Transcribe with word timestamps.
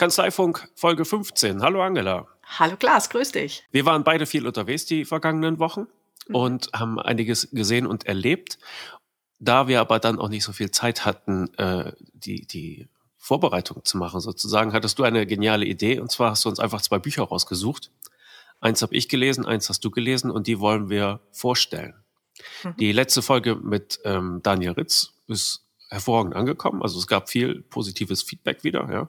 Kanzleifunk 0.00 0.66
Folge 0.76 1.04
15. 1.04 1.60
Hallo 1.60 1.82
Angela. 1.82 2.26
Hallo 2.58 2.78
Klaas, 2.78 3.10
grüß 3.10 3.32
dich. 3.32 3.64
Wir 3.70 3.84
waren 3.84 4.02
beide 4.02 4.24
viel 4.24 4.46
unterwegs 4.46 4.86
die 4.86 5.04
vergangenen 5.04 5.58
Wochen 5.58 5.88
mhm. 6.26 6.34
und 6.34 6.70
haben 6.72 6.98
einiges 6.98 7.50
gesehen 7.50 7.86
und 7.86 8.06
erlebt. 8.06 8.58
Da 9.40 9.68
wir 9.68 9.78
aber 9.78 9.98
dann 9.98 10.18
auch 10.18 10.30
nicht 10.30 10.42
so 10.42 10.54
viel 10.54 10.70
Zeit 10.70 11.04
hatten, 11.04 11.52
äh, 11.58 11.92
die, 12.14 12.46
die 12.46 12.88
Vorbereitung 13.18 13.84
zu 13.84 13.98
machen 13.98 14.20
sozusagen, 14.20 14.72
hattest 14.72 14.98
du 14.98 15.02
eine 15.02 15.26
geniale 15.26 15.66
Idee 15.66 16.00
und 16.00 16.10
zwar 16.10 16.30
hast 16.30 16.46
du 16.46 16.48
uns 16.48 16.60
einfach 16.60 16.80
zwei 16.80 16.98
Bücher 16.98 17.24
rausgesucht. 17.24 17.90
Eins 18.58 18.80
habe 18.80 18.94
ich 18.94 19.06
gelesen, 19.06 19.44
eins 19.44 19.68
hast 19.68 19.84
du 19.84 19.90
gelesen 19.90 20.30
und 20.30 20.46
die 20.46 20.60
wollen 20.60 20.88
wir 20.88 21.20
vorstellen. 21.30 21.92
Mhm. 22.64 22.76
Die 22.78 22.92
letzte 22.92 23.20
Folge 23.20 23.54
mit 23.54 24.00
ähm, 24.04 24.40
Daniel 24.42 24.72
Ritz 24.72 25.12
ist 25.26 25.66
hervorragend 25.90 26.36
angekommen. 26.36 26.82
Also 26.82 26.98
es 26.98 27.06
gab 27.06 27.28
viel 27.28 27.60
positives 27.60 28.22
Feedback 28.22 28.64
wieder, 28.64 28.90
ja. 28.90 29.08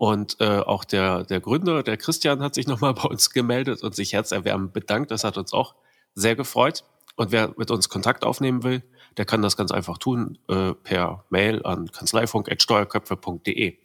Und 0.00 0.40
äh, 0.40 0.60
auch 0.60 0.84
der, 0.84 1.24
der 1.24 1.40
Gründer, 1.40 1.82
der 1.82 1.98
Christian, 1.98 2.40
hat 2.40 2.54
sich 2.54 2.66
nochmal 2.66 2.94
bei 2.94 3.02
uns 3.02 3.28
gemeldet 3.28 3.82
und 3.82 3.94
sich 3.94 4.14
herzerwärmend 4.14 4.72
bedankt. 4.72 5.10
Das 5.10 5.24
hat 5.24 5.36
uns 5.36 5.52
auch 5.52 5.74
sehr 6.14 6.34
gefreut. 6.34 6.84
Und 7.16 7.32
wer 7.32 7.52
mit 7.58 7.70
uns 7.70 7.90
Kontakt 7.90 8.24
aufnehmen 8.24 8.62
will, 8.62 8.82
der 9.18 9.26
kann 9.26 9.42
das 9.42 9.58
ganz 9.58 9.70
einfach 9.70 9.98
tun 9.98 10.38
äh, 10.48 10.72
per 10.72 11.26
Mail 11.28 11.66
an 11.66 11.92
kanzleifunk.steuerköpfe.de. 11.92 13.76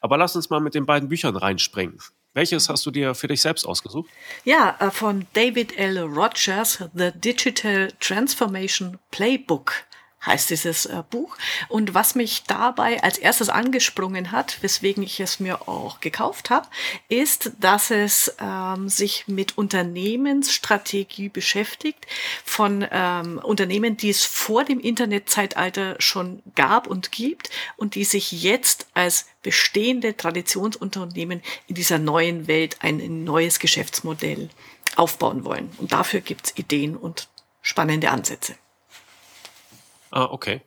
Aber 0.00 0.18
lass 0.18 0.34
uns 0.34 0.50
mal 0.50 0.58
mit 0.58 0.74
den 0.74 0.84
beiden 0.84 1.08
Büchern 1.08 1.36
reinspringen. 1.36 1.98
Welches 2.34 2.68
hast 2.68 2.84
du 2.84 2.90
dir 2.90 3.14
für 3.14 3.28
dich 3.28 3.40
selbst 3.40 3.64
ausgesucht? 3.64 4.10
Ja, 4.42 4.74
äh, 4.80 4.90
von 4.90 5.26
David 5.32 5.78
L. 5.78 6.00
Rogers, 6.00 6.82
The 6.92 7.12
Digital 7.14 7.92
Transformation 8.00 8.98
Playbook 9.12 9.74
heißt 10.24 10.50
dieses 10.50 10.86
äh, 10.86 11.02
Buch. 11.10 11.36
Und 11.68 11.94
was 11.94 12.14
mich 12.14 12.44
dabei 12.44 13.02
als 13.02 13.18
erstes 13.18 13.48
angesprungen 13.48 14.32
hat, 14.32 14.58
weswegen 14.62 15.02
ich 15.02 15.20
es 15.20 15.40
mir 15.40 15.68
auch 15.68 16.00
gekauft 16.00 16.50
habe, 16.50 16.68
ist, 17.08 17.52
dass 17.58 17.90
es 17.90 18.34
ähm, 18.40 18.88
sich 18.88 19.24
mit 19.26 19.58
Unternehmensstrategie 19.58 21.28
beschäftigt 21.28 22.06
von 22.44 22.86
ähm, 22.90 23.38
Unternehmen, 23.42 23.96
die 23.96 24.10
es 24.10 24.24
vor 24.24 24.64
dem 24.64 24.80
Internetzeitalter 24.80 25.96
schon 25.98 26.42
gab 26.54 26.86
und 26.86 27.12
gibt 27.12 27.50
und 27.76 27.94
die 27.94 28.04
sich 28.04 28.32
jetzt 28.32 28.86
als 28.94 29.26
bestehende 29.42 30.16
Traditionsunternehmen 30.16 31.42
in 31.66 31.74
dieser 31.74 31.98
neuen 31.98 32.46
Welt 32.46 32.76
ein 32.80 33.24
neues 33.24 33.58
Geschäftsmodell 33.58 34.50
aufbauen 34.96 35.44
wollen. 35.44 35.70
Und 35.78 35.92
dafür 35.92 36.20
gibt's 36.20 36.52
Ideen 36.56 36.96
und 36.96 37.28
spannende 37.62 38.10
Ansätze. 38.10 38.54
Ah, 40.14 40.26
okay. 40.30 40.60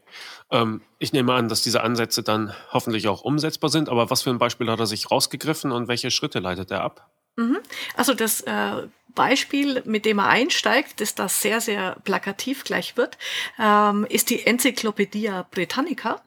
Ähm, 0.49 0.81
ich 0.97 1.13
nehme 1.13 1.33
an, 1.33 1.49
dass 1.49 1.61
diese 1.61 1.83
Ansätze 1.83 2.23
dann 2.23 2.53
hoffentlich 2.71 3.07
auch 3.07 3.21
umsetzbar 3.21 3.69
sind. 3.69 3.89
Aber 3.89 4.09
was 4.09 4.23
für 4.23 4.31
ein 4.31 4.39
Beispiel 4.39 4.69
hat 4.71 4.79
er 4.79 4.87
sich 4.87 5.11
rausgegriffen 5.11 5.71
und 5.71 5.87
welche 5.87 6.09
Schritte 6.09 6.39
leitet 6.39 6.71
er 6.71 6.81
ab? 6.81 7.14
Mhm. 7.35 7.59
Also 7.95 8.13
das 8.13 8.41
äh, 8.41 8.87
Beispiel, 9.15 9.81
mit 9.85 10.05
dem 10.05 10.19
er 10.19 10.27
einsteigt, 10.27 10.99
das 11.01 11.15
da 11.15 11.27
sehr, 11.29 11.61
sehr 11.61 11.95
plakativ 12.03 12.63
gleich 12.63 12.97
wird, 12.97 13.17
ähm, 13.57 14.05
ist 14.09 14.29
die 14.29 14.45
Enzyklopädie 14.45 15.31
Britannica. 15.49 16.21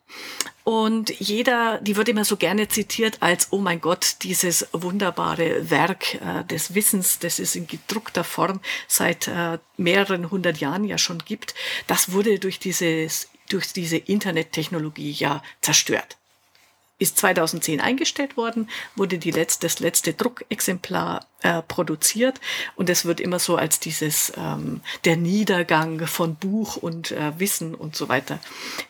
Und 0.65 1.11
jeder, 1.19 1.79
die 1.81 1.97
wird 1.97 2.09
immer 2.09 2.25
so 2.25 2.37
gerne 2.37 2.69
zitiert 2.69 3.19
als, 3.21 3.49
oh 3.53 3.59
mein 3.59 3.81
Gott, 3.81 4.17
dieses 4.23 4.69
wunderbare 4.73 5.71
Werk 5.71 6.15
äh, 6.15 6.45
des 6.45 6.75
Wissens, 6.75 7.19
das 7.19 7.39
es 7.39 7.57
in 7.57 7.67
gedruckter 7.67 8.25
Form 8.25 8.61
seit 8.87 9.29
äh, 9.29 9.59
mehreren 9.77 10.31
hundert 10.31 10.59
Jahren 10.59 10.85
ja 10.85 10.99
schon 10.99 11.21
gibt, 11.21 11.55
das 11.87 12.13
wurde 12.13 12.39
durch 12.39 12.59
dieses 12.59 13.29
durch 13.49 13.73
diese 13.73 13.97
Internettechnologie 13.97 15.13
ja 15.13 15.43
zerstört 15.63 16.19
ist 16.99 17.19
2010 17.19 17.81
eingestellt 17.81 18.37
worden, 18.37 18.69
wurde 18.97 19.19
die 19.19 19.31
letzte, 19.31 19.67
das 19.67 19.79
letzte 19.79 20.15
Druckexemplar 20.15 21.27
äh, 21.43 21.63
produziert 21.63 22.41
und 22.75 22.91
es 22.91 23.05
wird 23.05 23.21
immer 23.21 23.39
so 23.39 23.57
als 23.57 23.81
dieses 23.81 24.33
ähm, 24.37 24.81
der 25.05 25.17
Niedergang 25.17 26.07
von 26.07 26.35
Buch 26.35 26.77
und 26.77 27.13
äh, 27.13 27.39
Wissen 27.39 27.75
und 27.75 27.95
so 27.95 28.09
weiter 28.09 28.41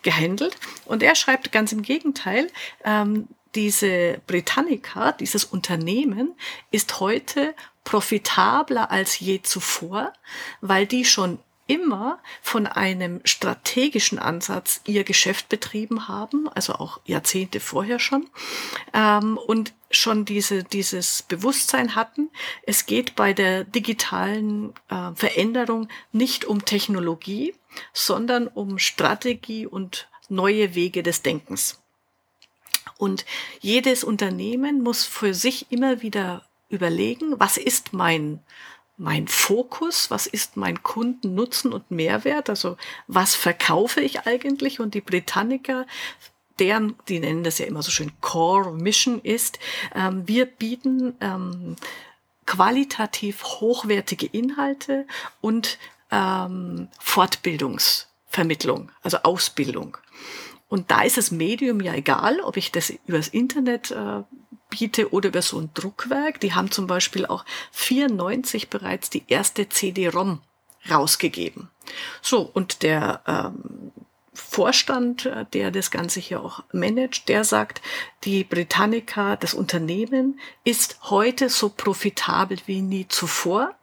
gehandelt. 0.03 0.56
Und 0.87 1.03
er 1.03 1.15
schreibt 1.15 1.53
ganz 1.53 1.72
im 1.72 1.82
Gegenteil, 1.82 2.50
ähm, 2.84 3.28
diese 3.55 4.21
Britannica, 4.27 5.12
dieses 5.12 5.44
Unternehmen, 5.44 6.34
ist 6.71 7.00
heute 7.00 7.55
profitabler 7.84 8.91
als 8.91 9.19
je 9.19 9.41
zuvor, 9.43 10.12
weil 10.61 10.87
die 10.87 11.05
schon 11.05 11.38
immer 11.69 12.19
von 12.43 12.67
einem 12.67 13.21
strategischen 13.25 14.19
Ansatz 14.19 14.81
ihr 14.87 15.05
Geschäft 15.05 15.49
betrieben 15.49 16.09
haben, 16.09 16.49
also 16.49 16.73
auch 16.73 16.99
Jahrzehnte 17.05 17.61
vorher 17.61 18.01
schon, 18.01 18.29
ähm, 18.93 19.39
und 19.39 19.75
schon 19.91 20.25
diese, 20.25 20.65
dieses 20.65 21.23
Bewusstsein 21.23 21.95
hatten, 21.95 22.31
es 22.62 22.87
geht 22.87 23.15
bei 23.15 23.33
der 23.33 23.65
digitalen 23.65 24.73
äh, 24.89 25.12
Veränderung 25.15 25.89
nicht 26.11 26.45
um 26.47 26.65
Technologie, 26.65 27.55
sondern 27.93 28.49
um 28.49 28.79
Strategie 28.79 29.67
und 29.67 30.09
neue 30.29 30.75
Wege 30.75 31.03
des 31.03 31.23
Denkens. 31.23 31.81
Und 32.97 33.25
jedes 33.61 34.05
Unternehmen 34.05 34.83
muss 34.83 35.05
für 35.05 35.35
sich 35.35 35.71
immer 35.71 36.03
wieder 36.03 36.45
überlegen, 36.69 37.39
was 37.39 37.56
ist 37.56 37.93
mein 37.93 38.41
mein 38.98 39.28
Fokus, 39.28 40.10
was 40.10 40.26
ist 40.26 40.56
mein 40.56 40.82
Kundennutzen 40.82 41.72
und 41.72 41.91
Mehrwert, 41.91 42.50
also 42.50 42.76
was 43.06 43.34
verkaufe 43.34 44.00
ich 44.00 44.26
eigentlich 44.26 44.81
und 44.81 44.94
die 44.94 45.00
Britannica 45.00 45.86
deren, 46.59 46.97
die 47.08 47.20
nennen 47.20 47.44
das 47.44 47.58
ja 47.58 47.66
immer 47.66 47.82
so 47.82 47.92
schön 47.92 48.12
Core 48.20 48.72
Mission 48.72 49.20
ist, 49.20 49.60
ähm, 49.94 50.26
wir 50.26 50.47
bieten 50.47 51.14
ähm, 51.20 51.76
qualitativ 52.47 53.44
hochwertige 53.44 54.26
Inhalte 54.26 55.06
und 55.41 55.78
ähm, 56.10 56.88
Fortbildungsvermittlung, 56.98 58.91
also 59.03 59.19
Ausbildung. 59.19 59.97
Und 60.69 60.91
da 60.91 61.03
ist 61.03 61.16
das 61.16 61.31
Medium 61.31 61.81
ja 61.81 61.94
egal, 61.94 62.41
ob 62.41 62.56
ich 62.56 62.72
das 62.72 62.92
übers 63.06 63.28
Internet 63.28 63.91
äh, 63.91 64.22
biete 64.69 65.12
oder 65.12 65.29
über 65.29 65.43
so 65.43 65.59
ein 65.59 65.71
Druckwerk. 65.75 66.41
Die 66.41 66.55
haben 66.55 66.71
zum 66.71 66.87
Beispiel 66.87 67.27
auch 67.27 67.45
94 67.73 68.69
bereits 68.71 69.11
die 69.11 69.25
erste 69.29 69.69
CD-ROM 69.69 70.41
rausgegeben. 70.91 71.69
So, 72.23 72.43
und 72.43 72.83
der 72.83 73.23
ähm, 73.27 73.93
Vorstand, 74.33 75.27
äh, 75.27 75.45
der 75.53 75.71
das 75.71 75.91
Ganze 75.91 76.21
hier 76.21 76.43
auch 76.43 76.62
managt, 76.73 77.29
der 77.29 77.45
sagt, 77.45 77.83
die 78.25 78.45
Britannica, 78.45 79.37
das 79.37 79.55
Unternehmen, 79.55 80.39
ist 80.65 80.99
heute 81.05 81.49
so 81.49 81.71
profitabel 81.71 82.59
wie 82.67 82.81
nie 82.81 83.09
zuvor 83.09 83.75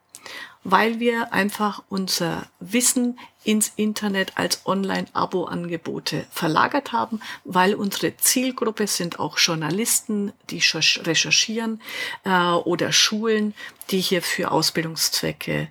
weil 0.66 1.00
wir 1.00 1.32
einfach 1.32 1.84
unser 1.90 2.48
Wissen 2.60 3.20
ins 3.46 3.72
Internet 3.76 4.34
als 4.36 4.66
Online-Abo-Angebote 4.66 6.26
verlagert 6.32 6.92
haben, 6.92 7.22
weil 7.44 7.76
unsere 7.76 8.18
Zielgruppe 8.18 8.88
sind 8.88 9.20
auch 9.20 9.38
Journalisten, 9.38 10.34
die 10.50 10.62
recherchieren 11.04 11.82
äh, 12.24 12.52
oder 12.52 12.92
Schulen, 12.92 13.54
die 13.92 14.00
hier 14.00 14.22
für 14.22 14.52
Ausbildungszwecke 14.52 15.70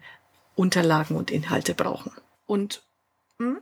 Unterlagen 0.54 1.16
und 1.16 1.30
Inhalte 1.32 1.74
brauchen. 1.74 2.12
Und 2.46 2.82
hm? 3.38 3.58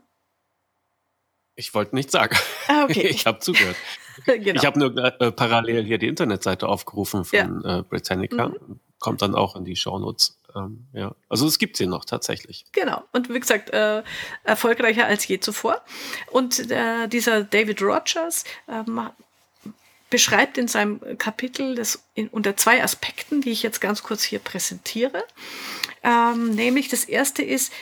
ich 1.54 1.72
wollte 1.74 1.94
nichts 1.94 2.12
sagen. 2.12 2.36
Ah, 2.68 2.84
okay. 2.84 3.06
Ich 3.10 3.26
habe 3.26 3.38
zugehört. 3.38 3.76
genau. 4.26 4.60
Ich 4.60 4.66
habe 4.66 4.78
nur 4.78 4.96
äh, 4.96 5.32
parallel 5.32 5.84
hier 5.84 5.98
die 5.98 6.08
Internetseite 6.08 6.68
aufgerufen 6.68 7.24
von 7.24 7.62
ja. 7.64 7.78
äh, 7.78 7.82
Britannica. 7.82 8.48
Mhm. 8.48 8.80
Kommt 9.02 9.20
dann 9.20 9.34
auch 9.34 9.56
in 9.56 9.64
die 9.64 9.74
Shownotes 9.74 10.38
ähm, 10.54 10.86
ja, 10.92 11.14
also 11.28 11.46
es 11.46 11.58
gibt 11.58 11.76
sie 11.76 11.86
noch 11.86 12.04
tatsächlich. 12.04 12.64
Genau. 12.72 13.02
Und 13.12 13.28
wie 13.28 13.40
gesagt, 13.40 13.70
äh, 13.70 14.02
erfolgreicher 14.44 15.06
als 15.06 15.26
je 15.26 15.40
zuvor. 15.40 15.82
Und 16.30 16.70
äh, 16.70 17.08
dieser 17.08 17.44
David 17.44 17.82
Rogers 17.82 18.44
ähm, 18.68 19.10
beschreibt 20.10 20.58
in 20.58 20.68
seinem 20.68 21.00
Kapitel 21.18 21.74
das 21.74 22.04
in, 22.14 22.28
unter 22.28 22.56
zwei 22.56 22.82
Aspekten, 22.82 23.40
die 23.40 23.50
ich 23.50 23.62
jetzt 23.62 23.80
ganz 23.80 24.02
kurz 24.02 24.22
hier 24.22 24.40
präsentiere. 24.40 25.24
Ähm, 26.02 26.50
nämlich 26.54 26.88
das 26.88 27.04
erste 27.04 27.42
ist, 27.42 27.72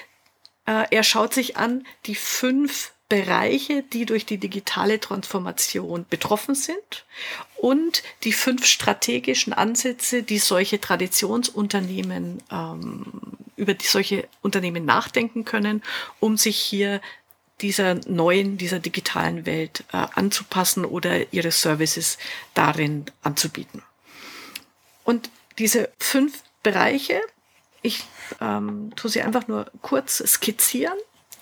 äh, 0.66 0.84
er 0.90 1.02
schaut 1.02 1.34
sich 1.34 1.56
an 1.56 1.84
die 2.06 2.14
fünf 2.14 2.92
Bereiche, 3.10 3.82
die 3.82 4.06
durch 4.06 4.24
die 4.24 4.38
digitale 4.38 5.00
Transformation 5.00 6.06
betroffen 6.08 6.54
sind 6.54 7.04
und 7.56 8.04
die 8.22 8.32
fünf 8.32 8.64
strategischen 8.64 9.52
Ansätze, 9.52 10.22
die 10.22 10.38
solche 10.38 10.80
Traditionsunternehmen, 10.80 12.38
ähm, 12.50 13.04
über 13.56 13.74
die 13.74 13.84
solche 13.84 14.28
Unternehmen 14.42 14.84
nachdenken 14.84 15.44
können, 15.44 15.82
um 16.20 16.38
sich 16.38 16.56
hier 16.56 17.02
dieser 17.60 17.96
neuen, 18.08 18.56
dieser 18.56 18.78
digitalen 18.78 19.44
Welt 19.44 19.84
äh, 19.92 20.06
anzupassen 20.14 20.84
oder 20.84 21.32
ihre 21.32 21.50
Services 21.50 22.16
darin 22.54 23.06
anzubieten. 23.22 23.82
Und 25.02 25.30
diese 25.58 25.90
fünf 25.98 26.44
Bereiche, 26.62 27.20
ich 27.82 28.04
ähm, 28.40 28.92
tue 28.94 29.10
sie 29.10 29.22
einfach 29.22 29.48
nur 29.48 29.66
kurz 29.82 30.22
skizzieren. 30.24 30.96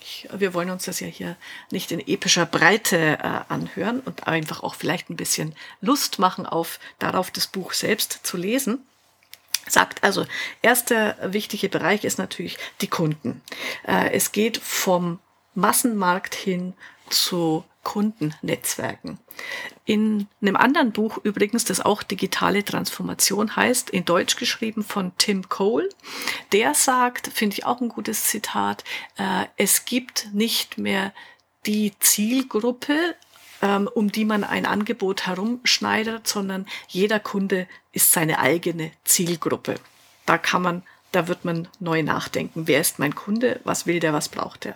Ich, 0.08 0.26
wir 0.32 0.54
wollen 0.54 0.70
uns 0.70 0.86
das 0.86 1.00
ja 1.00 1.06
hier 1.06 1.36
nicht 1.70 1.92
in 1.92 2.00
epischer 2.00 2.46
Breite 2.46 3.18
äh, 3.18 3.40
anhören 3.52 4.00
und 4.00 4.26
einfach 4.26 4.62
auch 4.62 4.74
vielleicht 4.74 5.10
ein 5.10 5.16
bisschen 5.16 5.54
Lust 5.82 6.18
machen 6.18 6.46
auf 6.46 6.80
darauf 6.98 7.30
das 7.30 7.46
Buch 7.46 7.74
selbst 7.74 8.20
zu 8.22 8.38
lesen 8.38 8.86
sagt. 9.66 10.02
Also 10.02 10.24
erster 10.62 11.16
wichtige 11.34 11.68
Bereich 11.68 12.04
ist 12.04 12.16
natürlich 12.16 12.56
die 12.80 12.88
Kunden. 12.88 13.42
Äh, 13.86 14.12
es 14.12 14.32
geht 14.32 14.56
vom 14.56 15.18
Massenmarkt 15.54 16.34
hin 16.34 16.72
zu 17.10 17.64
Kundennetzwerken. 17.88 19.18
In 19.86 20.28
einem 20.42 20.56
anderen 20.56 20.92
Buch 20.92 21.16
übrigens, 21.22 21.64
das 21.64 21.80
auch 21.80 22.02
digitale 22.02 22.62
Transformation 22.62 23.56
heißt, 23.56 23.88
in 23.88 24.04
Deutsch 24.04 24.36
geschrieben 24.36 24.84
von 24.84 25.12
Tim 25.16 25.48
Cole, 25.48 25.88
der 26.52 26.74
sagt, 26.74 27.28
finde 27.28 27.54
ich 27.54 27.64
auch 27.64 27.80
ein 27.80 27.88
gutes 27.88 28.24
Zitat, 28.24 28.84
äh, 29.16 29.46
es 29.56 29.86
gibt 29.86 30.28
nicht 30.34 30.76
mehr 30.76 31.14
die 31.64 31.94
Zielgruppe, 31.98 33.14
ähm, 33.62 33.88
um 33.94 34.12
die 34.12 34.26
man 34.26 34.44
ein 34.44 34.66
Angebot 34.66 35.26
herumschneidert, 35.26 36.28
sondern 36.28 36.66
jeder 36.88 37.20
Kunde 37.20 37.66
ist 37.92 38.12
seine 38.12 38.38
eigene 38.38 38.90
Zielgruppe. 39.04 39.76
Da 40.26 40.36
kann 40.36 40.60
man 40.60 40.82
da 41.12 41.26
wird 41.26 41.44
man 41.44 41.68
neu 41.80 42.02
nachdenken. 42.02 42.66
Wer 42.66 42.80
ist 42.80 42.98
mein 42.98 43.14
Kunde? 43.14 43.60
Was 43.64 43.86
will 43.86 44.00
der? 44.00 44.12
Was 44.12 44.28
braucht 44.28 44.64
der? 44.64 44.74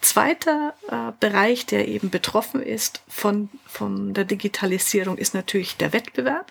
Zweiter 0.00 0.74
äh, 0.88 1.12
Bereich, 1.20 1.66
der 1.66 1.86
eben 1.86 2.10
betroffen 2.10 2.62
ist 2.62 3.02
von, 3.06 3.48
von 3.66 4.14
der 4.14 4.24
Digitalisierung, 4.24 5.18
ist 5.18 5.34
natürlich 5.34 5.76
der 5.76 5.92
Wettbewerb. 5.92 6.50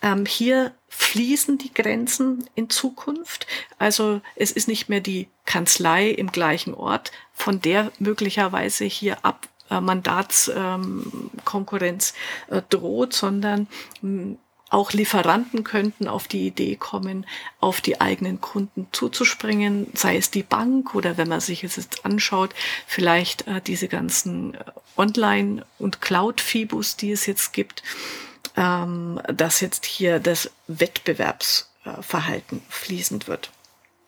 Ähm, 0.00 0.26
hier 0.26 0.72
fließen 0.88 1.58
die 1.58 1.74
Grenzen 1.74 2.48
in 2.54 2.70
Zukunft. 2.70 3.48
Also 3.78 4.20
es 4.36 4.52
ist 4.52 4.68
nicht 4.68 4.88
mehr 4.88 5.00
die 5.00 5.26
Kanzlei 5.44 6.10
im 6.10 6.30
gleichen 6.30 6.74
Ort, 6.74 7.10
von 7.32 7.60
der 7.60 7.90
möglicherweise 7.98 8.84
hier 8.84 9.24
ab 9.24 9.48
äh, 9.70 9.80
Mandatskonkurrenz 9.80 12.14
ähm, 12.50 12.58
äh, 12.58 12.62
droht, 12.68 13.12
sondern 13.12 13.66
auch 14.72 14.92
Lieferanten 14.92 15.64
könnten 15.64 16.08
auf 16.08 16.28
die 16.28 16.46
Idee 16.46 16.76
kommen, 16.76 17.26
auf 17.60 17.82
die 17.82 18.00
eigenen 18.00 18.40
Kunden 18.40 18.88
zuzuspringen, 18.92 19.88
sei 19.94 20.16
es 20.16 20.30
die 20.30 20.42
Bank 20.42 20.94
oder 20.94 21.18
wenn 21.18 21.28
man 21.28 21.40
sich 21.40 21.62
es 21.62 21.76
jetzt 21.76 22.06
anschaut, 22.06 22.54
vielleicht 22.86 23.46
äh, 23.46 23.60
diese 23.60 23.88
ganzen 23.88 24.54
äh, 24.54 24.64
Online- 24.96 25.66
und 25.78 26.00
Cloud-Fibus, 26.00 26.96
die 26.96 27.12
es 27.12 27.26
jetzt 27.26 27.52
gibt, 27.52 27.82
ähm, 28.56 29.20
dass 29.28 29.60
jetzt 29.60 29.84
hier 29.84 30.20
das 30.20 30.50
Wettbewerbsverhalten 30.68 32.62
fließend 32.70 33.28
wird. 33.28 33.50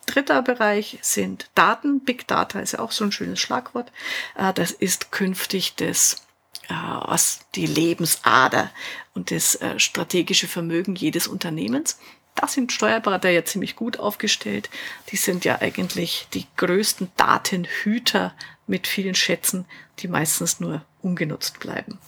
Dritter 0.07 0.41
Bereich 0.41 0.99
sind 1.03 1.51
Daten. 1.55 2.01
Big 2.01 2.27
Data 2.27 2.61
ist 2.61 2.73
ja 2.73 2.79
auch 2.79 2.93
so 2.93 3.05
ein 3.05 3.13
schönes 3.13 3.41
Schlagwort. 3.41 3.93
Äh, 4.35 4.55
das 4.55 4.71
ist 4.71 5.13
künftig 5.13 5.75
das 5.77 6.23
was 6.69 7.41
die 7.55 7.67
Lebensader 7.67 8.71
und 9.15 9.31
das 9.31 9.55
äh, 9.57 9.79
strategische 9.79 10.49
Vermögen 10.49 10.95
jedes 10.95 11.27
Unternehmens. 11.27 11.99
Da 12.35 12.49
sind 12.49 12.73
Steuerberater 12.73 13.31
ja 13.31 13.45
ziemlich 13.45 13.77
gut 13.77 13.99
aufgestellt. 13.99 14.69
Die 15.11 15.17
sind 15.17 15.45
ja 15.45 15.61
eigentlich 15.61 16.27
die 16.35 16.47
größten 16.57 17.11
Datenhüter 17.17 18.35
mit 18.67 18.87
vielen 18.87 19.15
Schätzen, 19.15 19.67
die 20.01 20.09
meistens 20.09 20.59
nur 20.59 20.85
ungenutzt 21.01 21.61
bleiben. 21.61 21.99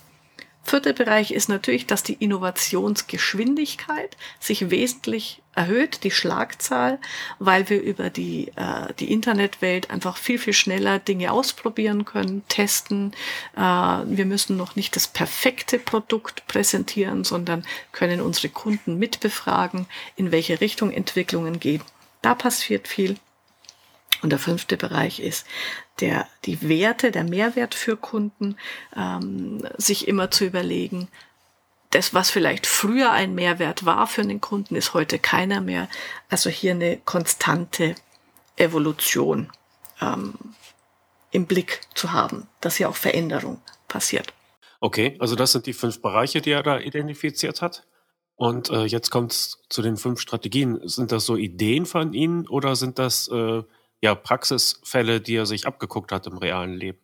Vierter 0.67 0.95
Bereich 0.95 1.31
ist 1.31 1.49
natürlich, 1.49 1.87
dass 1.87 2.03
die 2.03 2.15
Innovationsgeschwindigkeit 2.15 4.17
sich 4.41 4.69
wesentlich 4.69 5.41
erhöht, 5.55 6.03
die 6.03 6.11
Schlagzahl, 6.11 6.99
weil 7.39 7.71
wir 7.71 7.81
über 7.81 8.11
die, 8.11 8.49
äh, 8.57 8.93
die 8.99 9.13
Internetwelt 9.13 9.93
einfach 9.93 10.17
viel, 10.17 10.41
viel 10.41 10.55
schneller 10.55 10.99
Dinge 10.99 11.31
ausprobieren 11.31 12.05
können, 12.05 12.43
testen. 12.49 13.13
Äh, 13.57 13.61
wir 13.61 14.27
müssen 14.27 14.57
noch 14.57 14.75
nicht 14.75 14.97
das 14.97 15.07
perfekte 15.07 15.79
Produkt 15.79 16.49
präsentieren, 16.49 17.23
sondern 17.23 17.65
können 17.93 18.21
unsere 18.21 18.49
Kunden 18.49 18.99
mitbefragen, 18.99 19.87
in 20.17 20.33
welche 20.33 20.61
Richtung 20.61 20.91
Entwicklungen 20.91 21.61
gehen. 21.61 21.83
Da 22.23 22.35
passiert 22.35 22.89
viel. 22.89 23.19
Und 24.27 24.31
der 24.31 24.41
fünfte 24.41 24.77
Bereich 24.77 25.21
ist 25.21 25.47
der, 26.01 26.27
die 26.47 26.69
Werte, 26.69 27.13
der 27.13 27.23
Mehrwert 27.23 27.77
für 27.77 27.97
Kunden, 27.97 28.57
ähm, 28.97 29.63
sich 29.77 30.09
immer 30.09 30.33
zu 30.33 30.45
überlegen, 30.45 31.07
das, 31.91 32.13
was 32.13 32.29
vielleicht 32.29 32.67
früher 32.67 33.13
ein 33.13 33.37
Mehrwert 33.37 33.85
war 33.85 34.09
für 34.09 34.25
den 34.25 34.41
Kunden, 34.41 34.75
ist 34.75 34.95
heute 34.95 35.21
keiner 35.21 35.61
mehr. 35.61 35.89
Also 36.29 36.51
hier 36.51 36.73
eine 36.73 36.97
konstante 36.97 37.95
Evolution 38.57 39.53
ähm, 40.01 40.35
im 41.31 41.47
Blick 41.47 41.83
zu 41.95 42.11
haben, 42.11 42.49
dass 42.61 42.75
hier 42.75 42.89
auch 42.89 42.97
Veränderung 42.97 43.61
passiert. 43.87 44.35
Okay, 44.81 45.17
also 45.21 45.37
das 45.37 45.53
sind 45.53 45.67
die 45.67 45.73
fünf 45.73 46.03
Bereiche, 46.03 46.41
die 46.41 46.51
er 46.51 46.65
da 46.65 46.81
identifiziert 46.81 47.63
hat. 47.63 47.87
Und 48.35 48.71
äh, 48.71 48.87
jetzt 48.87 49.13
kommt 49.13 49.31
es 49.31 49.63
zu 49.69 49.83
den 49.83 49.97
fünf 49.97 50.19
Strategien. 50.21 50.81
Sind 50.83 51.13
das 51.13 51.27
so 51.27 51.37
Ideen 51.37 51.87
von 51.87 52.13
Ihnen 52.13 52.49
oder 52.49 52.75
sind 52.75 52.99
das 52.99 53.29
äh, 53.29 53.63
ja, 54.03 54.15
Praxisfälle, 54.15 55.21
die 55.21 55.37
er 55.37 55.47
sich 55.47 55.67
abgeguckt 55.67 56.13
hat 56.13 56.27
im 56.27 56.39
realen 56.39 56.75
Leben? 56.75 56.99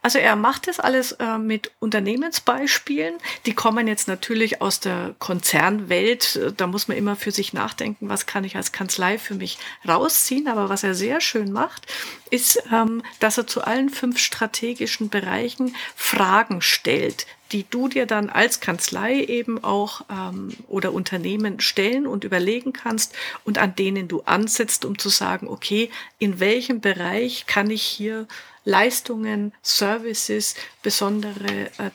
Also 0.00 0.18
er 0.18 0.36
macht 0.36 0.68
das 0.68 0.78
alles 0.78 1.12
äh, 1.12 1.38
mit 1.38 1.72
Unternehmensbeispielen. 1.80 3.14
Die 3.46 3.54
kommen 3.54 3.88
jetzt 3.88 4.06
natürlich 4.06 4.62
aus 4.62 4.78
der 4.78 5.16
Konzernwelt. 5.18 6.40
Da 6.56 6.68
muss 6.68 6.86
man 6.86 6.96
immer 6.96 7.16
für 7.16 7.32
sich 7.32 7.52
nachdenken, 7.52 8.08
was 8.08 8.26
kann 8.26 8.44
ich 8.44 8.54
als 8.54 8.70
Kanzlei 8.70 9.18
für 9.18 9.34
mich 9.34 9.58
rausziehen. 9.86 10.46
Aber 10.46 10.68
was 10.68 10.84
er 10.84 10.94
sehr 10.94 11.20
schön 11.20 11.50
macht, 11.50 11.92
ist, 12.30 12.62
ähm, 12.72 13.02
dass 13.18 13.38
er 13.38 13.48
zu 13.48 13.62
allen 13.62 13.90
fünf 13.90 14.18
strategischen 14.18 15.08
Bereichen 15.08 15.74
Fragen 15.96 16.62
stellt, 16.62 17.26
die 17.52 17.64
du 17.68 17.88
dir 17.88 18.06
dann 18.06 18.28
als 18.28 18.60
Kanzlei 18.60 19.22
eben 19.24 19.62
auch 19.62 20.02
ähm, 20.10 20.52
oder 20.68 20.92
Unternehmen 20.92 21.60
stellen 21.60 22.06
und 22.06 22.24
überlegen 22.24 22.72
kannst 22.72 23.14
und 23.44 23.58
an 23.58 23.74
denen 23.74 24.08
du 24.08 24.22
ansetzt, 24.22 24.84
um 24.84 24.98
zu 24.98 25.08
sagen, 25.08 25.48
okay, 25.48 25.90
in 26.18 26.40
welchem 26.40 26.80
Bereich 26.80 27.46
kann 27.46 27.70
ich 27.70 27.82
hier 27.82 28.26
Leistungen, 28.64 29.52
Services, 29.62 30.56
besondere 30.82 31.70
äh, 31.78 31.90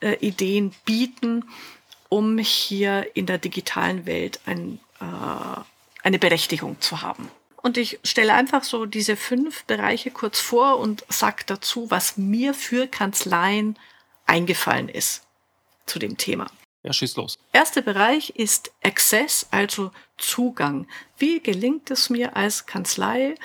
äh, 0.00 0.16
Ideen 0.16 0.74
bieten, 0.84 1.44
um 2.08 2.38
hier 2.38 3.08
in 3.14 3.26
der 3.26 3.38
digitalen 3.38 4.04
Welt 4.04 4.40
ein, 4.44 4.80
äh, 5.00 5.60
eine 6.02 6.18
Berechtigung 6.18 6.80
zu 6.80 7.02
haben. 7.02 7.30
Und 7.56 7.78
ich 7.78 8.00
stelle 8.02 8.34
einfach 8.34 8.64
so 8.64 8.86
diese 8.86 9.16
fünf 9.16 9.64
Bereiche 9.64 10.10
kurz 10.10 10.40
vor 10.40 10.78
und 10.78 11.04
sage 11.08 11.44
dazu, 11.46 11.90
was 11.90 12.16
mir 12.16 12.54
für 12.54 12.88
Kanzleien 12.88 13.76
eingefallen 14.26 14.88
ist 14.88 15.26
zu 15.86 15.98
dem 15.98 16.16
Thema. 16.16 16.46
Ja, 16.82 16.92
schieß 16.92 17.16
los. 17.16 17.38
Erster 17.52 17.82
Bereich 17.82 18.30
ist 18.30 18.72
Access, 18.82 19.46
also 19.50 19.92
Zugang. 20.18 20.88
Wie 21.16 21.40
gelingt 21.40 21.90
es 21.90 22.10
mir 22.10 22.36
als 22.36 22.66
Kanzlei, 22.66 23.36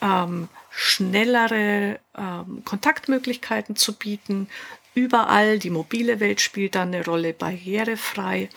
ähm, 0.00 0.48
schnellere 0.70 2.00
ähm, 2.16 2.62
Kontaktmöglichkeiten 2.64 3.76
zu 3.76 3.94
bieten? 3.94 4.48
Überall, 4.94 5.58
die 5.58 5.68
mobile 5.68 6.20
Welt 6.20 6.40
spielt 6.40 6.74
da 6.74 6.82
eine 6.82 7.04
Rolle, 7.04 7.34
barrierefrei 7.34 8.48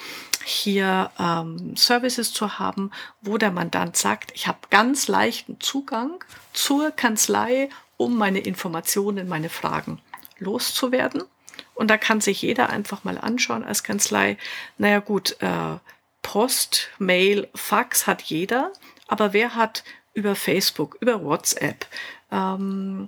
hier 0.46 1.12
ähm, 1.20 1.76
Services 1.76 2.32
zu 2.32 2.60
haben, 2.60 2.92
wo 3.22 3.38
der 3.38 3.52
Mandant 3.52 3.98
sagt, 3.98 4.32
ich 4.34 4.48
habe 4.48 4.60
ganz 4.70 5.10
leichten 5.10 5.60
Zugang 5.60 6.24
zur 6.54 6.92
Kanzlei, 6.92 7.70
um 7.98 8.18
meine 8.18 8.40
Informationen, 8.40 9.28
meine 9.28 9.50
Fragen 9.50 10.00
loszuwerden. 10.38 11.24
Und 11.80 11.88
da 11.88 11.98
kann 11.98 12.20
sich 12.20 12.42
jeder 12.42 12.70
einfach 12.70 13.06
mal 13.06 13.18
anschauen 13.18 13.64
als 13.64 13.84
Kanzlei. 13.84 14.36
Naja 14.78 15.00
gut, 15.00 15.38
äh, 15.40 15.78
Post, 16.22 16.90
Mail, 17.00 17.48
Fax 17.56 18.06
hat 18.06 18.22
jeder, 18.22 18.74
aber 19.08 19.32
wer 19.32 19.56
hat 19.56 19.86
über 20.14 20.36
Facebook, 20.36 20.98
über 21.00 21.24
WhatsApp, 21.24 21.86
ähm, 22.34 23.08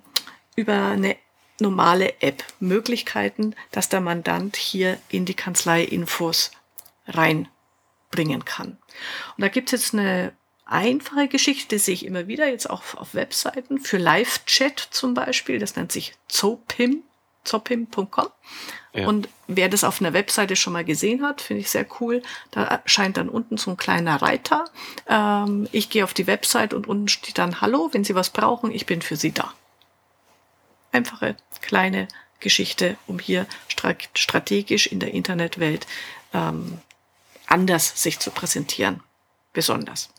über 0.56 0.86
eine 0.86 1.18
normale 1.60 2.22
App 2.22 2.46
Möglichkeiten, 2.62 3.58
dass 3.72 3.90
der 3.90 4.00
Mandant 4.00 4.56
hier 4.56 4.98
in 5.10 5.26
die 5.26 5.34
Kanzlei 5.34 5.84
Infos 5.84 6.52
reinbringen 7.08 8.46
kann. 8.46 8.78
Und 9.36 9.42
da 9.42 9.50
gibt 9.50 9.74
es 9.74 9.82
jetzt 9.82 9.94
eine 9.94 10.32
einfache 10.64 11.28
Geschichte, 11.28 11.76
die 11.76 11.80
sehe 11.80 11.94
ich 11.94 12.06
immer 12.06 12.28
wieder 12.28 12.48
jetzt 12.48 12.70
auch 12.70 12.96
auf 12.96 13.16
Webseiten 13.16 13.80
für 13.80 13.98
Live-Chat 13.98 14.80
zum 14.80 15.14
Beispiel. 15.14 15.60
Das 15.60 15.76
nennt 15.76 15.92
sich 15.92 16.14
Zopim 16.30 17.04
zoppim.com. 17.44 18.28
Ja. 18.94 19.08
Und 19.08 19.30
wer 19.48 19.70
das 19.70 19.84
auf 19.84 20.02
einer 20.02 20.14
Webseite 20.14 20.56
schon 20.56 20.74
mal 20.74 20.84
gesehen 20.84 21.24
hat, 21.24 21.42
finde 21.42 21.62
ich 21.62 21.70
sehr 21.70 21.86
cool. 22.00 22.22
Da 22.52 22.64
erscheint 22.64 23.18
dann 23.18 23.30
unten 23.30 23.58
so 23.58 23.72
ein 23.72 23.78
kleiner 23.78 24.22
Reiter. 24.22 24.66
Ähm, 25.08 25.68
ich 25.72 25.90
gehe 25.90 26.04
auf 26.04 26.14
die 26.14 26.28
Website 26.28 26.74
und 26.74 26.88
unten 26.88 27.08
steht 27.08 27.38
dann 27.38 27.62
Hallo, 27.62 27.90
wenn 27.94 28.04
Sie 28.04 28.16
was 28.16 28.30
brauchen, 28.30 28.72
ich 28.72 28.86
bin 28.86 29.02
für 29.02 29.16
Sie 29.16 29.32
da. 29.32 29.54
Einfache 30.92 31.38
kleine 31.62 32.08
Geschichte, 32.42 32.98
um 33.08 33.20
hier 33.20 33.46
strategisch 34.14 34.88
in 34.88 35.00
der 35.00 35.14
Internetwelt 35.14 35.88
ähm, 36.34 36.80
anders 37.48 38.02
sich 38.02 38.20
zu 38.20 38.32
präsentieren. 38.32 39.02
Besonders. 39.54 40.10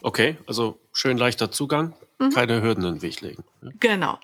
Okay, 0.00 0.36
also 0.46 0.78
schön 0.92 1.16
leichter 1.16 1.50
Zugang 1.50 1.94
mhm. 2.18 2.30
keine 2.30 2.62
Hürden 2.62 2.84
in 2.84 2.94
den 2.94 3.02
Weg 3.02 3.20
legen. 3.20 3.44
Genau. 3.80 4.18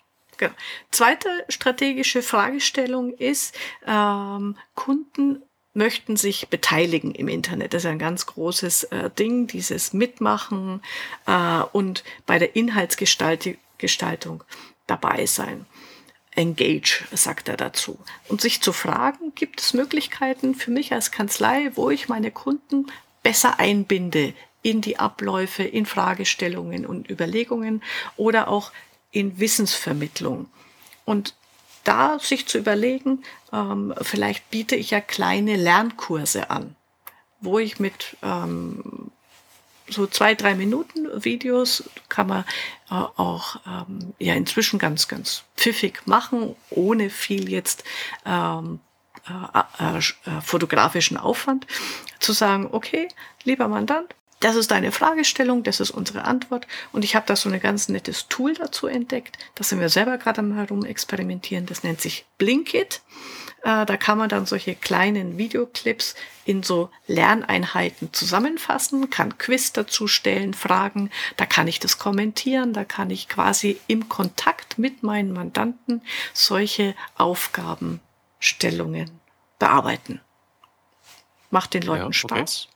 Genau. 0.49 0.54
Zweite 0.90 1.28
strategische 1.49 2.22
Fragestellung 2.22 3.14
ist, 3.14 3.54
ähm, 3.87 4.56
Kunden 4.75 5.42
möchten 5.75 6.16
sich 6.16 6.49
beteiligen 6.49 7.14
im 7.14 7.28
Internet. 7.28 7.72
Das 7.72 7.84
ist 7.84 7.90
ein 7.90 7.99
ganz 7.99 8.26
großes 8.26 8.84
äh, 8.84 9.11
Ding, 9.11 9.46
dieses 9.46 9.92
Mitmachen 9.92 10.82
äh, 11.26 11.62
und 11.72 12.04
bei 12.26 12.38
der 12.38 12.56
Inhaltsgestaltung 12.56 14.44
dabei 14.87 15.26
sein. 15.26 15.66
Engage, 16.34 17.04
sagt 17.12 17.49
er 17.49 17.56
dazu. 17.56 17.99
Und 18.28 18.40
sich 18.40 18.62
zu 18.62 18.72
fragen, 18.72 19.34
gibt 19.34 19.61
es 19.61 19.75
Möglichkeiten 19.75 20.54
für 20.54 20.70
mich 20.70 20.92
als 20.92 21.11
Kanzlei, 21.11 21.70
wo 21.75 21.90
ich 21.90 22.08
meine 22.08 22.30
Kunden 22.30 22.87
besser 23.22 23.58
einbinde 23.58 24.34
in 24.62 24.80
die 24.80 24.99
Abläufe, 24.99 25.62
in 25.62 25.84
Fragestellungen 25.87 26.87
und 26.87 27.11
Überlegungen 27.11 27.82
oder 28.16 28.49
auch 28.49 28.72
in 29.12 29.38
Wissensvermittlung. 29.38 30.47
Und 31.04 31.35
da 31.85 32.19
sich 32.19 32.47
zu 32.47 32.59
überlegen, 32.59 33.23
ähm, 33.52 33.95
vielleicht 34.00 34.50
biete 34.50 34.76
ich 34.76 34.90
ja 34.90 35.00
kleine 35.00 35.57
Lernkurse 35.57 36.50
an, 36.50 36.76
wo 37.40 37.59
ich 37.59 37.78
mit 37.78 38.16
ähm, 38.23 39.11
so 39.88 40.07
zwei, 40.07 40.35
drei 40.35 40.54
Minuten 40.54 41.25
Videos 41.25 41.85
kann 42.09 42.28
man 42.28 42.45
äh, 42.90 42.95
auch 42.95 43.57
ähm, 43.66 44.14
ja 44.19 44.35
inzwischen 44.35 44.78
ganz, 44.78 45.09
ganz 45.09 45.45
pfiffig 45.57 46.07
machen, 46.07 46.57
ohne 46.71 47.11
viel 47.11 47.50
jetzt 47.50 47.85
ähm, 48.25 48.81
äh, 49.28 49.59
äh, 49.78 49.99
äh, 49.99 50.40
fotografischen 50.40 51.16
Aufwand, 51.16 51.66
zu 52.19 52.33
sagen, 52.33 52.69
okay, 52.73 53.09
lieber 53.45 53.69
Mandant, 53.69 54.14
das 54.42 54.56
ist 54.56 54.72
deine 54.72 54.90
Fragestellung, 54.90 55.62
das 55.62 55.78
ist 55.78 55.92
unsere 55.92 56.25
Antwort. 56.25 56.66
Und 56.90 57.04
ich 57.04 57.14
habe 57.14 57.26
da 57.26 57.37
so 57.37 57.49
ein 57.49 57.61
ganz 57.61 57.88
nettes 57.88 58.26
Tool 58.28 58.54
dazu 58.54 58.88
entdeckt. 58.88 59.38
Das 59.54 59.68
sind 59.68 59.78
wir 59.78 59.88
selber 59.88 60.18
gerade 60.18 60.40
am 60.40 60.54
herum 60.54 60.84
experimentieren. 60.84 61.66
Das 61.66 61.84
nennt 61.84 62.00
sich 62.00 62.26
Blinkit. 62.38 63.02
Äh, 63.62 63.87
da 63.87 63.96
kann 63.96 64.18
man 64.18 64.28
dann 64.28 64.44
solche 64.44 64.75
kleinen 64.75 65.38
Videoclips 65.38 66.16
in 66.44 66.64
so 66.64 66.90
Lerneinheiten 67.06 68.12
zusammenfassen, 68.12 69.11
kann 69.11 69.38
Quiz 69.38 69.72
dazu 69.72 70.08
stellen, 70.08 70.54
Fragen. 70.54 71.11
Da 71.37 71.46
kann 71.46 71.68
ich 71.68 71.78
das 71.78 71.99
kommentieren. 71.99 72.72
Da 72.72 72.84
kann 72.84 73.11
ich 73.11 73.28
quasi 73.28 73.78
im 73.87 74.08
Kontakt 74.08 74.76
mit 74.76 75.04
meinen 75.04 75.32
Mandanten 75.32 76.02
solche 76.32 76.96
Aufgabenstellungen 77.14 79.20
bearbeiten. 79.61 80.20
Macht 81.50 81.75
den 81.75 81.82
Leuten 81.82 82.00
ja, 82.00 82.08
okay. 82.08 82.14
Spaß. 82.14 82.72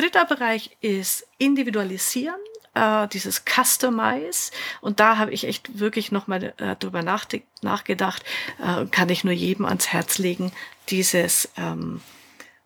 Dritter 0.00 0.24
Bereich 0.24 0.76
ist 0.80 1.26
Individualisieren, 1.36 2.40
äh, 2.74 3.06
dieses 3.08 3.44
Customize. 3.44 4.50
Und 4.80 4.98
da 4.98 5.18
habe 5.18 5.32
ich 5.32 5.44
echt 5.46 5.78
wirklich 5.78 6.10
nochmal 6.10 6.54
äh, 6.56 6.74
drüber 6.76 7.02
nachgedacht, 7.02 8.24
äh, 8.58 8.86
kann 8.86 9.10
ich 9.10 9.24
nur 9.24 9.34
jedem 9.34 9.66
ans 9.66 9.88
Herz 9.88 10.16
legen, 10.16 10.52
dieses 10.88 11.50
ähm, 11.58 12.00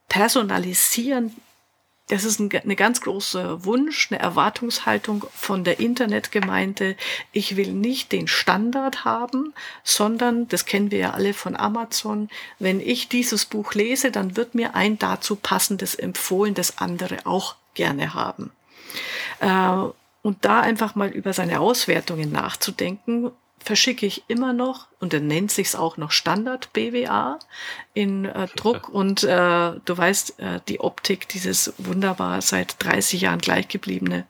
Personalisieren 0.09 1.35
das 2.09 2.25
ist 2.25 2.39
ein, 2.39 2.51
eine 2.53 2.77
ganz 2.77 3.01
große 3.01 3.65
Wunsch, 3.65 4.11
eine 4.11 4.21
Erwartungshaltung 4.21 5.25
von 5.35 5.65
der 5.65 5.81
Internetgemeinde. 5.81 6.97
Ich 7.33 7.57
will 7.57 7.73
nicht 7.73 8.13
den 8.13 8.29
Standard 8.29 9.05
haben, 9.05 9.55
sondern, 9.83 10.47
das 10.49 10.67
kennen 10.67 10.91
wir 10.91 10.99
ja 10.99 11.11
alle 11.13 11.33
von 11.33 11.57
Amazon, 11.57 12.29
wenn 12.59 12.81
ich 12.81 13.09
dieses 13.09 13.47
Buch 13.47 13.75
lese, 13.75 14.11
dann 14.11 14.37
wird 14.37 14.55
mir 14.55 14.75
ein 14.75 14.99
dazu 14.99 15.37
passendes 15.37 15.95
empfohlen, 15.95 16.55
das 16.55 16.79
andere 16.79 17.25
auch 17.25 17.57
gerne 17.73 18.13
haben. 18.13 18.53
Äh, 19.41 19.89
und 20.23 20.45
da 20.45 20.61
einfach 20.61 20.95
mal 20.95 21.09
über 21.09 21.33
seine 21.33 21.61
Auswertungen 21.61 22.33
nachzudenken 22.33 23.31
verschicke 23.65 24.07
ich 24.07 24.25
immer 24.29 24.53
noch, 24.53 24.87
und 25.01 25.13
dann 25.13 25.27
nennt 25.27 25.51
sich's 25.51 25.75
auch 25.75 25.97
noch 25.97 26.13
Standard 26.13 26.73
BWA 26.73 27.39
in 27.93 28.25
äh, 28.25 28.47
Druck. 28.57 28.89
Und 28.93 29.25
äh, 29.25 29.73
du 29.85 29.99
weißt, 29.99 30.41
äh, 30.41 30.61
die 30.69 30.81
Optik, 30.81 31.29
dieses 31.29 31.75
wunderbar 31.79 32.41
seit 32.41 32.83
30 32.83 33.21
Jahren 33.21 33.41
gleichgebliebene 33.41 34.27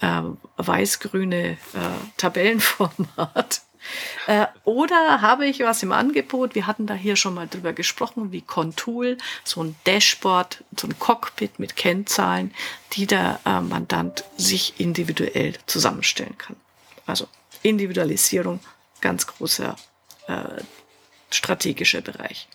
äh, 0.00 0.22
weiß-grüne 0.56 1.52
äh, 1.52 1.56
Tabellenformat. 2.16 3.62
Äh, 4.26 4.46
oder 4.64 5.22
habe 5.22 5.46
ich 5.46 5.60
was 5.60 5.82
im 5.82 5.90
Angebot? 5.90 6.54
Wir 6.54 6.66
hatten 6.66 6.86
da 6.86 6.92
hier 6.92 7.16
schon 7.16 7.32
mal 7.32 7.48
drüber 7.48 7.72
gesprochen, 7.72 8.30
wie 8.30 8.42
Contool, 8.42 9.16
so 9.42 9.62
ein 9.62 9.74
Dashboard, 9.86 10.62
so 10.78 10.86
ein 10.86 10.98
Cockpit 10.98 11.58
mit 11.58 11.76
Kennzahlen, 11.76 12.52
die 12.92 13.06
der 13.06 13.40
äh, 13.46 13.62
Mandant 13.62 14.24
sich 14.36 14.78
individuell 14.78 15.54
zusammenstellen 15.64 16.36
kann. 16.36 16.56
Also 17.06 17.26
Individualisierung, 17.62 18.60
ganz 19.00 19.26
großer 19.26 19.76
äh, 20.28 20.62
strategischer 21.30 22.00
Bereich. 22.00 22.48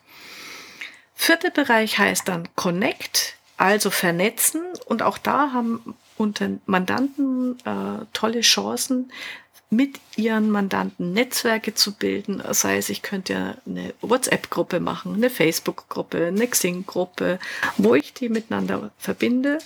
Vierter 1.15 1.49
Bereich 1.49 1.97
heißt 1.97 2.27
dann 2.27 2.47
Connect, 2.55 3.35
also 3.57 3.89
vernetzen. 3.89 4.61
Und 4.85 5.01
auch 5.01 5.17
da 5.17 5.51
haben 5.53 5.95
unter 6.17 6.49
Mandanten 6.65 7.57
äh, 7.65 8.05
tolle 8.13 8.41
Chancen, 8.41 9.11
mit 9.69 9.99
ihren 10.15 10.51
Mandanten 10.51 11.13
Netzwerke 11.13 11.73
zu 11.73 11.93
bilden. 11.93 12.39
Das 12.39 12.63
heißt, 12.63 12.89
ich 12.89 13.01
könnte 13.01 13.57
eine 13.65 13.93
WhatsApp-Gruppe 14.01 14.79
machen, 14.79 15.15
eine 15.15 15.29
Facebook-Gruppe, 15.29 16.27
eine 16.27 16.47
Xing-Gruppe, 16.47 17.39
wo 17.77 17.95
ich 17.95 18.13
die 18.13 18.29
miteinander 18.29 18.91
verbinde 18.97 19.57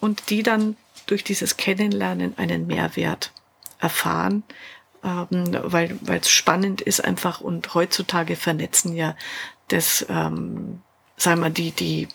und 0.00 0.30
die 0.30 0.42
dann 0.42 0.76
durch 1.06 1.22
dieses 1.22 1.56
Kennenlernen 1.56 2.36
einen 2.38 2.66
Mehrwert 2.66 3.32
erfahren, 3.78 4.42
ähm, 5.04 5.58
weil 5.62 5.98
es 6.08 6.30
spannend 6.30 6.80
ist 6.80 7.04
einfach 7.04 7.40
und 7.40 7.74
heutzutage 7.74 8.36
vernetzen 8.36 8.94
ja 8.94 9.16
das, 9.68 10.06
ähm, 10.08 10.82
sagen 11.16 11.40
wir, 11.40 11.50
die, 11.50 11.70
die, 11.72 12.08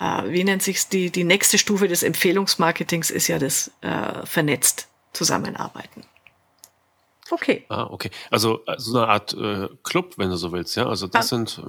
äh, 0.00 0.22
wie 0.30 0.44
nennt 0.44 0.62
sich's, 0.62 0.88
die, 0.88 1.10
die 1.10 1.24
nächste 1.24 1.58
Stufe 1.58 1.88
des 1.88 2.02
Empfehlungsmarketings 2.02 3.10
ist 3.10 3.28
ja 3.28 3.38
das 3.38 3.70
äh, 3.82 4.24
vernetzt 4.24 4.88
zusammenarbeiten. 5.12 6.04
Okay. 7.30 7.64
Ah, 7.68 7.88
okay. 7.90 8.10
Also 8.30 8.64
äh, 8.66 8.76
so 8.78 8.98
eine 8.98 9.08
Art 9.08 9.34
äh, 9.34 9.68
Club, 9.82 10.14
wenn 10.16 10.30
du 10.30 10.36
so 10.36 10.52
willst, 10.52 10.76
ja. 10.76 10.86
Also 10.86 11.06
das 11.06 11.26
ah, 11.26 11.36
sind 11.36 11.62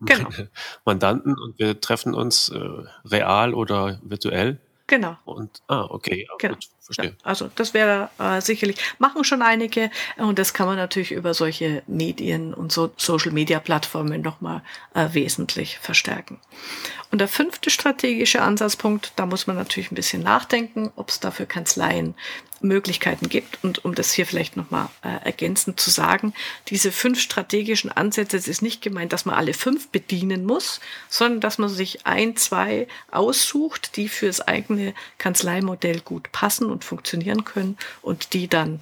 genau. 0.00 0.28
Mandanten 0.84 1.38
und 1.38 1.58
wir 1.58 1.80
treffen 1.80 2.14
uns 2.14 2.48
äh, 2.48 2.60
real 3.04 3.54
oder 3.54 4.00
virtuell. 4.02 4.60
Genau. 4.88 5.16
Und 5.26 5.62
ah, 5.68 5.86
okay, 5.90 6.26
ja, 6.26 6.34
genau. 6.38 6.54
gut, 6.54 6.64
verstehe. 6.80 7.10
Ja, 7.10 7.12
also 7.22 7.50
das 7.54 7.74
wäre 7.74 8.08
äh, 8.18 8.40
sicherlich, 8.40 8.78
machen 8.98 9.22
schon 9.22 9.42
einige 9.42 9.90
und 10.16 10.38
das 10.38 10.54
kann 10.54 10.66
man 10.66 10.76
natürlich 10.76 11.12
über 11.12 11.34
solche 11.34 11.82
Medien 11.86 12.54
und 12.54 12.72
so 12.72 12.90
Social 12.96 13.30
Media 13.30 13.60
Plattformen 13.60 14.22
nochmal 14.22 14.62
äh, 14.94 15.08
wesentlich 15.12 15.78
verstärken. 15.78 16.40
Und 17.10 17.20
der 17.20 17.28
fünfte 17.28 17.68
strategische 17.68 18.40
Ansatzpunkt, 18.40 19.12
da 19.16 19.26
muss 19.26 19.46
man 19.46 19.56
natürlich 19.56 19.92
ein 19.92 19.94
bisschen 19.94 20.22
nachdenken, 20.22 20.90
ob 20.96 21.10
es 21.10 21.20
dafür 21.20 21.44
Kanzleien 21.44 22.14
Möglichkeiten 22.60 23.28
gibt. 23.28 23.58
Und 23.62 23.84
um 23.84 23.94
das 23.94 24.12
hier 24.12 24.26
vielleicht 24.26 24.56
nochmal 24.56 24.88
äh, 25.02 25.24
ergänzend 25.24 25.80
zu 25.80 25.90
sagen, 25.90 26.34
diese 26.68 26.92
fünf 26.92 27.20
strategischen 27.20 27.90
Ansätze, 27.90 28.36
es 28.36 28.48
ist 28.48 28.62
nicht 28.62 28.82
gemeint, 28.82 29.12
dass 29.12 29.24
man 29.24 29.34
alle 29.34 29.54
fünf 29.54 29.88
bedienen 29.88 30.44
muss, 30.44 30.80
sondern 31.08 31.40
dass 31.40 31.58
man 31.58 31.68
sich 31.68 32.06
ein, 32.06 32.36
zwei 32.36 32.88
aussucht, 33.10 33.96
die 33.96 34.08
für 34.08 34.26
das 34.26 34.40
eigene 34.40 34.94
Kanzleimodell 35.18 36.00
gut 36.00 36.32
passen 36.32 36.70
und 36.70 36.84
funktionieren 36.84 37.44
können 37.44 37.76
und 38.02 38.32
die 38.32 38.48
dann 38.48 38.80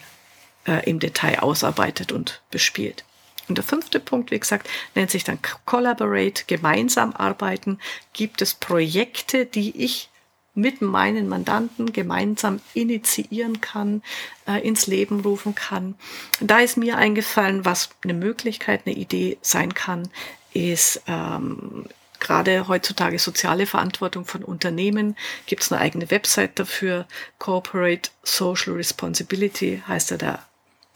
äh, 0.67 0.89
im 0.89 0.99
Detail 0.99 1.41
ausarbeitet 1.41 2.13
und 2.13 2.41
bespielt. 2.51 3.05
Und 3.49 3.59
der 3.59 3.65
fünfte 3.65 4.01
Punkt, 4.01 4.31
wie 4.31 4.41
gesagt, 4.41 4.69
nennt 4.95 5.11
sich 5.11 5.23
dann 5.23 5.39
Collaborate, 5.65 6.45
gemeinsam 6.47 7.13
arbeiten. 7.13 7.79
Gibt 8.13 8.43
es 8.43 8.55
Projekte, 8.55 9.47
die 9.47 9.77
ich 9.85 10.09
mit 10.57 10.81
meinen 10.81 11.29
Mandanten 11.29 11.93
gemeinsam 11.93 12.61
initiieren 12.75 13.61
kann, 13.61 14.03
äh, 14.49 14.67
ins 14.67 14.87
Leben 14.87 15.21
rufen 15.21 15.55
kann. 15.55 15.95
Da 16.41 16.59
ist 16.59 16.77
mir 16.77 16.97
eingefallen, 16.97 17.65
was 17.65 17.91
eine 18.03 18.15
Möglichkeit, 18.15 18.83
eine 18.87 18.97
Idee 18.97 19.39
sein 19.43 19.75
kann, 19.75 20.09
ist 20.55 21.03
ähm, 21.07 21.85
gerade 22.19 22.67
heutzutage 22.69 23.19
soziale 23.19 23.67
Verantwortung 23.67 24.25
von 24.25 24.43
Unternehmen. 24.43 25.15
Gibt 25.45 25.63
es 25.63 25.71
eine 25.71 25.83
eigene 25.83 26.11
Website 26.11 26.59
dafür. 26.59 27.07
Corporate 27.39 28.11
Social 28.23 28.73
Responsibility 28.73 29.83
heißt 29.87 30.11
ja 30.13 30.17
der, 30.17 30.39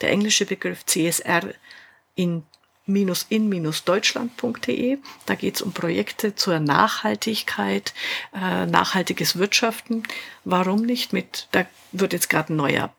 der 0.00 0.10
englische 0.10 0.46
Begriff 0.46 0.86
CSR 0.86 1.52
in 2.14 2.44
in-deutschland.de. 2.96 4.98
Da 5.26 5.34
geht 5.34 5.56
es 5.56 5.62
um 5.62 5.72
Projekte 5.72 6.34
zur 6.34 6.60
Nachhaltigkeit, 6.60 7.94
äh, 8.34 8.66
nachhaltiges 8.66 9.36
Wirtschaften. 9.36 10.02
Warum 10.44 10.82
nicht 10.82 11.12
mit, 11.12 11.48
da 11.52 11.66
wird 11.92 12.12
jetzt 12.12 12.30
gerade 12.30 12.52
ein 12.52 12.56
neuer 12.56 12.92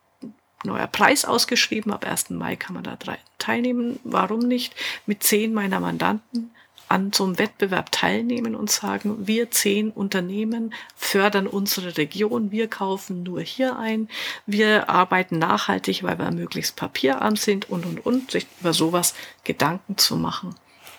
neuer 0.63 0.87
Preis 0.87 1.25
ausgeschrieben. 1.25 1.91
Ab 1.91 2.05
1. 2.05 2.29
Mai 2.31 2.55
kann 2.55 2.75
man 2.75 2.83
da 2.83 2.97
teilnehmen. 3.39 3.99
Warum 4.03 4.39
nicht 4.39 4.75
mit 5.07 5.23
zehn 5.23 5.53
meiner 5.53 5.79
Mandanten 5.79 6.51
an 6.91 7.13
so 7.13 7.23
einem 7.23 7.39
Wettbewerb 7.39 7.91
teilnehmen 7.93 8.53
und 8.53 8.69
sagen, 8.69 9.25
wir 9.25 9.49
zehn 9.49 9.91
Unternehmen 9.91 10.73
fördern 10.93 11.47
unsere 11.47 11.95
Region, 11.97 12.51
wir 12.51 12.67
kaufen 12.67 13.23
nur 13.23 13.39
hier 13.39 13.79
ein, 13.79 14.09
wir 14.45 14.89
arbeiten 14.89 15.39
nachhaltig, 15.39 16.03
weil 16.03 16.19
wir 16.19 16.29
möglichst 16.31 16.75
papierarm 16.75 17.37
sind 17.37 17.69
und, 17.69 17.85
und, 17.85 18.05
und, 18.05 18.31
sich 18.31 18.45
über 18.59 18.73
sowas 18.73 19.15
Gedanken 19.45 19.97
zu 19.97 20.17
machen 20.17 20.53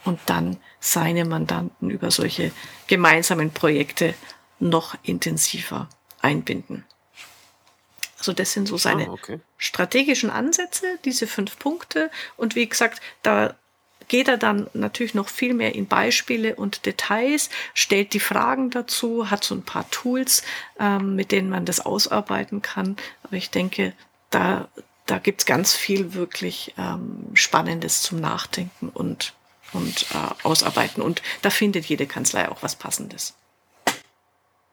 und 0.05 0.19
dann 0.27 0.57
seine 0.81 1.27
Mandanten 1.27 1.91
über 1.91 2.11
solche 2.11 2.53
gemeinsamen 2.87 3.51
Projekte 3.51 4.15
noch 4.61 4.97
intensiver 5.03 5.91
einbinden. 6.23 6.87
Also 8.17 8.33
das 8.33 8.53
sind 8.53 8.67
so 8.67 8.79
seine 8.79 9.11
oh, 9.11 9.15
okay. 9.15 9.41
strategischen 9.59 10.31
Ansätze, 10.31 10.99
diese 11.05 11.27
fünf 11.27 11.59
Punkte. 11.59 12.11
Und 12.37 12.55
wie 12.55 12.69
gesagt, 12.69 13.03
da 13.23 13.57
geht 14.13 14.29
er 14.29 14.37
dann 14.37 14.67
natürlich 14.75 15.15
noch 15.15 15.31
viel 15.31 15.55
mehr 15.55 15.75
in 15.75 15.87
Beispiele 15.87 16.55
und 16.55 16.85
Details, 16.85 17.49
stellt 17.73 18.13
die 18.13 18.21
Fragen 18.21 18.69
dazu, 18.69 19.31
hat 19.31 19.43
so 19.43 19.55
ein 19.55 19.63
paar 19.63 19.89
Tools, 19.91 20.43
ähm, 20.79 21.17
mit 21.17 21.33
denen 21.33 21.49
man 21.49 21.65
das 21.65 21.81
ausarbeiten 21.81 22.61
kann. 22.61 22.99
Aber 23.23 23.39
ich 23.39 23.49
denke, 23.49 23.95
da, 24.29 24.69
da 25.07 25.17
gibt's 25.17 25.47
ganz 25.47 25.73
viel 25.73 26.13
wirklich 26.13 26.75
ähm, 26.77 27.25
Spannendes 27.33 28.03
zum 28.03 28.21
Nachdenken 28.21 28.91
und, 28.91 29.33
und 29.73 30.05
äh, 30.11 30.47
Ausarbeiten. 30.47 31.03
Und 31.03 31.23
da 31.41 31.49
findet 31.49 31.87
jede 31.87 32.07
Kanzlei 32.07 32.51
auch 32.51 32.63
was 32.63 32.77
Passendes. 32.77 33.35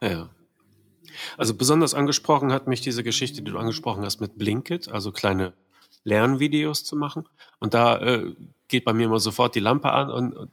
Ja. 0.01 0.27
Also 1.37 1.53
besonders 1.53 1.93
angesprochen 1.93 2.51
hat 2.51 2.67
mich 2.67 2.81
diese 2.81 3.05
Geschichte, 3.05 3.41
die 3.41 3.51
du 3.51 3.57
angesprochen 3.57 4.03
hast, 4.03 4.19
mit 4.19 4.37
Blinkit, 4.37 4.89
also 4.89 5.13
kleine 5.13 5.53
Lernvideos 6.03 6.83
zu 6.83 6.97
machen. 6.97 7.23
Und 7.59 7.73
da 7.73 7.99
äh, 7.99 8.35
geht 8.69 8.85
bei 8.85 8.93
mir 8.93 9.05
immer 9.05 9.19
sofort 9.19 9.55
die 9.55 9.59
Lampe 9.59 9.91
an 9.91 10.09
und, 10.09 10.33
und 10.33 10.51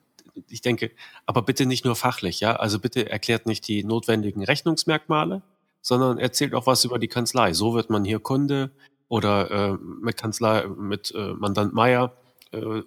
ich 0.49 0.61
denke, 0.61 0.91
aber 1.25 1.43
bitte 1.43 1.67
nicht 1.67 1.85
nur 1.85 1.97
fachlich, 1.97 2.41
ja. 2.41 2.57
Also 2.57 2.79
bitte 2.79 3.09
erklärt 3.09 3.47
nicht 3.47 3.67
die 3.69 3.85
notwendigen 3.85 4.45
Rechnungsmerkmale, 4.45 5.43
sondern 5.81 6.19
erzählt 6.19 6.55
auch 6.55 6.67
was 6.67 6.85
über 6.85 6.99
die 6.99 7.09
Kanzlei. 7.09 7.53
So 7.53 7.75
wird 7.75 7.91
man 7.91 8.05
hier 8.05 8.19
Kunde 8.19 8.71
oder 9.09 9.51
äh, 9.51 9.79
mit 10.03 10.17
Kanzlei, 10.17 10.67
mit 10.67 11.15
äh, 11.15 11.33
Mandant 11.33 11.73
Meier 11.73 12.13
äh, 12.53 12.83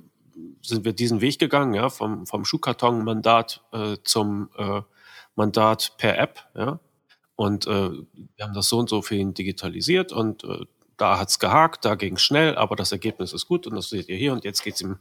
sind 0.62 0.86
wir 0.86 0.94
diesen 0.94 1.22
Weg 1.22 1.40
gegangen, 1.40 1.74
ja, 1.74 1.90
vom, 1.90 2.26
vom 2.26 2.46
Schuhkarton-Mandat 2.46 3.62
äh, 3.72 3.98
zum 4.04 4.50
äh, 4.58 4.82
Mandat 5.36 5.94
per 5.98 6.18
App, 6.18 6.46
ja. 6.56 6.80
Und 7.36 7.68
äh, 7.68 7.70
wir 7.72 8.46
haben 8.46 8.54
das 8.54 8.68
so 8.68 8.80
und 8.80 8.90
so 8.90 9.02
für 9.02 9.16
ihn 9.16 9.34
digitalisiert 9.34 10.12
und 10.12 10.44
äh, 10.44 10.66
da 10.98 11.18
hat's 11.18 11.40
gehakt, 11.40 11.86
da 11.86 11.96
ging's 11.96 12.22
schnell, 12.22 12.58
aber 12.58 12.76
das 12.76 12.92
Ergebnis 12.92 13.32
ist 13.32 13.48
gut 13.48 13.66
und 13.66 13.76
das 13.76 13.90
seht 13.90 14.10
ihr 14.10 14.18
hier 14.18 14.34
und 14.34 14.44
jetzt 14.44 14.62
geht's 14.62 14.82
ihm 14.82 14.98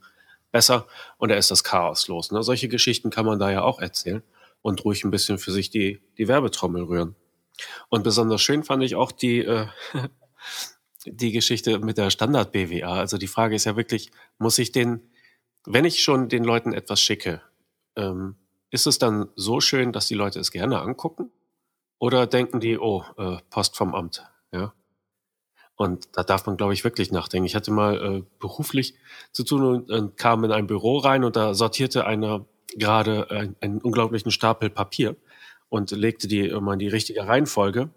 besser 0.51 0.87
und 1.19 1.31
er 1.31 1.39
ist 1.39 1.51
das 1.51 1.65
Chaos 1.65 2.09
los. 2.09 2.31
Ne? 2.31 2.43
Solche 2.43 2.69
Geschichten 2.69 3.11
kann 3.11 3.27
man 3.27 3.39
da 3.39 3.51
ja 3.51 3.63
auch 3.63 3.81
erzählen 3.81 4.23
und 4.63 4.85
ruhig 4.85 5.05
ein 5.05 5.11
bisschen 5.11 5.39
für 5.39 5.53
sich 5.53 5.71
die, 5.71 6.01
die 6.17 6.29
Werbetrommel 6.29 6.85
rühren. 6.85 7.17
Und 7.89 8.05
besonders 8.05 8.41
schön 8.41 8.63
fand 8.63 8.83
ich 8.83 8.95
auch 8.95 9.13
die, 9.13 9.41
äh, 9.41 9.67
die 11.07 11.33
Geschichte 11.33 11.79
mit 11.79 11.99
der 11.99 12.11
Standard-BWA. 12.11 12.95
Also 12.99 13.19
die 13.19 13.27
Frage 13.27 13.57
ist 13.57 13.65
ja 13.65 13.77
wirklich, 13.77 14.11
muss 14.39 14.59
ich 14.59 14.73
den, 14.73 15.01
wenn 15.67 15.85
ich 15.85 16.03
schon 16.03 16.29
den 16.29 16.45
Leuten 16.45 16.73
etwas 16.73 17.01
schicke, 17.01 17.43
ähm, 17.97 18.37
ist 18.71 18.87
es 18.87 18.99
dann 18.99 19.29
so 19.35 19.61
schön, 19.61 19.93
dass 19.93 20.07
die 20.07 20.15
Leute 20.15 20.41
es 20.41 20.51
gerne 20.51 20.81
angucken? 20.81 21.31
Oder 21.99 22.27
denken 22.27 22.61
die, 22.61 22.79
oh, 22.79 23.05
äh, 23.17 23.39
Post 23.51 23.77
vom 23.77 23.95
Amt, 23.95 24.25
ja? 24.53 24.73
Und 25.79 26.09
da 26.17 26.25
darf 26.25 26.45
man, 26.45 26.57
glaube 26.57 26.75
ich, 26.75 26.83
wirklich 26.83 27.13
nachdenken. 27.13 27.47
Ich 27.47 27.55
hatte 27.55 27.71
mal 27.71 28.03
äh, 28.03 28.23
beruflich 28.41 28.95
zu 29.31 29.45
tun 29.45 29.63
und, 29.63 29.91
und 29.93 30.17
kam 30.17 30.43
in 30.43 30.51
ein 30.51 30.67
Büro 30.67 30.99
rein 30.99 31.23
und 31.23 31.37
da 31.37 31.55
sortierte 31.55 32.05
einer 32.05 32.45
gerade 32.77 33.31
ein, 33.31 33.55
einen 33.61 33.81
unglaublichen 33.81 34.33
Stapel 34.33 34.71
Papier 34.71 35.15
und 35.69 35.93
legte 35.93 36.27
die 36.27 36.49
immer 36.49 36.73
in 36.73 36.81
die 36.81 36.89
richtige 36.89 37.25
Reihenfolge. 37.29 37.91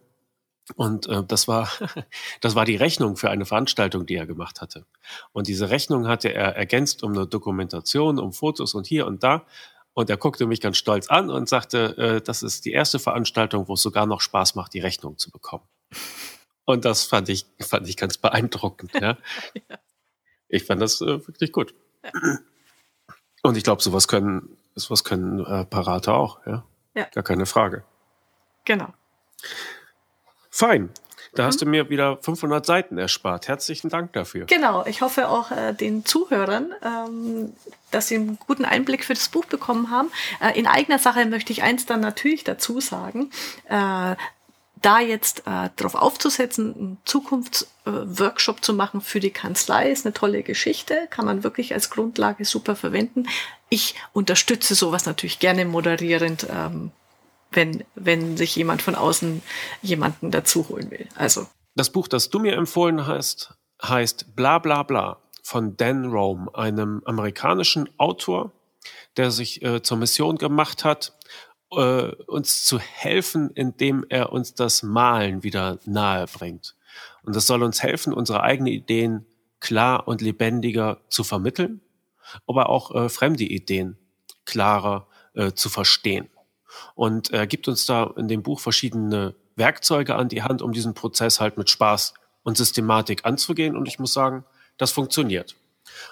Und 0.75 1.07
äh, 1.07 1.23
das 1.27 1.47
war 1.47 1.71
das 2.41 2.53
war 2.53 2.65
die 2.65 2.75
Rechnung 2.75 3.17
für 3.17 3.31
eine 3.31 3.45
Veranstaltung, 3.45 4.05
die 4.05 4.15
er 4.15 4.27
gemacht 4.27 4.61
hatte. 4.61 4.85
Und 5.31 5.47
diese 5.47 5.71
Rechnung 5.71 6.07
hatte 6.07 6.31
er 6.31 6.55
ergänzt 6.55 7.01
um 7.01 7.13
eine 7.13 7.25
Dokumentation, 7.25 8.19
um 8.19 8.31
Fotos 8.31 8.75
und 8.75 8.85
hier 8.85 9.07
und 9.07 9.23
da. 9.23 9.43
Und 9.93 10.11
er 10.11 10.17
guckte 10.17 10.45
mich 10.45 10.61
ganz 10.61 10.77
stolz 10.77 11.09
an 11.09 11.31
und 11.31 11.49
sagte, 11.49 11.97
äh, 11.97 12.21
das 12.21 12.43
ist 12.43 12.63
die 12.63 12.73
erste 12.73 12.99
Veranstaltung, 12.99 13.67
wo 13.67 13.73
es 13.73 13.81
sogar 13.81 14.05
noch 14.05 14.21
Spaß 14.21 14.53
macht, 14.53 14.75
die 14.75 14.79
Rechnung 14.81 15.17
zu 15.17 15.31
bekommen. 15.31 15.63
Und 16.71 16.85
das 16.85 17.03
fand 17.03 17.29
ich, 17.29 17.45
fand 17.59 17.87
ich 17.87 17.97
ganz 17.97 18.17
beeindruckend. 18.17 18.93
Ja. 18.93 19.17
ja. 19.69 19.77
Ich 20.47 20.65
fand 20.65 20.81
das 20.81 21.01
äh, 21.01 21.27
wirklich 21.27 21.51
gut. 21.51 21.73
Ja. 22.03 22.11
Und 23.43 23.57
ich 23.57 23.63
glaube, 23.63 23.81
sowas 23.81 24.07
können, 24.07 24.57
sowas 24.75 25.03
können 25.03 25.45
äh, 25.45 25.65
Parate 25.65 26.13
auch, 26.13 26.45
ja? 26.45 26.63
ja. 26.93 27.05
Gar 27.13 27.23
keine 27.23 27.45
Frage. 27.45 27.83
Genau. 28.65 28.93
Fein. 30.49 30.91
Da 31.33 31.43
mhm. 31.43 31.47
hast 31.47 31.61
du 31.61 31.65
mir 31.65 31.89
wieder 31.89 32.17
500 32.17 32.65
Seiten 32.65 32.97
erspart. 32.97 33.47
Herzlichen 33.47 33.89
Dank 33.89 34.13
dafür. 34.13 34.45
Genau. 34.45 34.85
Ich 34.85 35.01
hoffe 35.01 35.29
auch 35.29 35.51
äh, 35.51 35.73
den 35.73 36.05
Zuhörern, 36.05 36.73
ähm, 36.83 37.53
dass 37.89 38.09
sie 38.09 38.15
einen 38.15 38.37
guten 38.37 38.65
Einblick 38.65 39.05
für 39.05 39.13
das 39.13 39.29
Buch 39.29 39.45
bekommen 39.45 39.89
haben. 39.89 40.11
Äh, 40.41 40.59
in 40.59 40.67
eigener 40.67 40.99
Sache 40.99 41.25
möchte 41.25 41.53
ich 41.53 41.63
eins 41.63 41.85
dann 41.85 42.01
natürlich 42.01 42.43
dazu 42.43 42.81
sagen. 42.81 43.31
Äh, 43.69 44.15
da 44.81 44.99
jetzt 44.99 45.41
äh, 45.45 45.69
darauf 45.75 45.95
aufzusetzen, 45.95 46.75
einen 46.75 46.97
Zukunftsworkshop 47.05 48.57
äh, 48.57 48.61
zu 48.61 48.73
machen 48.73 49.01
für 49.01 49.19
die 49.19 49.31
Kanzlei, 49.31 49.91
ist 49.91 50.05
eine 50.05 50.13
tolle 50.13 50.43
Geschichte, 50.43 51.07
kann 51.09 51.25
man 51.25 51.43
wirklich 51.43 51.73
als 51.73 51.89
Grundlage 51.89 52.45
super 52.45 52.75
verwenden. 52.75 53.27
Ich 53.69 53.95
unterstütze 54.13 54.75
sowas 54.75 55.05
natürlich 55.05 55.39
gerne 55.39 55.65
moderierend, 55.65 56.47
ähm, 56.49 56.91
wenn, 57.51 57.83
wenn 57.95 58.37
sich 58.37 58.55
jemand 58.55 58.81
von 58.81 58.95
außen 58.95 59.41
jemanden 59.81 60.31
dazu 60.31 60.67
holen 60.69 60.89
will. 60.89 61.07
Also. 61.15 61.47
Das 61.75 61.89
Buch, 61.89 62.07
das 62.07 62.29
du 62.29 62.39
mir 62.39 62.53
empfohlen 62.53 63.07
hast, 63.07 63.53
heißt 63.83 64.35
Bla 64.35 64.59
bla 64.59 64.83
bla 64.83 65.17
von 65.43 65.75
Dan 65.77 66.05
Rome, 66.05 66.53
einem 66.53 67.01
amerikanischen 67.05 67.89
Autor, 67.97 68.51
der 69.17 69.31
sich 69.31 69.61
äh, 69.63 69.81
zur 69.81 69.97
Mission 69.97 70.37
gemacht 70.37 70.85
hat, 70.85 71.13
äh, 71.71 72.11
uns 72.27 72.65
zu 72.65 72.79
helfen, 72.79 73.51
indem 73.51 74.05
er 74.09 74.31
uns 74.31 74.53
das 74.53 74.83
Malen 74.83 75.43
wieder 75.43 75.79
nahe 75.85 76.25
bringt. 76.27 76.75
Und 77.23 77.35
das 77.35 77.47
soll 77.47 77.63
uns 77.63 77.81
helfen, 77.83 78.13
unsere 78.13 78.43
eigenen 78.43 78.73
Ideen 78.73 79.25
klar 79.59 80.07
und 80.07 80.21
lebendiger 80.21 80.99
zu 81.09 81.23
vermitteln, 81.23 81.81
aber 82.47 82.69
auch 82.69 82.93
äh, 82.93 83.09
fremde 83.09 83.43
Ideen 83.43 83.97
klarer 84.45 85.07
äh, 85.33 85.51
zu 85.51 85.69
verstehen. 85.69 86.29
Und 86.95 87.31
er 87.31 87.47
gibt 87.47 87.67
uns 87.67 87.85
da 87.85 88.11
in 88.17 88.27
dem 88.27 88.43
Buch 88.43 88.59
verschiedene 88.59 89.35
Werkzeuge 89.55 90.15
an 90.15 90.29
die 90.29 90.41
Hand, 90.41 90.61
um 90.61 90.71
diesen 90.71 90.93
Prozess 90.93 91.39
halt 91.39 91.57
mit 91.57 91.69
Spaß 91.69 92.13
und 92.43 92.57
Systematik 92.57 93.25
anzugehen. 93.25 93.75
Und 93.75 93.87
ich 93.87 93.99
muss 93.99 94.13
sagen, 94.13 94.45
das 94.77 94.91
funktioniert. 94.91 95.55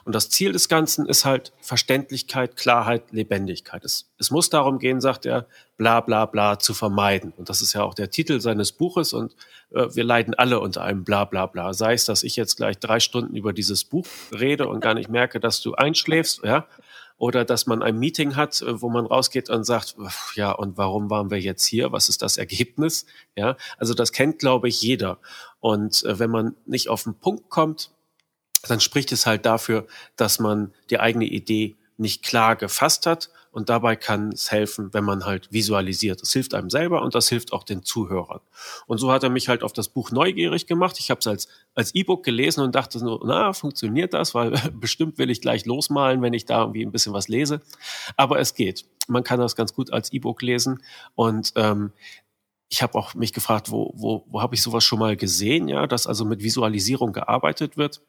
Und 0.04 0.16
das 0.16 0.30
Ziel 0.30 0.52
des 0.52 0.70
Ganzen 0.70 1.06
ist 1.06 1.26
halt 1.26 1.54
Verständlichkeit, 1.62 2.56
Klarheit, 2.56 3.12
Lebendigkeit. 3.12 3.84
Es, 3.86 4.10
es 4.18 4.32
muss 4.32 4.50
darum 4.50 4.80
gehen, 4.80 5.02
sagt 5.02 5.26
er, 5.26 5.48
bla 5.78 6.02
bla 6.02 6.26
bla 6.26 6.60
zu 6.60 6.74
vermeiden. 6.74 7.34
Und 7.38 7.50
das 7.50 7.62
ist 7.62 7.74
ja 7.74 7.84
auch 7.84 7.94
der 7.94 8.12
Titel 8.12 8.40
seines 8.40 8.72
Buches 8.72 9.14
und 9.14 9.36
äh, 9.72 9.88
wir 9.94 10.04
leiden 10.04 10.34
alle 10.34 10.60
unter 10.60 10.84
einem 10.84 11.04
bla 11.04 11.26
bla 11.26 11.46
bla. 11.46 11.74
Sei 11.74 11.94
es, 11.94 12.06
dass 12.06 12.24
ich 12.24 12.36
jetzt 12.36 12.58
gleich 12.58 12.78
drei 12.80 13.00
Stunden 13.00 13.36
über 13.36 13.54
dieses 13.54 13.84
Buch 13.84 14.06
rede 14.32 14.68
und 14.68 14.82
gar 14.82 14.94
nicht 14.94 15.10
merke, 15.10 15.40
dass 15.40 15.62
du 15.62 15.74
einschläfst, 15.74 16.42
ja, 16.44 16.68
oder 17.20 17.44
dass 17.44 17.68
man 17.68 17.84
ein 17.84 18.00
Meeting 18.00 18.36
hat, 18.36 18.62
äh, 18.62 18.82
wo 18.82 18.90
man 18.90 19.06
rausgeht 19.06 19.50
und 19.50 19.66
sagt, 19.66 19.96
ja, 20.36 20.52
und 20.52 20.78
warum 20.78 21.10
waren 21.10 21.30
wir 21.30 21.40
jetzt 21.40 21.66
hier? 21.66 21.92
Was 21.92 22.10
ist 22.10 22.22
das 22.22 22.38
Ergebnis? 22.38 23.06
Ja, 23.36 23.58
also 23.78 23.94
das 23.94 24.12
kennt, 24.12 24.40
glaube 24.40 24.70
ich, 24.70 24.82
jeder. 24.82 25.20
Und 25.60 26.04
äh, 26.06 26.18
wenn 26.18 26.32
man 26.32 26.56
nicht 26.66 26.88
auf 26.90 27.04
den 27.04 27.16
Punkt 27.16 27.50
kommt, 27.50 27.92
dann 28.68 28.80
spricht 28.80 29.12
es 29.12 29.26
halt 29.26 29.46
dafür, 29.46 29.88
dass 30.16 30.40
man 30.40 30.74
die 30.90 31.00
eigene 31.00 31.26
Idee 31.26 31.78
nicht 31.98 32.24
klar 32.24 32.56
gefasst 32.56 33.06
hat. 33.06 33.30
Und 33.52 33.70
dabei 33.70 33.96
kann 33.96 34.30
es 34.30 34.52
helfen, 34.52 34.94
wenn 34.94 35.04
man 35.04 35.26
halt 35.26 35.52
visualisiert. 35.52 36.22
Das 36.22 36.32
hilft 36.32 36.54
einem 36.54 36.70
selber 36.70 37.02
und 37.02 37.16
das 37.16 37.30
hilft 37.30 37.52
auch 37.52 37.64
den 37.64 37.82
Zuhörern. 37.84 38.42
Und 38.86 39.00
so 39.00 39.12
hat 39.12 39.24
er 39.24 39.32
mich 39.32 39.50
halt 39.50 39.64
auf 39.64 39.74
das 39.74 39.90
Buch 39.90 40.12
neugierig 40.12 40.68
gemacht. 40.68 40.98
Ich 41.00 41.10
habe 41.10 41.20
es 41.20 41.28
als, 41.28 41.48
als 41.74 41.96
E-Book 41.96 42.24
gelesen 42.24 42.62
und 42.62 42.76
dachte 42.76 43.00
so, 43.00 43.20
na, 43.26 43.54
funktioniert 43.54 44.14
das? 44.14 44.36
Weil 44.36 44.52
bestimmt 44.74 45.18
will 45.18 45.32
ich 45.32 45.42
gleich 45.42 45.66
losmalen, 45.66 46.22
wenn 46.22 46.34
ich 46.34 46.46
da 46.46 46.62
irgendwie 46.62 46.86
ein 46.86 46.92
bisschen 46.92 47.14
was 47.14 47.28
lese. 47.28 47.62
Aber 48.18 48.40
es 48.40 48.54
geht. 48.54 48.86
Man 49.08 49.24
kann 49.24 49.40
das 49.40 49.56
ganz 49.56 49.74
gut 49.74 49.92
als 49.92 50.14
E-Book 50.14 50.44
lesen. 50.44 50.84
Und 51.16 51.54
ähm, 51.56 51.92
ich 52.70 52.84
habe 52.84 52.96
auch 53.00 53.16
mich 53.16 53.34
gefragt, 53.34 53.72
wo, 53.72 53.92
wo, 53.96 54.26
wo 54.30 54.42
habe 54.42 54.54
ich 54.54 54.62
sowas 54.62 54.84
schon 54.84 55.00
mal 55.00 55.18
gesehen, 55.18 55.68
ja, 55.68 55.88
dass 55.88 56.06
also 56.06 56.24
mit 56.24 56.44
Visualisierung 56.44 57.14
gearbeitet 57.14 57.78
wird. 57.78 58.02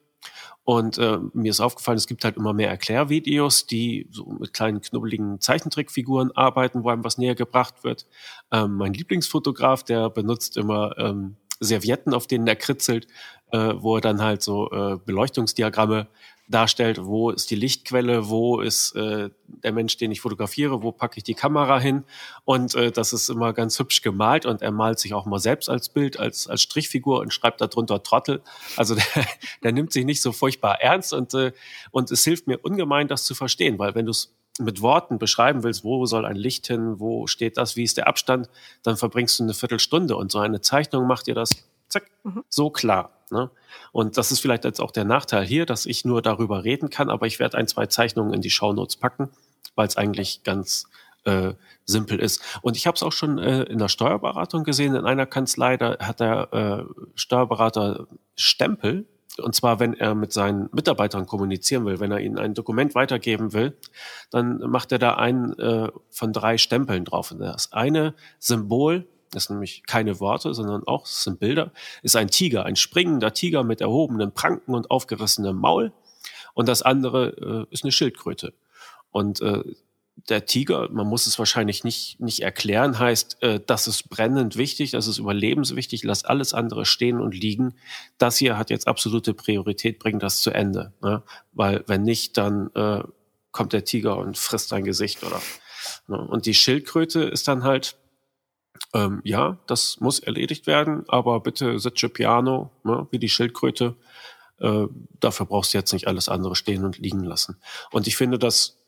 Und 0.65 0.99
äh, 0.99 1.19
mir 1.33 1.51
ist 1.51 1.61
aufgefallen, 1.61 1.97
es 1.99 2.07
gibt 2.07 2.25
halt 2.25 2.37
immer 2.37 2.53
mehr 2.53 2.69
Erklärvideos, 2.69 3.67
die 3.67 4.07
so 4.11 4.27
mit 4.27 4.53
kleinen 4.53 4.81
knubbeligen 4.81 5.41
Zeichentrickfiguren 5.41 6.31
arbeiten, 6.37 6.85
wo 6.85 6.91
einem 6.91 7.03
was 7.03 7.19
näher 7.19 7.35
gebracht 7.35 7.83
wird. 7.83 8.07
Ähm, 8.53 8.77
mein 8.77 8.93
Lieblingsfotograf, 8.93 9.83
der 9.83 10.11
benutzt 10.11 10.57
immer 10.57 10.97
ähm, 10.99 11.37
Servietten, 11.61 12.15
auf 12.15 12.27
denen 12.27 12.47
er 12.47 12.57
kritzelt, 12.57 13.07
äh, 13.53 13.75
wo 13.77 13.97
er 13.97 14.01
dann 14.01 14.23
halt 14.23 14.43
so 14.43 14.71
äh, 14.71 14.97
Beleuchtungsdiagramme 15.05 16.09
darstellt, 16.51 17.05
wo 17.05 17.31
ist 17.31 17.51
die 17.51 17.55
Lichtquelle, 17.55 18.29
wo 18.29 18.61
ist 18.61 18.97
äh, 18.97 19.31
der 19.47 19.73
Mensch, 19.73 19.97
den 19.97 20.11
ich 20.11 20.21
fotografiere, 20.21 20.83
wo 20.83 20.91
packe 20.91 21.19
ich 21.19 21.25
die 21.25 21.35
Kamera 21.35 21.79
hin. 21.79 22.05
Und 22.45 22.75
äh, 22.75 22.91
das 22.91 23.13
ist 23.13 23.29
immer 23.29 23.53
ganz 23.53 23.79
hübsch 23.79 24.03
gemalt 24.03 24.47
und 24.47 24.61
er 24.61 24.73
malt 24.73 24.99
sich 24.99 25.15
auch 25.15 25.27
mal 25.27 25.39
selbst 25.39 25.71
als 25.71 25.89
Bild, 25.89 26.19
als, 26.19 26.49
als 26.49 26.63
Strichfigur 26.63 27.21
und 27.21 27.33
schreibt 27.33 27.61
darunter 27.61 28.03
Trottel. 28.03 28.43
Also 28.77 28.95
der, 29.15 29.27
der 29.63 29.73
nimmt 29.73 29.93
sich 29.93 30.05
nicht 30.05 30.23
so 30.23 30.33
furchtbar 30.33 30.81
ernst 30.81 31.13
und, 31.13 31.35
äh, 31.35 31.53
und 31.93 32.11
es 32.11 32.25
hilft 32.25 32.47
mir 32.47 32.59
ungemein, 32.59 33.07
das 33.07 33.25
zu 33.25 33.35
verstehen, 33.35 33.79
weil 33.79 33.95
wenn 33.95 34.07
du 34.07 34.11
es 34.11 34.35
mit 34.59 34.83
Worten 34.83 35.19
beschreiben 35.19 35.63
willst, 35.63 35.85
wo 35.85 36.05
soll 36.07 36.27
ein 36.27 36.37
Licht 36.37 36.67
hin, 36.67 36.99
wo 36.99 37.27
steht 37.27 37.57
das, 37.57 37.77
wie 37.77 37.85
ist 37.85 37.97
der 37.97 38.09
Abstand, 38.09 38.51
dann 38.83 38.97
verbringst 38.97 39.39
du 39.39 39.45
eine 39.45 39.55
Viertelstunde 39.55 40.17
und 40.17 40.33
so 40.33 40.39
eine 40.41 40.61
Zeichnung 40.61 41.07
macht 41.07 41.29
dir 41.29 41.35
das 41.35 41.65
zack, 41.89 42.11
mhm. 42.25 42.45
so 42.49 42.71
klar. 42.71 43.20
Ne? 43.31 43.51
Und 43.93 44.17
das 44.19 44.33
ist 44.33 44.41
vielleicht 44.41 44.65
jetzt 44.65 44.81
auch 44.81 44.91
der 44.91 45.05
Nachteil 45.05 45.45
hier, 45.45 45.67
dass 45.67 45.87
ich 45.87 46.05
nur 46.05 46.23
darüber 46.23 46.65
reden 46.65 46.91
kann, 46.91 47.11
aber 47.11 47.27
ich 47.27 47.39
werde 47.39 47.59
ein, 47.59 47.69
zwei 47.69 47.87
Zeichnungen 47.87 48.35
in 48.35 48.41
die 48.41 48.51
Shownotes 48.51 48.97
packen, 48.97 49.31
weil 49.75 49.87
es 49.87 49.97
eigentlich 49.97 50.43
ganz 50.43 50.87
äh, 51.25 51.53
simpel 51.85 52.19
ist. 52.19 52.43
Und 52.63 52.77
ich 52.77 52.87
habe 52.87 52.97
es 52.97 53.03
auch 53.03 53.13
schon 53.13 53.39
äh, 53.39 53.63
in 53.65 53.79
der 53.79 53.89
Steuerberatung 53.89 54.65
gesehen, 54.65 54.95
in 54.95 55.05
einer 55.05 55.27
Kanzlei, 55.27 55.77
da 55.77 55.99
hat 55.99 56.21
der 56.21 56.53
äh, 56.53 57.05
Steuerberater 57.15 58.07
Stempel, 58.37 59.07
und 59.39 59.55
zwar, 59.55 59.81
wenn 59.81 59.95
er 59.95 60.15
mit 60.15 60.33
seinen 60.33 60.69
Mitarbeitern 60.73 61.27
kommunizieren 61.27 61.85
will, 61.87 62.01
wenn 62.01 62.11
er 62.11 62.21
ihnen 62.21 62.39
ein 62.39 62.53
Dokument 62.55 62.95
weitergeben 62.95 63.53
will, 63.53 63.77
dann 64.31 64.59
macht 64.59 64.93
er 64.93 64.99
da 64.99 65.15
einen 65.15 65.59
äh, 65.59 65.89
von 66.11 66.33
drei 66.33 66.59
Stempeln 66.59 67.05
drauf. 67.05 67.31
Und 67.31 67.39
das 67.39 67.73
eine 67.73 68.15
Symbol 68.39 69.07
das 69.31 69.45
sind 69.45 69.57
nämlich 69.57 69.85
keine 69.87 70.21
Worte, 70.21 70.55
sondern 70.55 70.85
auch, 70.87 71.03
das 71.03 71.25
sind 71.25 71.39
Bilder, 71.39 71.73
ist 72.03 72.17
ein 72.17 72.29
Tiger, 72.29 72.65
ein 72.65 72.77
springender 72.77 73.33
Tiger 73.33 73.63
mit 73.63 73.81
erhobenen 73.81 74.33
Pranken 74.33 74.75
und 74.75 74.91
aufgerissenem 74.91 75.57
Maul. 75.57 75.93
Und 76.55 76.69
das 76.69 76.83
andere 76.83 77.67
äh, 77.71 77.73
ist 77.73 77.85
eine 77.85 77.93
Schildkröte. 77.93 78.55
Und 79.11 79.41
äh, 79.41 79.63
der 80.29 80.45
Tiger, 80.47 80.89
man 80.91 81.07
muss 81.07 81.27
es 81.27 81.39
wahrscheinlich 81.39 81.85
nicht, 81.85 82.21
nicht 82.21 82.41
erklären, 82.41 82.99
heißt, 82.99 83.43
äh, 83.43 83.61
das 83.65 83.87
ist 83.87 84.11
brennend 84.11 84.57
wichtig, 84.57 84.91
das 84.91 85.07
ist 85.07 85.19
überlebenswichtig, 85.19 86.03
lass 86.05 86.25
alles 86.25 86.53
andere 86.53 86.85
stehen 86.85 87.21
und 87.21 87.35
liegen. 87.35 87.75
Das 88.19 88.37
hier 88.37 88.59
hat 88.59 88.71
jetzt 88.71 88.89
absolute 88.89 89.35
Priorität, 89.35 89.99
bring 89.99 90.19
das 90.19 90.41
zu 90.41 90.51
Ende. 90.51 90.93
Ne? 91.03 91.23
Weil 91.53 91.85
wenn 91.87 92.03
nicht, 92.03 92.37
dann 92.37 92.71
äh, 92.75 93.03
kommt 93.53 93.73
der 93.73 93.85
Tiger 93.85 94.19
und 94.19 94.37
frisst 94.37 94.73
dein 94.73 94.85
Gesicht 94.85 95.23
oder. 95.25 95.41
Ne? 96.09 96.19
Und 96.19 96.47
die 96.47 96.55
Schildkröte 96.55 97.23
ist 97.23 97.49
dann 97.49 97.65
halt, 97.65 97.97
ähm, 98.95 99.21
ja, 99.25 99.59
das 99.67 100.01
muss 100.01 100.19
erledigt 100.19 100.67
werden, 100.67 101.05
aber 101.09 101.41
bitte 101.41 101.79
sitze 101.79 102.09
piano, 102.09 102.71
ne, 102.83 103.07
wie 103.11 103.19
die 103.19 103.29
Schildkröte. 103.29 103.97
Äh, 104.59 104.87
dafür 105.21 105.47
brauchst 105.47 105.73
du 105.73 105.79
jetzt 105.79 105.93
nicht 105.93 106.09
alles 106.09 106.29
andere 106.29 106.57
stehen 106.57 106.85
und 106.85 106.99
liegen 106.99 107.25
lassen. 107.25 107.57
Und 107.93 108.07
ich 108.07 108.17
finde, 108.17 108.39
das, 108.39 108.79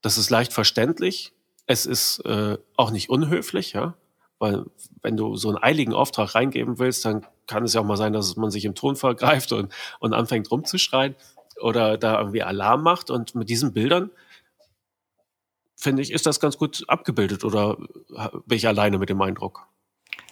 das 0.00 0.18
ist 0.18 0.30
leicht 0.30 0.52
verständlich. 0.52 1.32
Es 1.66 1.86
ist 1.86 2.20
äh, 2.26 2.58
auch 2.76 2.90
nicht 2.90 3.08
unhöflich, 3.08 3.72
ja, 3.72 3.94
weil 4.38 4.64
wenn 5.02 5.16
du 5.16 5.36
so 5.36 5.48
einen 5.48 5.62
eiligen 5.62 5.94
Auftrag 5.94 6.34
reingeben 6.34 6.80
willst, 6.80 7.04
dann 7.04 7.24
kann 7.46 7.62
es 7.62 7.74
ja 7.74 7.80
auch 7.80 7.86
mal 7.86 7.96
sein, 7.96 8.12
dass 8.12 8.34
man 8.34 8.50
sich 8.50 8.64
im 8.64 8.74
Ton 8.74 8.96
vergreift 8.96 9.52
und, 9.52 9.72
und 10.00 10.12
anfängt 10.12 10.50
rumzuschreien 10.50 11.14
oder 11.60 11.96
da 11.96 12.18
irgendwie 12.18 12.42
Alarm 12.42 12.82
macht. 12.82 13.10
Und 13.10 13.36
mit 13.36 13.48
diesen 13.48 13.72
Bildern 13.72 14.10
finde 15.82 16.02
ich, 16.02 16.12
ist 16.12 16.26
das 16.26 16.40
ganz 16.40 16.56
gut 16.56 16.84
abgebildet 16.88 17.44
oder 17.44 17.76
bin 18.46 18.56
ich 18.56 18.66
alleine 18.66 18.98
mit 18.98 19.08
dem 19.08 19.20
Eindruck? 19.20 19.66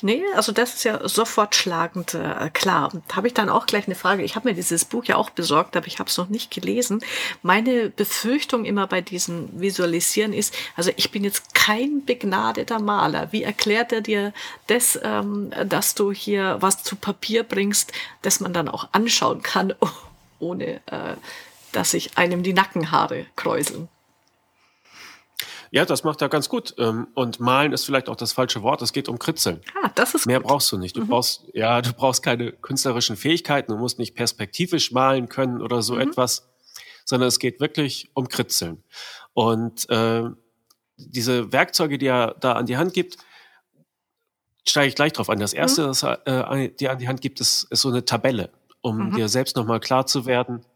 Nee, 0.02 0.22
also 0.34 0.52
das 0.52 0.74
ist 0.74 0.84
ja 0.84 1.06
sofort 1.06 1.54
schlagend 1.54 2.14
äh, 2.14 2.48
klar. 2.54 2.90
Habe 3.12 3.26
ich 3.26 3.34
dann 3.34 3.50
auch 3.50 3.66
gleich 3.66 3.86
eine 3.86 3.94
Frage. 3.94 4.22
Ich 4.22 4.34
habe 4.34 4.48
mir 4.48 4.54
dieses 4.54 4.86
Buch 4.86 5.04
ja 5.04 5.16
auch 5.16 5.28
besorgt, 5.28 5.76
aber 5.76 5.86
ich 5.88 5.98
habe 5.98 6.08
es 6.08 6.16
noch 6.16 6.30
nicht 6.30 6.50
gelesen. 6.50 7.00
Meine 7.42 7.90
Befürchtung 7.90 8.64
immer 8.64 8.86
bei 8.86 9.02
diesem 9.02 9.48
Visualisieren 9.60 10.32
ist, 10.32 10.54
also 10.74 10.90
ich 10.96 11.10
bin 11.10 11.22
jetzt 11.22 11.54
kein 11.54 12.04
begnadeter 12.06 12.78
Maler. 12.78 13.30
Wie 13.32 13.42
erklärt 13.42 13.92
er 13.92 14.00
dir 14.00 14.32
das, 14.68 14.98
ähm, 15.02 15.50
dass 15.66 15.94
du 15.94 16.12
hier 16.12 16.56
was 16.60 16.82
zu 16.82 16.96
Papier 16.96 17.42
bringst, 17.42 17.92
das 18.22 18.40
man 18.40 18.54
dann 18.54 18.68
auch 18.68 18.88
anschauen 18.92 19.42
kann, 19.42 19.74
ohne 20.38 20.76
äh, 20.86 21.16
dass 21.72 21.90
sich 21.90 22.16
einem 22.16 22.42
die 22.42 22.54
Nackenhaare 22.54 23.26
kräuseln? 23.36 23.88
Ja, 25.72 25.84
das 25.84 26.02
macht 26.02 26.20
er 26.20 26.28
ganz 26.28 26.48
gut. 26.48 26.74
Ähm, 26.78 27.08
und 27.14 27.38
malen 27.38 27.72
ist 27.72 27.84
vielleicht 27.84 28.08
auch 28.08 28.16
das 28.16 28.32
falsche 28.32 28.62
Wort. 28.62 28.82
Es 28.82 28.92
geht 28.92 29.08
um 29.08 29.18
Kritzeln. 29.18 29.60
Ah, 29.82 29.90
das 29.94 30.14
ist 30.14 30.26
Mehr 30.26 30.40
gut. 30.40 30.48
brauchst 30.48 30.70
du 30.72 30.78
nicht. 30.78 30.96
Du 30.96 31.02
mhm. 31.02 31.08
brauchst, 31.08 31.44
ja, 31.54 31.80
du 31.80 31.92
brauchst 31.92 32.22
keine 32.22 32.52
künstlerischen 32.52 33.16
Fähigkeiten. 33.16 33.70
Du 33.70 33.78
musst 33.78 33.98
nicht 33.98 34.14
perspektivisch 34.14 34.90
malen 34.90 35.28
können 35.28 35.62
oder 35.62 35.82
so 35.82 35.94
mhm. 35.94 36.00
etwas, 36.00 36.48
sondern 37.04 37.28
es 37.28 37.38
geht 37.38 37.60
wirklich 37.60 38.10
um 38.14 38.28
Kritzeln. 38.28 38.82
Und 39.32 39.88
äh, 39.90 40.24
diese 40.96 41.52
Werkzeuge, 41.52 41.98
die 41.98 42.06
er 42.06 42.34
da 42.40 42.52
an 42.54 42.66
die 42.66 42.76
Hand 42.76 42.92
gibt, 42.92 43.16
steige 44.66 44.88
ich 44.88 44.94
gleich 44.94 45.12
drauf 45.12 45.30
an. 45.30 45.38
Das 45.38 45.52
erste, 45.52 45.82
mhm. 45.82 45.86
das 45.86 46.02
er 46.02 46.50
äh, 46.50 46.68
dir 46.68 46.90
an 46.90 46.98
die 46.98 47.08
Hand 47.08 47.20
gibt, 47.20 47.40
ist, 47.40 47.64
ist 47.70 47.82
so 47.82 47.88
eine 47.88 48.04
Tabelle, 48.04 48.50
um 48.80 49.10
mhm. 49.10 49.14
dir 49.14 49.28
selbst 49.28 49.56
nochmal 49.56 49.80
klar 49.80 50.06
zu 50.06 50.26
werden, 50.26 50.66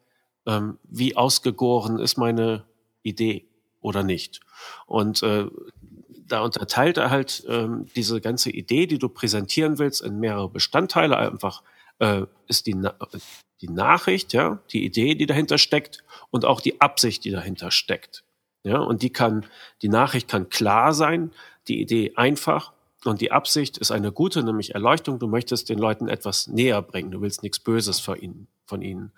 ähm, 0.47 0.79
wie 0.85 1.17
ausgegoren 1.17 1.99
ist 1.99 2.17
meine 2.17 2.65
Idee 3.03 3.49
oder 3.81 4.03
nicht. 4.03 4.41
Und 4.87 5.23
äh, 5.23 5.47
da 6.27 6.41
unterteilt 6.41 6.97
er 6.97 7.11
halt 7.11 7.45
ähm, 7.49 7.87
diese 7.97 8.21
ganze 8.21 8.51
Idee, 8.51 8.87
die 8.87 8.99
du 8.99 9.09
präsentieren 9.09 9.79
willst, 9.79 10.03
in 10.03 10.21
mehrere 10.21 10.49
Bestandteile. 10.49 11.17
Einfach 11.17 11.63
äh, 11.99 12.23
ist 12.49 12.67
die, 12.67 12.75
Na 12.75 12.95
die 13.61 13.69
Nachricht, 13.69 14.33
ja, 14.33 14.59
die 14.73 14.85
Idee, 14.85 15.15
die 15.15 15.27
dahinter 15.27 15.59
steckt 15.59 16.05
und 16.31 16.45
auch 16.45 16.61
die 16.61 16.81
Absicht, 16.81 17.25
die 17.25 17.31
dahinter 17.31 17.71
steckt. 17.71 18.25
Ja, 18.63 18.79
und 18.79 19.03
die 19.03 19.11
kann, 19.11 19.47
die 19.83 19.89
Nachricht 19.89 20.29
kann 20.29 20.49
klar 20.49 20.93
sein, 20.93 21.33
die 21.69 21.81
Idee 21.81 22.13
einfach 22.17 22.73
und 23.05 23.21
die 23.21 23.33
Absicht 23.33 23.79
ist 23.79 23.91
eine 23.91 24.13
gute, 24.13 24.43
nämlich 24.43 24.75
Erleuchtung. 24.75 25.19
Du 25.19 25.27
möchtest 25.27 25.69
den 25.69 25.79
Leuten 25.79 26.09
etwas 26.09 26.47
näher 26.47 26.81
bringen. 26.83 27.11
Du 27.11 27.21
willst 27.21 27.43
nichts 27.43 27.59
Böses 27.59 28.01
für 28.01 28.17
ihnen 28.17 28.49
von 28.67 28.83
ihnen. 28.83 29.13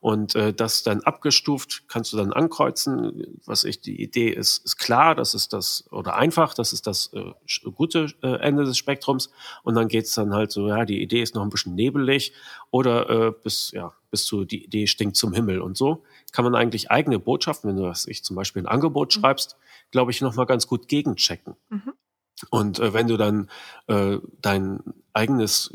Und 0.00 0.34
äh, 0.34 0.52
das 0.52 0.82
dann 0.82 1.00
abgestuft 1.00 1.84
kannst 1.88 2.12
du 2.12 2.16
dann 2.16 2.32
ankreuzen. 2.32 3.40
Was 3.44 3.64
ich, 3.64 3.80
die 3.80 4.00
Idee 4.00 4.28
ist, 4.28 4.64
ist 4.64 4.76
klar, 4.76 5.14
das 5.14 5.34
ist 5.34 5.52
das, 5.52 5.84
oder 5.90 6.14
einfach, 6.16 6.54
das 6.54 6.72
ist 6.72 6.86
das 6.86 7.12
äh, 7.12 7.32
gute 7.70 8.12
äh, 8.22 8.36
Ende 8.36 8.64
des 8.64 8.78
Spektrums. 8.78 9.30
Und 9.62 9.74
dann 9.74 9.88
geht's 9.88 10.14
dann 10.14 10.34
halt 10.34 10.52
so, 10.52 10.68
ja, 10.68 10.84
die 10.84 11.02
Idee 11.02 11.22
ist 11.22 11.34
noch 11.34 11.42
ein 11.42 11.50
bisschen 11.50 11.74
nebelig 11.74 12.32
oder 12.70 13.10
äh, 13.10 13.32
bis, 13.42 13.72
ja, 13.72 13.92
bis 14.10 14.24
zu, 14.24 14.44
die 14.44 14.64
Idee 14.64 14.86
stinkt 14.86 15.16
zum 15.16 15.32
Himmel. 15.32 15.60
Und 15.60 15.76
so 15.76 16.04
kann 16.32 16.44
man 16.44 16.54
eigentlich 16.54 16.90
eigene 16.90 17.18
Botschaften, 17.18 17.70
wenn 17.70 17.76
du 17.76 17.84
was 17.84 18.06
ich 18.06 18.22
zum 18.24 18.36
Beispiel 18.36 18.62
ein 18.62 18.68
Angebot 18.68 19.16
mhm. 19.16 19.20
schreibst, 19.20 19.56
glaube 19.90 20.10
ich, 20.10 20.20
nochmal 20.20 20.46
ganz 20.46 20.66
gut 20.66 20.88
gegenchecken. 20.88 21.56
Mhm. 21.70 21.92
Und 22.50 22.78
äh, 22.78 22.92
wenn 22.92 23.08
du 23.08 23.16
dann 23.16 23.48
äh, 23.86 24.18
dein 24.40 24.80
eigenes 25.12 25.70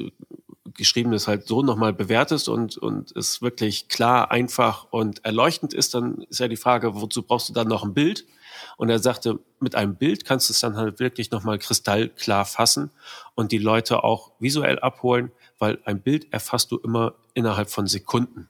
Geschriebenes 0.73 1.27
halt 1.27 1.47
so 1.47 1.61
nochmal 1.61 1.93
bewertest 1.93 2.49
und, 2.49 2.77
und 2.77 3.15
es 3.15 3.41
wirklich 3.41 3.89
klar, 3.89 4.31
einfach 4.31 4.87
und 4.91 5.25
erleuchtend 5.25 5.73
ist, 5.73 5.93
dann 5.93 6.21
ist 6.29 6.39
ja 6.39 6.47
die 6.47 6.57
Frage, 6.57 6.95
wozu 6.95 7.23
brauchst 7.23 7.49
du 7.49 7.53
dann 7.53 7.67
noch 7.67 7.83
ein 7.83 7.93
Bild? 7.93 8.25
Und 8.77 8.89
er 8.89 8.99
sagte, 8.99 9.39
mit 9.59 9.75
einem 9.75 9.95
Bild 9.95 10.25
kannst 10.25 10.49
du 10.49 10.53
es 10.53 10.59
dann 10.59 10.77
halt 10.77 10.99
wirklich 10.99 11.31
nochmal 11.31 11.59
kristallklar 11.59 12.45
fassen 12.45 12.91
und 13.35 13.51
die 13.51 13.57
Leute 13.57 14.03
auch 14.03 14.31
visuell 14.39 14.79
abholen, 14.79 15.31
weil 15.59 15.79
ein 15.85 16.01
Bild 16.01 16.31
erfasst 16.31 16.71
du 16.71 16.77
immer 16.77 17.15
innerhalb 17.33 17.69
von 17.69 17.87
Sekunden. 17.87 18.47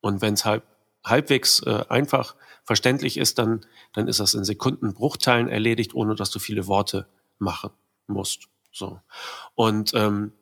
Und 0.00 0.22
wenn 0.22 0.34
es 0.34 0.44
halt 0.44 0.62
halbwegs 1.04 1.60
äh, 1.60 1.84
einfach 1.88 2.34
verständlich 2.64 3.16
ist, 3.16 3.38
dann, 3.38 3.60
dann 3.92 4.08
ist 4.08 4.20
das 4.20 4.34
in 4.34 4.44
Sekundenbruchteilen 4.44 5.48
erledigt, 5.48 5.94
ohne 5.94 6.14
dass 6.14 6.30
du 6.30 6.38
viele 6.38 6.66
Worte 6.66 7.06
machen 7.38 7.70
musst. 8.06 8.48
So. 8.72 9.00
Und 9.54 9.92
ähm, 9.94 10.32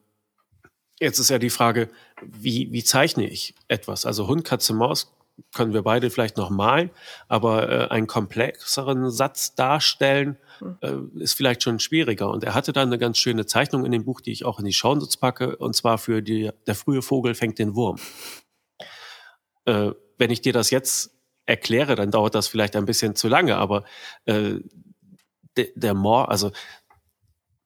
Jetzt 1.02 1.18
ist 1.18 1.30
ja 1.30 1.40
die 1.40 1.50
Frage, 1.50 1.88
wie, 2.22 2.70
wie 2.70 2.84
zeichne 2.84 3.28
ich 3.28 3.56
etwas? 3.66 4.06
Also 4.06 4.28
Hund, 4.28 4.44
Katze, 4.44 4.72
Maus 4.72 5.12
können 5.52 5.72
wir 5.72 5.82
beide 5.82 6.10
vielleicht 6.10 6.36
noch 6.36 6.48
malen, 6.48 6.90
aber 7.26 7.68
äh, 7.68 7.88
einen 7.88 8.06
komplexeren 8.06 9.10
Satz 9.10 9.56
darstellen 9.56 10.36
hm. 10.60 10.78
äh, 10.80 11.20
ist 11.20 11.32
vielleicht 11.32 11.64
schon 11.64 11.80
schwieriger. 11.80 12.30
Und 12.30 12.44
er 12.44 12.54
hatte 12.54 12.72
dann 12.72 12.86
eine 12.86 12.98
ganz 12.98 13.18
schöne 13.18 13.46
Zeichnung 13.46 13.84
in 13.84 13.90
dem 13.90 14.04
Buch, 14.04 14.20
die 14.20 14.30
ich 14.30 14.44
auch 14.44 14.60
in 14.60 14.64
die 14.64 14.72
Shownotes 14.72 15.16
packe, 15.16 15.56
und 15.56 15.74
zwar 15.74 15.98
für 15.98 16.22
die, 16.22 16.52
der 16.68 16.76
frühe 16.76 17.02
Vogel 17.02 17.34
fängt 17.34 17.58
den 17.58 17.74
Wurm. 17.74 17.98
Äh, 19.64 19.90
wenn 20.18 20.30
ich 20.30 20.40
dir 20.40 20.52
das 20.52 20.70
jetzt 20.70 21.10
erkläre, 21.46 21.96
dann 21.96 22.12
dauert 22.12 22.36
das 22.36 22.46
vielleicht 22.46 22.76
ein 22.76 22.86
bisschen 22.86 23.16
zu 23.16 23.26
lange, 23.26 23.56
aber 23.56 23.82
äh, 24.26 24.60
der, 25.56 25.66
der 25.74 25.94
Moor, 25.94 26.30
also 26.30 26.52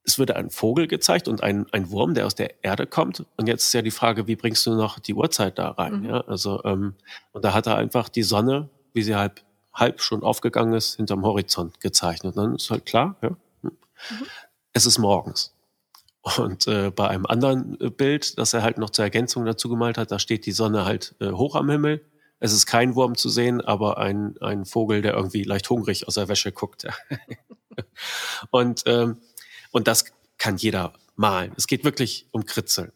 es 0.06 0.18
würde 0.18 0.36
ein 0.36 0.50
Vogel 0.50 0.86
gezeigt 0.86 1.26
und 1.26 1.42
ein, 1.42 1.66
ein 1.72 1.90
Wurm, 1.90 2.14
der 2.14 2.26
aus 2.26 2.36
der 2.36 2.64
Erde 2.64 2.86
kommt. 2.86 3.24
Und 3.36 3.48
jetzt 3.48 3.64
ist 3.64 3.72
ja 3.72 3.82
die 3.82 3.90
Frage, 3.90 4.28
wie 4.28 4.36
bringst 4.36 4.64
du 4.64 4.74
noch 4.74 5.00
die 5.00 5.14
Uhrzeit 5.14 5.58
da 5.58 5.70
rein? 5.70 6.00
Mhm. 6.00 6.08
Ja, 6.08 6.20
also 6.22 6.62
ähm, 6.64 6.94
und 7.32 7.44
da 7.44 7.52
hat 7.52 7.66
er 7.66 7.76
einfach 7.76 8.08
die 8.08 8.22
Sonne, 8.22 8.68
wie 8.92 9.02
sie 9.02 9.16
halb 9.16 9.42
halb 9.74 10.00
schon 10.00 10.22
aufgegangen 10.22 10.72
ist, 10.72 10.96
hinterm 10.96 11.22
Horizont 11.24 11.80
gezeichnet. 11.80 12.36
Und 12.36 12.42
dann 12.42 12.54
ist 12.54 12.70
halt 12.70 12.86
klar, 12.86 13.16
ja, 13.20 13.28
hm. 13.28 13.36
mhm. 13.62 14.26
es 14.72 14.86
ist 14.86 14.98
morgens. 14.98 15.52
Und 16.38 16.66
äh, 16.66 16.90
bei 16.90 17.08
einem 17.08 17.26
anderen 17.26 17.76
Bild, 17.96 18.38
das 18.38 18.52
er 18.52 18.62
halt 18.62 18.78
noch 18.78 18.90
zur 18.90 19.04
Ergänzung 19.04 19.44
dazu 19.44 19.68
gemalt 19.68 19.98
hat, 19.98 20.10
da 20.10 20.18
steht 20.18 20.46
die 20.46 20.52
Sonne 20.52 20.84
halt 20.84 21.14
äh, 21.20 21.30
hoch 21.30 21.54
am 21.54 21.70
Himmel. 21.70 22.04
es 22.40 22.52
ist 22.52 22.66
kein 22.66 22.94
Wurm 22.94 23.16
zu 23.16 23.28
sehen, 23.28 23.60
aber 23.60 23.98
ein, 23.98 24.36
ein 24.40 24.64
Vogel, 24.64 25.02
der 25.02 25.14
irgendwie 25.14 25.44
leicht 25.44 25.68
hungrig 25.70 26.08
aus 26.08 26.14
der 26.14 26.28
Wäsche 26.28 26.52
guckt. 26.52 26.86
und, 28.50 28.82
ähm, 28.86 29.18
und 29.70 29.88
das 29.88 30.06
kann 30.38 30.56
jeder 30.56 30.92
malen. 31.16 31.52
Es 31.56 31.66
geht 31.66 31.84
wirklich 31.84 32.26
um 32.30 32.44
Kritzeln. 32.44 32.92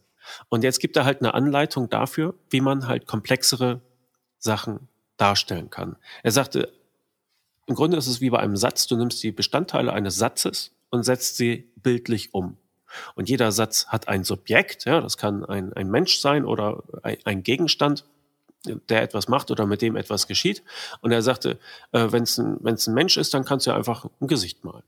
Und 0.48 0.62
jetzt 0.62 0.80
gibt 0.80 0.96
er 0.96 1.04
halt 1.04 1.20
eine 1.20 1.34
Anleitung 1.34 1.88
dafür, 1.88 2.34
wie 2.50 2.60
man 2.60 2.86
halt 2.86 3.06
komplexere 3.06 3.80
Sachen 4.38 4.88
darstellen 5.16 5.70
kann. 5.70 5.96
Er 6.22 6.30
sagte, 6.30 6.72
im 7.66 7.74
Grunde 7.74 7.96
ist 7.96 8.06
es 8.06 8.20
wie 8.20 8.30
bei 8.30 8.38
einem 8.38 8.56
Satz, 8.56 8.86
du 8.86 8.96
nimmst 8.96 9.22
die 9.22 9.32
Bestandteile 9.32 9.92
eines 9.92 10.16
Satzes 10.16 10.72
und 10.90 11.04
setzt 11.04 11.36
sie 11.36 11.70
bildlich 11.76 12.34
um. 12.34 12.56
Und 13.14 13.28
jeder 13.28 13.52
Satz 13.52 13.86
hat 13.86 14.08
ein 14.08 14.24
Subjekt, 14.24 14.84
ja, 14.84 15.00
das 15.00 15.16
kann 15.16 15.44
ein, 15.44 15.72
ein 15.74 15.90
Mensch 15.90 16.18
sein 16.18 16.44
oder 16.44 16.82
ein, 17.02 17.42
Gegenstand, 17.44 18.04
der 18.64 19.02
etwas 19.02 19.28
macht 19.28 19.50
oder 19.50 19.66
mit 19.66 19.82
dem 19.82 19.94
etwas 19.94 20.26
geschieht. 20.26 20.62
Und 21.00 21.12
er 21.12 21.22
sagte, 21.22 21.58
äh, 21.92 22.10
wenn 22.10 22.24
es 22.24 22.38
ein, 22.38 22.58
ein 22.66 22.94
Mensch 22.94 23.16
ist, 23.16 23.32
dann 23.32 23.44
kannst 23.44 23.66
du 23.66 23.72
einfach 23.72 24.06
ein 24.20 24.26
Gesicht 24.26 24.64
malen. 24.64 24.82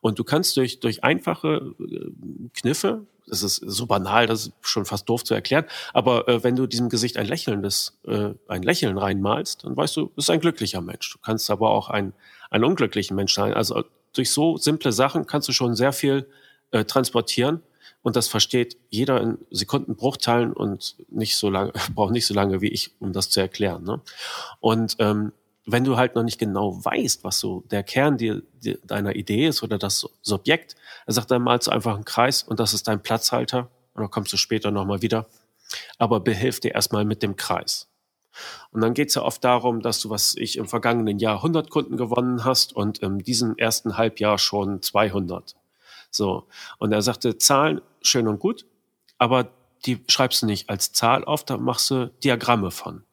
Und 0.00 0.18
du 0.18 0.24
kannst 0.24 0.56
durch, 0.56 0.80
durch 0.80 1.04
einfache 1.04 1.74
äh, 1.80 2.10
Kniffe, 2.54 3.06
das 3.26 3.42
ist 3.42 3.56
so 3.56 3.86
banal, 3.86 4.26
das 4.26 4.46
ist 4.46 4.52
schon 4.62 4.84
fast 4.84 5.08
doof 5.08 5.24
zu 5.24 5.34
erklären, 5.34 5.64
aber 5.92 6.28
äh, 6.28 6.42
wenn 6.42 6.56
du 6.56 6.66
diesem 6.66 6.88
Gesicht 6.88 7.16
ein 7.16 7.26
lächelndes, 7.26 7.98
äh, 8.06 8.30
ein 8.48 8.62
Lächeln 8.62 8.98
reinmalst, 8.98 9.64
dann 9.64 9.76
weißt 9.76 9.96
du, 9.96 10.10
es 10.16 10.24
ist 10.24 10.30
ein 10.30 10.40
glücklicher 10.40 10.80
Mensch. 10.80 11.12
Du 11.12 11.18
kannst 11.18 11.50
aber 11.50 11.70
auch 11.70 11.88
ein, 11.88 12.12
ein 12.50 12.64
unglücklichen 12.64 13.16
Mensch 13.16 13.34
sein. 13.34 13.54
Also 13.54 13.84
durch 14.12 14.30
so 14.30 14.56
simple 14.56 14.92
Sachen 14.92 15.26
kannst 15.26 15.48
du 15.48 15.52
schon 15.52 15.74
sehr 15.74 15.92
viel 15.92 16.28
äh, 16.70 16.84
transportieren 16.84 17.62
und 18.02 18.16
das 18.16 18.28
versteht 18.28 18.76
jeder 18.90 19.20
in 19.20 19.38
Sekundenbruchteilen 19.50 20.52
und 20.52 20.96
nicht 21.08 21.36
so 21.36 21.48
lange, 21.48 21.72
braucht 21.94 22.12
nicht 22.12 22.26
so 22.26 22.34
lange 22.34 22.60
wie 22.60 22.68
ich, 22.68 22.90
um 22.98 23.12
das 23.12 23.30
zu 23.30 23.40
erklären. 23.40 23.84
Ne? 23.84 24.00
Und 24.60 24.96
ähm, 24.98 25.32
wenn 25.64 25.84
du 25.84 25.96
halt 25.96 26.14
noch 26.14 26.22
nicht 26.22 26.38
genau 26.38 26.84
weißt, 26.84 27.24
was 27.24 27.38
so 27.38 27.62
der 27.70 27.82
Kern 27.82 28.16
dir, 28.16 28.42
dir, 28.52 28.78
deiner 28.84 29.14
Idee 29.14 29.46
ist 29.46 29.62
oder 29.62 29.78
das 29.78 30.08
Subjekt, 30.22 30.74
er 31.06 31.12
sagt 31.12 31.30
dann 31.30 31.42
malst 31.42 31.68
du 31.68 31.70
einfach 31.70 31.94
einen 31.94 32.04
Kreis 32.04 32.42
und 32.42 32.58
das 32.58 32.74
ist 32.74 32.88
dein 32.88 33.02
Platzhalter 33.02 33.68
und 33.94 34.02
dann 34.02 34.10
kommst 34.10 34.32
du 34.32 34.36
später 34.36 34.70
nochmal 34.70 35.02
wieder. 35.02 35.26
Aber 35.98 36.20
behilf 36.20 36.60
dir 36.60 36.74
erstmal 36.74 37.04
mit 37.04 37.22
dem 37.22 37.36
Kreis. 37.36 37.88
Und 38.70 38.80
dann 38.80 38.94
geht's 38.94 39.14
ja 39.14 39.22
oft 39.22 39.44
darum, 39.44 39.80
dass 39.80 40.00
du, 40.00 40.10
was 40.10 40.34
ich 40.36 40.56
im 40.56 40.66
vergangenen 40.66 41.18
Jahr 41.18 41.36
100 41.36 41.70
Kunden 41.70 41.96
gewonnen 41.96 42.44
hast 42.44 42.74
und 42.74 42.98
in 42.98 43.18
diesem 43.18 43.56
ersten 43.56 43.96
Halbjahr 43.96 44.38
schon 44.38 44.82
200. 44.82 45.54
So. 46.10 46.46
Und 46.78 46.92
er 46.92 47.02
sagte, 47.02 47.38
Zahlen 47.38 47.80
schön 48.00 48.28
und 48.28 48.38
gut, 48.38 48.66
aber 49.18 49.50
die 49.84 50.02
schreibst 50.08 50.42
du 50.42 50.46
nicht 50.46 50.70
als 50.70 50.92
Zahl 50.92 51.24
auf, 51.24 51.44
da 51.44 51.56
machst 51.56 51.90
du 51.90 52.10
Diagramme 52.22 52.70
von. 52.70 53.04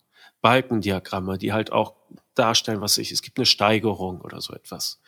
Balkendiagramme, 0.42 1.38
die 1.38 1.52
halt 1.52 1.72
auch 1.72 1.96
darstellen, 2.40 2.82
was 2.82 2.98
ich, 2.98 3.12
es 3.12 3.22
gibt 3.22 3.38
eine 3.38 3.46
Steigerung 3.46 4.22
oder 4.22 4.42
so 4.42 4.54
etwas. 4.54 5.00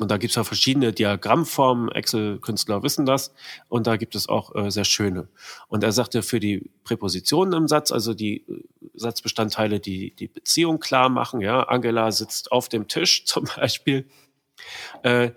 Und 0.00 0.10
da 0.10 0.16
gibt 0.16 0.32
es 0.32 0.34
ja 0.34 0.42
verschiedene 0.42 0.92
Diagrammformen, 0.92 1.88
Excel-Künstler 1.92 2.82
wissen 2.82 3.06
das, 3.06 3.32
und 3.68 3.86
da 3.86 3.96
gibt 3.96 4.16
es 4.16 4.28
auch 4.28 4.52
äh, 4.56 4.70
sehr 4.70 4.84
schöne. 4.84 5.28
Und 5.68 5.84
er 5.84 5.92
sagte, 5.92 6.22
für 6.22 6.40
die 6.40 6.68
Präpositionen 6.82 7.54
im 7.54 7.68
Satz, 7.68 7.92
also 7.92 8.12
die 8.12 8.38
äh, 8.48 8.64
Satzbestandteile, 8.94 9.78
die 9.78 10.12
die 10.16 10.26
Beziehung 10.26 10.80
klar 10.80 11.08
machen, 11.08 11.40
ja, 11.40 11.62
Angela 11.62 12.10
sitzt 12.10 12.50
auf 12.50 12.68
dem 12.68 12.88
Tisch 12.88 13.24
zum 13.26 13.44
Beispiel, 13.56 14.08
äh, 15.02 15.30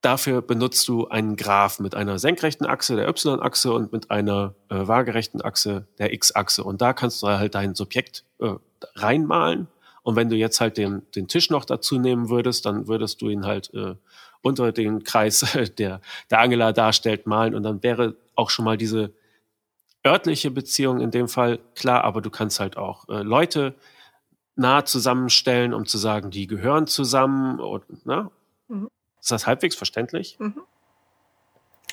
Dafür 0.00 0.42
benutzt 0.42 0.86
du 0.86 1.08
einen 1.08 1.34
Graph 1.34 1.80
mit 1.80 1.96
einer 1.96 2.20
senkrechten 2.20 2.66
Achse, 2.66 2.94
der 2.94 3.08
Y-Achse, 3.08 3.72
und 3.72 3.92
mit 3.92 4.12
einer 4.12 4.54
äh, 4.68 4.86
waagerechten 4.86 5.42
Achse, 5.42 5.88
der 5.98 6.12
X-Achse. 6.12 6.62
Und 6.62 6.80
da 6.80 6.92
kannst 6.92 7.20
du 7.22 7.26
halt 7.26 7.56
dein 7.56 7.74
Subjekt 7.74 8.24
äh, 8.38 8.54
reinmalen. 8.94 9.66
Und 10.08 10.16
wenn 10.16 10.30
du 10.30 10.36
jetzt 10.36 10.62
halt 10.62 10.78
den, 10.78 11.02
den 11.14 11.28
Tisch 11.28 11.50
noch 11.50 11.66
dazu 11.66 11.98
nehmen 11.98 12.30
würdest, 12.30 12.64
dann 12.64 12.88
würdest 12.88 13.20
du 13.20 13.28
ihn 13.28 13.44
halt 13.44 13.74
äh, 13.74 13.94
unter 14.40 14.72
den 14.72 15.04
Kreis, 15.04 15.40
der, 15.78 16.00
der 16.30 16.40
Angela 16.40 16.72
darstellt, 16.72 17.26
malen. 17.26 17.54
Und 17.54 17.62
dann 17.62 17.82
wäre 17.82 18.16
auch 18.34 18.48
schon 18.48 18.64
mal 18.64 18.78
diese 18.78 19.12
örtliche 20.06 20.50
Beziehung 20.50 21.02
in 21.02 21.10
dem 21.10 21.28
Fall 21.28 21.58
klar, 21.74 22.04
aber 22.04 22.22
du 22.22 22.30
kannst 22.30 22.58
halt 22.58 22.78
auch 22.78 23.06
äh, 23.10 23.20
Leute 23.20 23.74
nah 24.56 24.82
zusammenstellen, 24.86 25.74
um 25.74 25.84
zu 25.84 25.98
sagen, 25.98 26.30
die 26.30 26.46
gehören 26.46 26.86
zusammen. 26.86 27.60
Und, 27.60 28.06
ne? 28.06 28.30
Mhm. 28.68 28.88
Ist 29.20 29.30
das 29.30 29.46
halbwegs 29.46 29.76
verständlich? 29.76 30.38
Mhm. 30.38 30.62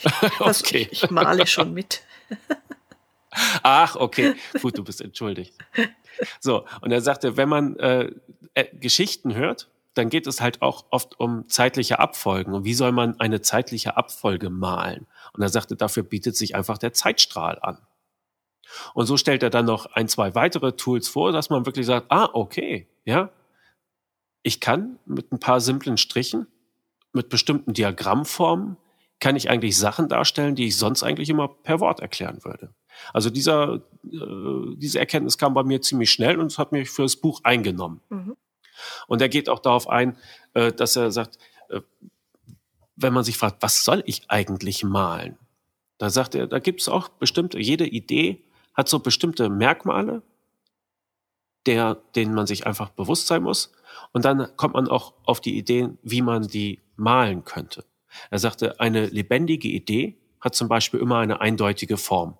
okay. 0.39 0.87
Ich, 0.89 1.03
ich 1.03 1.11
male 1.11 1.45
schon 1.45 1.73
mit. 1.73 2.01
Ach, 3.63 3.95
okay. 3.95 4.35
Gut, 4.61 4.77
du 4.77 4.83
bist 4.83 5.01
entschuldigt. 5.01 5.53
So, 6.39 6.65
und 6.81 6.91
er 6.91 7.01
sagte, 7.01 7.37
wenn 7.37 7.49
man 7.49 7.75
äh, 7.77 8.11
äh, 8.53 8.65
Geschichten 8.75 9.35
hört, 9.35 9.69
dann 9.93 10.09
geht 10.09 10.27
es 10.27 10.41
halt 10.41 10.61
auch 10.61 10.85
oft 10.89 11.19
um 11.19 11.47
zeitliche 11.47 11.99
Abfolgen. 11.99 12.53
Und 12.53 12.65
wie 12.65 12.73
soll 12.73 12.91
man 12.91 13.19
eine 13.19 13.41
zeitliche 13.41 13.97
Abfolge 13.97 14.49
malen? 14.49 15.07
Und 15.33 15.41
er 15.41 15.49
sagte, 15.49 15.75
dafür 15.75 16.03
bietet 16.03 16.35
sich 16.35 16.55
einfach 16.55 16.77
der 16.77 16.93
Zeitstrahl 16.93 17.59
an. 17.61 17.77
Und 18.93 19.05
so 19.05 19.15
stellt 19.15 19.43
er 19.43 19.49
dann 19.49 19.65
noch 19.65 19.85
ein, 19.87 20.07
zwei 20.07 20.35
weitere 20.35 20.73
Tools 20.73 21.07
vor, 21.07 21.31
dass 21.31 21.49
man 21.49 21.65
wirklich 21.65 21.85
sagt, 21.85 22.11
ah, 22.11 22.29
okay, 22.33 22.87
ja, 23.05 23.29
ich 24.43 24.59
kann 24.59 24.99
mit 25.05 25.31
ein 25.31 25.39
paar 25.39 25.59
simplen 25.59 25.97
Strichen 25.97 26.47
mit 27.13 27.29
bestimmten 27.29 27.73
Diagrammformen 27.73 28.77
kann 29.19 29.35
ich 29.35 29.49
eigentlich 29.49 29.77
Sachen 29.77 30.09
darstellen, 30.09 30.55
die 30.55 30.67
ich 30.67 30.77
sonst 30.77 31.01
eigentlich 31.01 31.29
immer 31.29 31.47
per 31.47 31.79
Wort 31.79 32.01
erklären 32.01 32.43
würde. 32.43 32.73
Also 33.13 33.29
dieser, 33.29 33.81
äh, 34.03 34.75
diese 34.75 34.99
Erkenntnis 34.99 35.37
kam 35.37 35.53
bei 35.53 35.63
mir 35.63 35.81
ziemlich 35.81 36.11
schnell 36.11 36.39
und 36.39 36.47
es 36.47 36.57
hat 36.57 36.71
mich 36.71 36.89
für 36.89 37.03
das 37.03 37.15
Buch 37.15 37.41
eingenommen. 37.43 38.01
Mhm. 38.09 38.35
Und 39.07 39.21
er 39.21 39.29
geht 39.29 39.49
auch 39.49 39.59
darauf 39.59 39.89
ein, 39.89 40.17
äh, 40.53 40.71
dass 40.71 40.95
er 40.95 41.11
sagt, 41.11 41.37
äh, 41.69 41.81
wenn 42.95 43.13
man 43.13 43.23
sich 43.23 43.37
fragt, 43.37 43.61
was 43.61 43.83
soll 43.83 44.03
ich 44.05 44.29
eigentlich 44.29 44.83
malen? 44.83 45.37
Da 45.97 46.09
sagt 46.09 46.35
er, 46.35 46.47
da 46.47 46.59
gibt 46.59 46.81
es 46.81 46.89
auch 46.89 47.09
bestimmte, 47.09 47.59
jede 47.59 47.87
Idee 47.87 48.43
hat 48.73 48.89
so 48.89 48.99
bestimmte 48.99 49.49
Merkmale, 49.49 50.21
der, 51.65 51.95
denen 52.15 52.33
man 52.33 52.47
sich 52.47 52.67
einfach 52.67 52.89
bewusst 52.89 53.27
sein 53.27 53.43
muss. 53.43 53.71
Und 54.11 54.25
dann 54.25 54.55
kommt 54.57 54.75
man 54.75 54.87
auch 54.87 55.13
auf 55.23 55.41
die 55.41 55.57
Ideen, 55.57 55.97
wie 56.03 56.21
man 56.21 56.47
die 56.47 56.81
malen 56.95 57.43
könnte. 57.43 57.85
Er 58.29 58.39
sagte, 58.39 58.79
eine 58.79 59.07
lebendige 59.07 59.67
Idee 59.67 60.17
hat 60.39 60.55
zum 60.55 60.67
Beispiel 60.67 60.99
immer 60.99 61.19
eine 61.19 61.41
eindeutige 61.41 61.97
Form. 61.97 62.37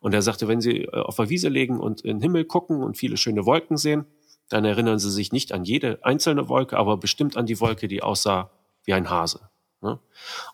Und 0.00 0.14
er 0.14 0.22
sagte, 0.22 0.48
wenn 0.48 0.60
Sie 0.60 0.82
äh, 0.82 1.00
auf 1.00 1.16
der 1.16 1.28
Wiese 1.28 1.48
legen 1.48 1.78
und 1.78 2.00
in 2.02 2.18
den 2.18 2.22
Himmel 2.22 2.44
gucken 2.44 2.82
und 2.82 2.96
viele 2.96 3.16
schöne 3.16 3.46
Wolken 3.46 3.76
sehen, 3.76 4.06
dann 4.48 4.64
erinnern 4.64 4.98
Sie 4.98 5.10
sich 5.10 5.32
nicht 5.32 5.52
an 5.52 5.64
jede 5.64 5.98
einzelne 6.02 6.48
Wolke, 6.48 6.76
aber 6.76 6.96
bestimmt 6.96 7.36
an 7.36 7.46
die 7.46 7.60
Wolke, 7.60 7.88
die 7.88 8.02
aussah 8.02 8.50
wie 8.84 8.92
ein 8.92 9.10
Hase. 9.10 9.40
Ne? 9.80 9.98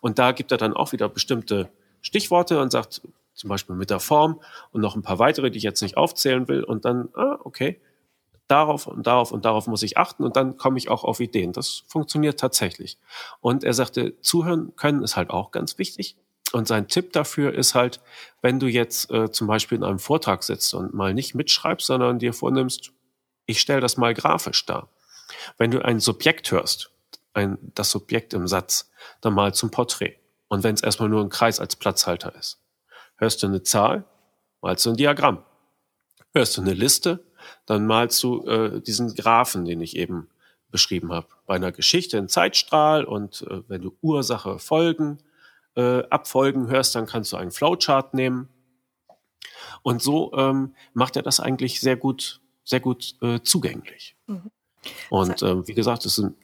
Und 0.00 0.18
da 0.18 0.32
gibt 0.32 0.52
er 0.52 0.58
dann 0.58 0.74
auch 0.74 0.92
wieder 0.92 1.08
bestimmte 1.08 1.70
Stichworte 2.00 2.60
und 2.60 2.72
sagt 2.72 3.02
zum 3.34 3.48
Beispiel 3.48 3.76
mit 3.76 3.90
der 3.90 4.00
Form 4.00 4.40
und 4.72 4.80
noch 4.80 4.96
ein 4.96 5.02
paar 5.02 5.18
weitere, 5.18 5.50
die 5.50 5.58
ich 5.58 5.64
jetzt 5.64 5.82
nicht 5.82 5.96
aufzählen 5.96 6.48
will. 6.48 6.64
Und 6.64 6.84
dann, 6.84 7.08
ah, 7.14 7.38
okay, 7.44 7.80
darauf 8.48 8.86
und 8.86 9.06
darauf 9.06 9.32
und 9.32 9.44
darauf 9.44 9.66
muss 9.66 9.82
ich 9.82 9.96
achten 9.96 10.24
und 10.24 10.36
dann 10.36 10.56
komme 10.58 10.78
ich 10.78 10.88
auch 10.90 11.04
auf 11.04 11.20
Ideen. 11.20 11.52
Das 11.52 11.84
funktioniert 11.86 12.38
tatsächlich. 12.38 12.98
Und 13.40 13.64
er 13.64 13.72
sagte, 13.72 14.20
zuhören 14.20 14.74
können 14.76 15.02
ist 15.02 15.16
halt 15.16 15.30
auch 15.30 15.50
ganz 15.50 15.78
wichtig. 15.78 16.16
Und 16.52 16.68
sein 16.68 16.88
Tipp 16.88 17.12
dafür 17.12 17.54
ist 17.54 17.74
halt, 17.74 18.00
wenn 18.40 18.60
du 18.60 18.66
jetzt 18.66 19.10
äh, 19.10 19.30
zum 19.30 19.46
Beispiel 19.46 19.78
in 19.78 19.84
einem 19.84 19.98
Vortrag 19.98 20.42
sitzt 20.42 20.74
und 20.74 20.94
mal 20.94 21.14
nicht 21.14 21.34
mitschreibst, 21.34 21.86
sondern 21.86 22.18
dir 22.18 22.32
vornimmst, 22.32 22.92
ich 23.46 23.60
stelle 23.60 23.80
das 23.80 23.96
mal 23.96 24.14
grafisch 24.14 24.64
dar. 24.66 24.88
Wenn 25.58 25.70
du 25.70 25.84
ein 25.84 26.00
Subjekt 26.00 26.50
hörst, 26.50 26.90
ein, 27.34 27.58
das 27.74 27.90
Subjekt 27.90 28.34
im 28.34 28.46
Satz, 28.46 28.90
dann 29.20 29.34
mal 29.34 29.54
zum 29.54 29.70
Porträt. 29.70 30.16
Und 30.48 30.62
wenn 30.64 30.74
es 30.74 30.82
erstmal 30.82 31.08
nur 31.08 31.22
ein 31.22 31.30
Kreis 31.30 31.60
als 31.60 31.76
Platzhalter 31.76 32.34
ist. 32.36 32.60
Hörst 33.16 33.42
du 33.42 33.46
eine 33.46 33.62
Zahl, 33.62 34.04
malst 34.60 34.84
du 34.84 34.90
ein 34.90 34.96
Diagramm. 34.96 35.42
Hörst 36.34 36.56
du 36.56 36.60
eine 36.60 36.74
Liste, 36.74 37.24
dann 37.66 37.86
malst 37.86 38.22
du 38.22 38.46
äh, 38.46 38.80
diesen 38.80 39.14
Graphen, 39.14 39.64
den 39.64 39.80
ich 39.80 39.96
eben 39.96 40.28
beschrieben 40.70 41.12
habe. 41.12 41.28
Bei 41.46 41.54
einer 41.54 41.72
Geschichte 41.72 42.16
in 42.18 42.28
Zeitstrahl 42.28 43.04
und 43.04 43.42
äh, 43.42 43.62
wenn 43.68 43.82
du 43.82 43.96
Ursache, 44.00 44.58
Folgen, 44.58 45.18
äh, 45.76 46.02
Abfolgen 46.08 46.68
hörst, 46.68 46.94
dann 46.94 47.06
kannst 47.06 47.32
du 47.32 47.36
einen 47.36 47.50
Flowchart 47.50 48.14
nehmen. 48.14 48.48
Und 49.82 50.02
so 50.02 50.32
ähm, 50.34 50.74
macht 50.94 51.16
er 51.16 51.22
das 51.22 51.40
eigentlich 51.40 51.80
sehr 51.80 51.96
gut, 51.96 52.40
sehr 52.64 52.80
gut 52.80 53.16
äh, 53.22 53.40
zugänglich. 53.42 54.16
Mhm. 54.26 54.50
Und 55.10 55.42
äh, 55.42 55.66
wie 55.66 55.74
gesagt, 55.74 56.04
es 56.06 56.16
sind 56.16 56.36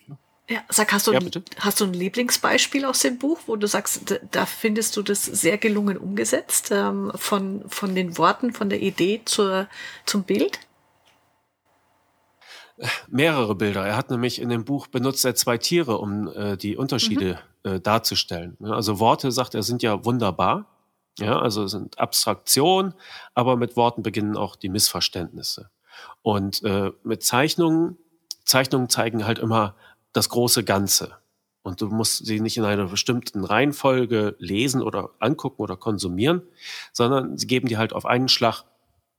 ja, 0.51 0.61
sag, 0.71 0.91
hast 0.93 1.07
du, 1.07 1.13
ja, 1.13 1.21
ein, 1.21 1.31
hast 1.61 1.81
du 1.81 1.85
ein 1.85 1.93
Lieblingsbeispiel 1.93 2.87
aus 2.87 3.01
dem 3.01 3.19
Buch, 3.19 3.39
wo 3.47 3.57
du 3.57 3.67
sagst, 3.67 4.19
da 4.31 4.47
findest 4.47 4.97
du 4.97 5.03
das 5.03 5.27
sehr 5.27 5.59
gelungen 5.59 5.99
umgesetzt, 5.99 6.71
ähm, 6.71 7.13
von, 7.17 7.69
von 7.69 7.95
den 7.95 8.17
Worten, 8.17 8.55
von 8.55 8.71
der 8.71 8.81
Idee 8.81 9.21
zur, 9.27 9.69
zum 10.07 10.23
Bild? 10.23 10.59
Mehrere 13.09 13.55
Bilder. 13.55 13.87
Er 13.87 13.97
hat 13.97 14.11
nämlich 14.11 14.41
in 14.41 14.49
dem 14.49 14.65
Buch 14.65 14.87
benutzt 14.87 15.25
er 15.25 15.35
zwei 15.35 15.59
Tiere, 15.59 15.99
um 15.99 16.29
äh, 16.29 16.57
die 16.57 16.77
Unterschiede 16.77 17.39
mhm. 17.65 17.71
äh, 17.71 17.81
darzustellen. 17.81 18.57
Also 18.63 19.01
Worte, 19.01 19.33
sagt 19.33 19.55
er, 19.55 19.63
sind 19.63 19.83
ja 19.83 20.05
wunderbar. 20.05 20.67
Ja, 21.19 21.41
also 21.41 21.67
sind 21.67 21.99
Abstraktion, 21.99 22.95
aber 23.35 23.57
mit 23.57 23.77
Worten 23.77 24.03
beginnen 24.03 24.37
auch 24.37 24.55
die 24.55 24.69
Missverständnisse. 24.69 25.69
Und 26.23 26.63
äh, 26.63 26.93
mit 27.03 27.25
Zeichnungen, 27.25 27.99
Zeichnungen 28.45 28.89
zeigen 28.89 29.27
halt 29.27 29.41
immer 29.41 29.75
das 30.13 30.29
große 30.29 30.63
Ganze. 30.63 31.17
Und 31.63 31.81
du 31.81 31.89
musst 31.89 32.25
sie 32.25 32.41
nicht 32.41 32.57
in 32.57 32.65
einer 32.65 32.87
bestimmten 32.87 33.45
Reihenfolge 33.45 34.37
lesen 34.39 34.81
oder 34.81 35.11
angucken 35.19 35.61
oder 35.61 35.77
konsumieren, 35.77 36.43
sondern 36.93 37.37
sie 37.37 37.47
geben 37.47 37.69
dir 37.69 37.79
halt 37.79 37.93
auf 37.93 38.07
einen 38.07 38.29
Schlag 38.29 38.65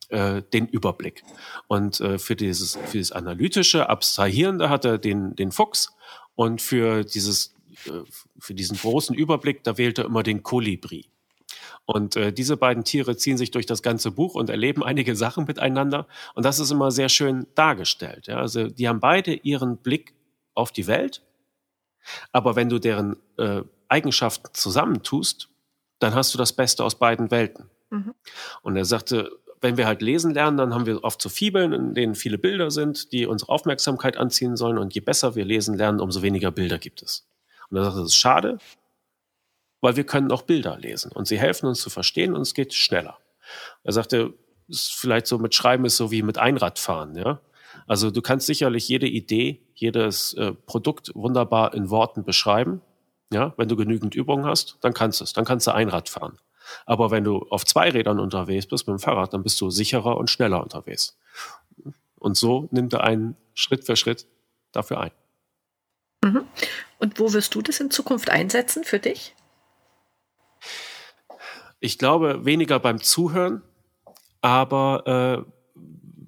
äh, 0.09 0.41
den 0.41 0.67
Überblick. 0.67 1.23
Und 1.67 1.99
äh, 2.01 2.19
für 2.19 2.35
dieses 2.35 2.75
für 2.75 2.97
dieses 2.97 3.11
analytische, 3.11 3.89
abstrahierende 3.89 4.69
hat 4.69 4.85
er 4.85 4.97
den 4.97 5.35
den 5.35 5.51
Fuchs 5.51 5.95
und 6.35 6.61
für 6.61 7.03
dieses 7.03 7.55
äh, 7.85 8.03
für 8.39 8.53
diesen 8.53 8.77
großen 8.77 9.15
Überblick, 9.15 9.63
da 9.63 9.77
wählt 9.77 9.97
er 9.99 10.05
immer 10.05 10.23
den 10.23 10.43
Kolibri. 10.43 11.09
Und 11.85 12.15
äh, 12.15 12.31
diese 12.31 12.55
beiden 12.55 12.83
Tiere 12.83 13.17
ziehen 13.17 13.37
sich 13.37 13.49
durch 13.51 13.65
das 13.65 13.81
ganze 13.81 14.11
Buch 14.11 14.35
und 14.35 14.49
erleben 14.49 14.83
einige 14.83 15.15
Sachen 15.15 15.45
miteinander. 15.45 16.07
Und 16.35 16.45
das 16.45 16.59
ist 16.59 16.69
immer 16.69 16.91
sehr 16.91 17.09
schön 17.09 17.47
dargestellt. 17.55 18.27
Ja? 18.27 18.37
Also 18.37 18.67
die 18.67 18.87
haben 18.87 18.99
beide 18.99 19.33
ihren 19.33 19.77
Blick 19.77 20.13
auf 20.53 20.71
die 20.71 20.85
Welt. 20.85 21.23
Aber 22.31 22.55
wenn 22.55 22.69
du 22.69 22.79
deren 22.79 23.17
äh, 23.37 23.63
Eigenschaften 23.87 24.49
zusammentust, 24.53 25.49
dann 25.97 26.13
hast 26.13 26.33
du 26.33 26.37
das 26.37 26.53
Beste 26.53 26.83
aus 26.83 26.99
beiden 26.99 27.31
Welten. 27.31 27.69
Mhm. 27.89 28.13
Und 28.61 28.77
er 28.77 28.85
sagte, 28.85 29.31
wenn 29.61 29.77
wir 29.77 29.87
halt 29.87 30.01
lesen 30.01 30.33
lernen, 30.33 30.57
dann 30.57 30.73
haben 30.73 30.85
wir 30.85 31.03
oft 31.03 31.21
so 31.21 31.29
Fibeln, 31.29 31.73
in 31.73 31.93
denen 31.93 32.15
viele 32.15 32.37
Bilder 32.37 32.71
sind, 32.71 33.11
die 33.11 33.25
unsere 33.25 33.51
Aufmerksamkeit 33.51 34.17
anziehen 34.17 34.55
sollen. 34.55 34.77
Und 34.77 34.93
je 34.93 35.01
besser 35.01 35.35
wir 35.35 35.45
lesen 35.45 35.77
lernen, 35.77 35.99
umso 35.99 36.21
weniger 36.21 36.51
Bilder 36.51 36.77
gibt 36.77 37.01
es. 37.01 37.27
Und 37.69 37.77
er 37.77 37.83
das 37.83 37.97
ist 37.97 38.15
schade, 38.15 38.57
weil 39.81 39.95
wir 39.95 40.05
können 40.05 40.31
auch 40.31 40.43
Bilder 40.43 40.77
lesen 40.77 41.11
und 41.11 41.27
sie 41.27 41.39
helfen 41.39 41.67
uns 41.67 41.81
zu 41.81 41.89
verstehen 41.89 42.33
und 42.33 42.41
es 42.41 42.53
geht 42.53 42.73
schneller. 42.73 43.17
Er 43.83 43.93
sagte, 43.93 44.33
vielleicht 44.71 45.27
so 45.27 45.37
mit 45.37 45.55
Schreiben 45.55 45.85
ist 45.85 45.97
so 45.97 46.11
wie 46.11 46.21
mit 46.21 46.37
Einradfahren, 46.37 47.15
ja. 47.15 47.41
Also 47.87 48.11
du 48.11 48.21
kannst 48.21 48.45
sicherlich 48.45 48.87
jede 48.87 49.07
Idee, 49.07 49.61
jedes 49.73 50.33
äh, 50.33 50.53
Produkt 50.53 51.11
wunderbar 51.15 51.73
in 51.73 51.89
Worten 51.89 52.23
beschreiben. 52.23 52.81
Ja, 53.31 53.53
wenn 53.57 53.67
du 53.67 53.75
genügend 53.75 54.15
Übungen 54.15 54.45
hast, 54.45 54.77
dann 54.81 54.93
kannst 54.93 55.19
du 55.19 55.23
es, 55.23 55.33
dann 55.33 55.45
kannst 55.45 55.67
du 55.67 55.71
Einrad 55.71 56.09
fahren. 56.09 56.37
Aber 56.85 57.11
wenn 57.11 57.23
du 57.23 57.45
auf 57.49 57.65
zwei 57.65 57.89
Rädern 57.89 58.19
unterwegs 58.19 58.65
bist 58.65 58.87
mit 58.87 58.97
dem 58.97 58.99
Fahrrad, 58.99 59.33
dann 59.33 59.43
bist 59.43 59.59
du 59.61 59.69
sicherer 59.69 60.17
und 60.17 60.29
schneller 60.29 60.61
unterwegs. 60.61 61.17
Und 62.17 62.35
so 62.35 62.67
nimmt 62.71 62.93
er 62.93 63.03
einen 63.03 63.35
Schritt 63.53 63.85
für 63.85 63.95
Schritt 63.95 64.27
dafür 64.71 64.99
ein. 64.99 65.11
Mhm. 66.23 66.45
Und 66.99 67.19
wo 67.19 67.31
wirst 67.33 67.55
du 67.55 67.61
das 67.61 67.79
in 67.79 67.91
Zukunft 67.91 68.29
einsetzen 68.29 68.83
für 68.83 68.99
dich? 68.99 69.35
Ich 71.79 71.97
glaube 71.97 72.45
weniger 72.45 72.79
beim 72.79 73.01
Zuhören, 73.01 73.61
aber 74.41 75.45
äh, 75.45 75.51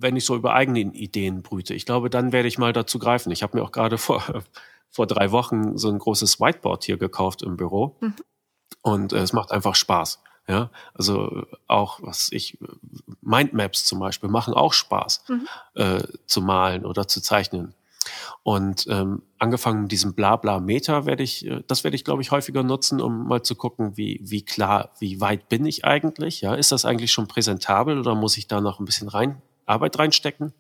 wenn 0.01 0.15
ich 0.15 0.25
so 0.25 0.35
über 0.35 0.53
eigene 0.53 0.79
Ideen 0.79 1.43
brüte, 1.43 1.73
ich 1.73 1.85
glaube, 1.85 2.09
dann 2.09 2.31
werde 2.31 2.47
ich 2.47 2.57
mal 2.57 2.73
dazu 2.73 2.99
greifen. 2.99 3.31
Ich 3.31 3.43
habe 3.43 3.57
mir 3.57 3.63
auch 3.63 3.71
gerade 3.71 3.97
vor, 3.97 4.23
vor 4.89 5.07
drei 5.07 5.31
Wochen 5.31 5.77
so 5.77 5.89
ein 5.89 5.99
großes 5.99 6.39
Whiteboard 6.39 6.85
hier 6.85 6.97
gekauft 6.97 7.41
im 7.41 7.57
Büro. 7.57 7.97
Mhm. 7.99 8.15
Und 8.81 9.13
äh, 9.13 9.17
es 9.17 9.33
macht 9.33 9.51
einfach 9.51 9.75
Spaß. 9.75 10.23
Ja, 10.51 10.69
also 10.93 11.45
auch 11.67 12.01
was 12.01 12.29
ich 12.33 12.57
Mindmaps 13.21 13.85
zum 13.85 13.99
Beispiel 13.99 14.27
machen 14.27 14.53
auch 14.53 14.73
Spaß 14.73 15.23
mhm. 15.29 15.47
äh, 15.75 16.03
zu 16.25 16.41
malen 16.41 16.85
oder 16.85 17.07
zu 17.07 17.21
zeichnen. 17.21 17.73
Und 18.43 18.85
ähm, 18.89 19.21
angefangen 19.39 19.83
mit 19.83 19.93
diesem 19.93 20.13
Blabla-Meter 20.13 21.05
werde 21.05 21.23
ich, 21.23 21.45
äh, 21.45 21.63
das 21.67 21.85
werde 21.85 21.95
ich, 21.95 22.03
glaube 22.03 22.21
ich, 22.21 22.31
häufiger 22.31 22.63
nutzen, 22.63 22.99
um 22.99 23.29
mal 23.29 23.43
zu 23.43 23.55
gucken, 23.55 23.95
wie, 23.95 24.19
wie 24.23 24.43
klar, 24.43 24.89
wie 24.99 25.21
weit 25.21 25.47
bin 25.47 25.65
ich 25.65 25.85
eigentlich? 25.85 26.41
Ja, 26.41 26.53
ist 26.53 26.73
das 26.73 26.83
eigentlich 26.83 27.13
schon 27.13 27.29
präsentabel 27.29 27.97
oder 27.97 28.13
muss 28.13 28.35
ich 28.35 28.49
da 28.49 28.59
noch 28.59 28.81
ein 28.81 28.85
bisschen 28.85 29.07
rein, 29.07 29.41
Arbeit 29.65 29.97
reinstecken? 29.99 30.53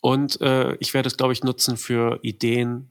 Und 0.00 0.40
äh, 0.40 0.74
ich 0.80 0.92
werde 0.92 1.06
es, 1.06 1.16
glaube 1.16 1.34
ich, 1.34 1.44
nutzen 1.44 1.76
für 1.76 2.18
Ideen, 2.22 2.90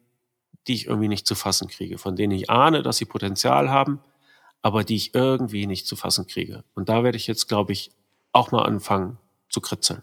die 0.67 0.75
ich 0.75 0.87
irgendwie 0.87 1.09
nicht 1.09 1.27
zu 1.27 1.35
fassen 1.35 1.67
kriege, 1.67 1.97
von 1.97 2.15
denen 2.15 2.31
ich 2.31 2.49
ahne, 2.49 2.81
dass 2.81 2.95
sie 2.95 3.05
Potenzial 3.05 3.69
haben, 3.69 3.99
aber 4.65 4.83
die 4.83 4.95
ich 4.95 5.13
irgendwie 5.13 5.67
nicht 5.67 5.85
zu 5.85 5.95
fassen 5.95 6.25
kriege. 6.25 6.63
Und 6.73 6.89
da 6.89 7.03
werde 7.03 7.17
ich 7.17 7.27
jetzt, 7.27 7.47
glaube 7.47 7.71
ich, 7.71 7.91
auch 8.31 8.51
mal 8.51 8.63
anfangen 8.63 9.19
zu 9.47 9.61
kritzeln. 9.61 10.01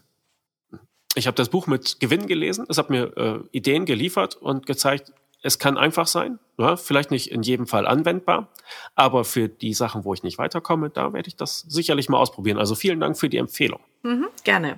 Ich 1.15 1.27
habe 1.27 1.35
das 1.35 1.49
Buch 1.49 1.67
mit 1.67 1.99
Gewinn 1.99 2.27
gelesen. 2.27 2.65
Es 2.69 2.77
hat 2.77 2.89
mir 2.89 3.17
äh, 3.17 3.39
Ideen 3.51 3.83
geliefert 3.83 4.37
und 4.37 4.65
gezeigt, 4.65 5.11
es 5.41 5.59
kann 5.59 5.77
einfach 5.77 6.07
sein, 6.07 6.39
ja, 6.57 6.77
vielleicht 6.77 7.11
nicht 7.11 7.29
in 7.29 7.43
jedem 7.43 7.67
Fall 7.67 7.85
anwendbar, 7.85 8.53
aber 8.95 9.25
für 9.25 9.49
die 9.49 9.73
Sachen, 9.73 10.05
wo 10.05 10.13
ich 10.13 10.23
nicht 10.23 10.37
weiterkomme, 10.37 10.89
da 10.89 11.11
werde 11.11 11.27
ich 11.27 11.35
das 11.35 11.59
sicherlich 11.67 12.07
mal 12.07 12.19
ausprobieren. 12.19 12.57
Also 12.57 12.73
vielen 12.73 13.01
Dank 13.01 13.17
für 13.17 13.27
die 13.27 13.39
Empfehlung. 13.39 13.81
Mhm, 14.03 14.29
gerne. 14.45 14.77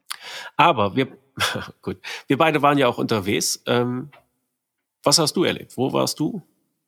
Aber 0.57 0.95
wir, 0.95 1.09
gut, 1.83 1.97
wir 2.25 2.39
beide 2.39 2.63
waren 2.63 2.79
ja 2.79 2.87
auch 2.87 2.97
unterwegs. 2.97 3.61
Ähm, 3.67 4.09
was 5.03 5.19
hast 5.19 5.35
du 5.35 5.43
erlebt? 5.43 5.77
Wo 5.77 5.93
warst 5.93 6.19
du? 6.19 6.41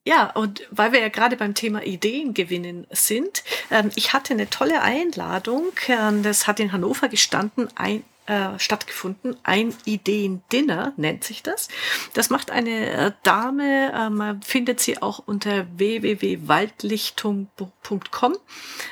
Ja, 0.07 0.31
und 0.31 0.65
weil 0.71 0.93
wir 0.93 1.01
ja 1.01 1.09
gerade 1.09 1.35
beim 1.35 1.53
Thema 1.53 1.83
Ideen 1.83 2.33
gewinnen 2.33 2.87
sind, 2.91 3.43
ähm, 3.69 3.91
ich 3.95 4.13
hatte 4.13 4.33
eine 4.33 4.49
tolle 4.49 4.81
Einladung, 4.81 5.73
äh, 5.87 6.13
das 6.23 6.47
hat 6.47 6.61
in 6.61 6.71
Hannover 6.71 7.09
gestanden, 7.09 7.67
ein, 7.75 8.05
äh, 8.25 8.57
stattgefunden, 8.57 9.35
ein 9.43 9.75
Ideen-Dinner 9.83 10.93
nennt 10.95 11.25
sich 11.25 11.43
das. 11.43 11.67
Das 12.13 12.29
macht 12.29 12.51
eine 12.51 12.89
äh, 12.89 13.11
Dame, 13.23 14.09
man 14.09 14.41
findet 14.43 14.79
sie 14.79 15.01
auch 15.01 15.23
unter 15.25 15.67
www.waldlichtung.com, 15.75 18.37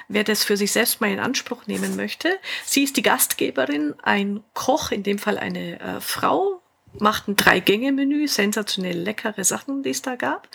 wer 0.10 0.26
das 0.26 0.44
für 0.44 0.58
sich 0.58 0.74
selbst 0.74 1.00
mal 1.00 1.12
in 1.12 1.22
Anspruch 1.22 1.66
nehmen 1.66 1.96
möchte. 1.96 2.38
Sie 2.66 2.84
ist 2.84 2.98
die 2.98 3.04
Gastgeberin, 3.04 3.96
ein 4.04 4.44
Koch, 4.54 4.92
in 4.92 5.04
dem 5.04 5.20
Fall 5.20 5.38
eine 5.38 5.80
äh, 5.80 6.02
Frau, 6.02 6.62
macht 7.00 7.28
ein 7.28 7.36
Drei-Gänge-Menü, 7.36 8.28
sensationell 8.28 8.98
leckere 9.00 9.44
Sachen, 9.44 9.84
die 9.84 9.90
es 9.90 10.02
da 10.02 10.16
gab. 10.16 10.48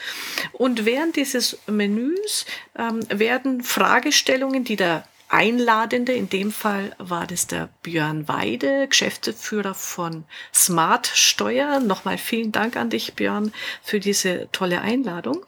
Und 0.53 0.85
während 0.85 1.17
dieses 1.17 1.59
Menüs 1.67 2.47
ähm, 2.79 3.01
werden 3.09 3.63
Fragestellungen, 3.63 4.65
die 4.65 4.77
der 4.77 5.05
Einladende, 5.29 6.13
in 6.13 6.29
dem 6.29 6.51
Fall 6.51 6.93
war 6.99 7.25
das 7.25 7.47
der 7.47 7.69
Björn 7.83 8.27
Weide, 8.27 8.89
Geschäftsführer 8.89 9.75
von 9.75 10.25
Smart 10.53 11.07
Steuer. 11.07 11.79
Nochmal 11.79 12.19
vielen 12.19 12.51
Dank 12.51 12.77
an 12.77 12.91
dich, 12.91 13.15
Björn, 13.15 13.53
für 13.81 14.01
diese 14.01 14.49
tolle 14.51 14.81
Einladung. 14.81 15.47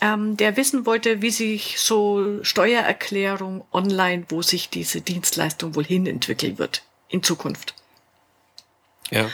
Ähm, 0.00 0.38
der 0.38 0.56
wissen 0.56 0.86
wollte, 0.86 1.20
wie 1.20 1.30
sich 1.30 1.78
so 1.78 2.42
Steuererklärung 2.42 3.62
online, 3.72 4.24
wo 4.30 4.40
sich 4.40 4.70
diese 4.70 5.02
Dienstleistung 5.02 5.74
wohl 5.74 5.84
hin 5.84 6.06
entwickeln 6.06 6.58
wird 6.58 6.82
in 7.10 7.22
Zukunft. 7.22 7.74
Ja. 9.10 9.28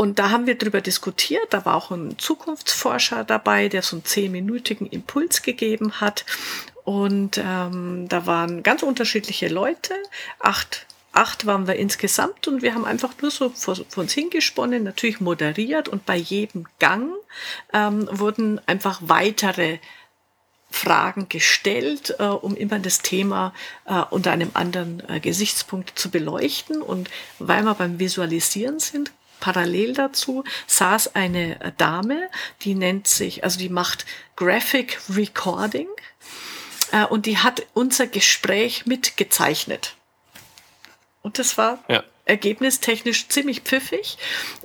Und 0.00 0.18
da 0.18 0.30
haben 0.30 0.46
wir 0.46 0.56
drüber 0.56 0.80
diskutiert. 0.80 1.48
Da 1.50 1.66
war 1.66 1.74
auch 1.74 1.90
ein 1.90 2.18
Zukunftsforscher 2.18 3.22
dabei, 3.22 3.68
der 3.68 3.82
so 3.82 3.96
einen 3.96 4.04
zehnminütigen 4.06 4.86
Impuls 4.86 5.42
gegeben 5.42 6.00
hat. 6.00 6.24
Und 6.84 7.36
ähm, 7.36 8.08
da 8.08 8.24
waren 8.24 8.62
ganz 8.62 8.82
unterschiedliche 8.82 9.48
Leute. 9.48 9.92
Acht, 10.38 10.86
acht 11.12 11.44
waren 11.44 11.66
wir 11.66 11.76
insgesamt 11.76 12.48
und 12.48 12.62
wir 12.62 12.74
haben 12.74 12.86
einfach 12.86 13.12
nur 13.20 13.30
so 13.30 13.50
vor, 13.50 13.76
vor 13.76 14.04
uns 14.04 14.14
hingesponnen, 14.14 14.84
natürlich 14.84 15.20
moderiert. 15.20 15.90
Und 15.90 16.06
bei 16.06 16.16
jedem 16.16 16.64
Gang 16.78 17.12
ähm, 17.74 18.08
wurden 18.10 18.58
einfach 18.66 19.00
weitere 19.02 19.80
Fragen 20.70 21.28
gestellt, 21.28 22.14
äh, 22.18 22.24
um 22.24 22.56
immer 22.56 22.78
das 22.78 23.00
Thema 23.00 23.52
äh, 23.84 24.00
unter 24.08 24.32
einem 24.32 24.52
anderen 24.54 25.02
äh, 25.10 25.20
Gesichtspunkt 25.20 25.98
zu 25.98 26.10
beleuchten. 26.10 26.80
Und 26.80 27.10
weil 27.38 27.64
wir 27.64 27.74
beim 27.74 27.98
Visualisieren 27.98 28.80
sind, 28.80 29.12
parallel 29.40 29.94
dazu 29.94 30.44
saß 30.66 31.14
eine 31.14 31.74
Dame, 31.78 32.28
die 32.62 32.74
nennt 32.74 33.08
sich, 33.08 33.42
also 33.44 33.58
die 33.58 33.68
macht 33.68 34.06
Graphic 34.36 34.98
Recording 35.14 35.88
äh, 36.92 37.04
und 37.04 37.26
die 37.26 37.38
hat 37.38 37.66
unser 37.74 38.06
Gespräch 38.06 38.86
mitgezeichnet. 38.86 39.96
Und 41.22 41.38
das 41.38 41.58
war 41.58 41.84
ja. 41.88 42.02
ergebnistechnisch 42.24 43.28
ziemlich 43.28 43.60
pfiffig. 43.60 44.16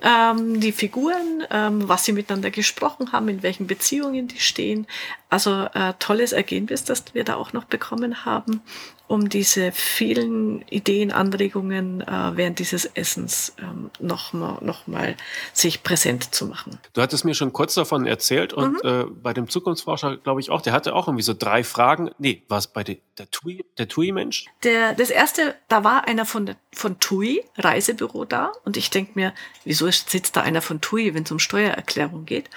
Ähm, 0.01 0.61
die 0.61 0.71
Figuren, 0.71 1.45
ähm, 1.51 1.87
was 1.87 2.05
sie 2.05 2.13
miteinander 2.13 2.49
gesprochen 2.49 3.11
haben, 3.11 3.27
in 3.27 3.43
welchen 3.43 3.67
Beziehungen 3.67 4.27
die 4.27 4.39
stehen. 4.39 4.87
Also 5.29 5.67
äh, 5.73 5.93
tolles 5.99 6.31
Ergebnis, 6.31 6.83
das 6.83 7.03
wir 7.13 7.23
da 7.23 7.35
auch 7.35 7.53
noch 7.53 7.65
bekommen 7.65 8.25
haben 8.25 8.61
um 9.07 9.29
diese 9.29 9.71
vielen 9.71 10.63
Ideen, 10.69 11.11
Anregungen 11.11 12.01
äh, 12.01 12.31
während 12.35 12.59
dieses 12.59 12.85
Essens 12.85 13.53
ähm, 13.59 13.91
nochmal 13.99 14.57
noch 14.61 14.87
mal 14.87 15.15
sich 15.53 15.83
präsent 15.83 16.33
zu 16.33 16.47
machen. 16.47 16.79
Du 16.93 17.01
hattest 17.01 17.23
mir 17.23 17.35
schon 17.35 17.53
kurz 17.53 17.75
davon 17.75 18.07
erzählt 18.07 18.53
und 18.53 18.83
mhm. 18.83 18.89
äh, 18.89 19.03
bei 19.05 19.33
dem 19.33 19.47
Zukunftsforscher, 19.47 20.17
glaube 20.17 20.41
ich 20.41 20.49
auch, 20.49 20.61
der 20.61 20.73
hatte 20.73 20.95
auch 20.95 21.07
irgendwie 21.07 21.23
so 21.23 21.35
drei 21.37 21.63
Fragen. 21.63 22.09
Nee, 22.17 22.43
war 22.47 22.57
es 22.57 22.67
bei 22.67 22.83
de, 22.83 22.99
der 23.17 23.29
TUI, 23.29 23.63
der 23.77 23.87
TUI-Mensch? 23.87 24.45
Der, 24.63 24.93
das 24.93 25.11
erste, 25.11 25.55
da 25.67 25.83
war 25.83 26.07
einer 26.07 26.25
von, 26.25 26.55
von 26.73 26.99
TUI, 26.99 27.43
Reisebüro 27.57 28.25
da 28.25 28.53
und 28.63 28.75
ich 28.75 28.89
denke 28.89 29.11
mir, 29.15 29.33
wieso 29.65 29.89
sitzt 29.91 30.35
da 30.35 30.41
einer 30.41 30.61
von 30.61 30.81
TUI, 30.81 31.13
wenn 31.13 31.23
es 31.23 31.31
um 31.31 31.39
Steuererklärung 31.39 32.25
geht? 32.25 32.49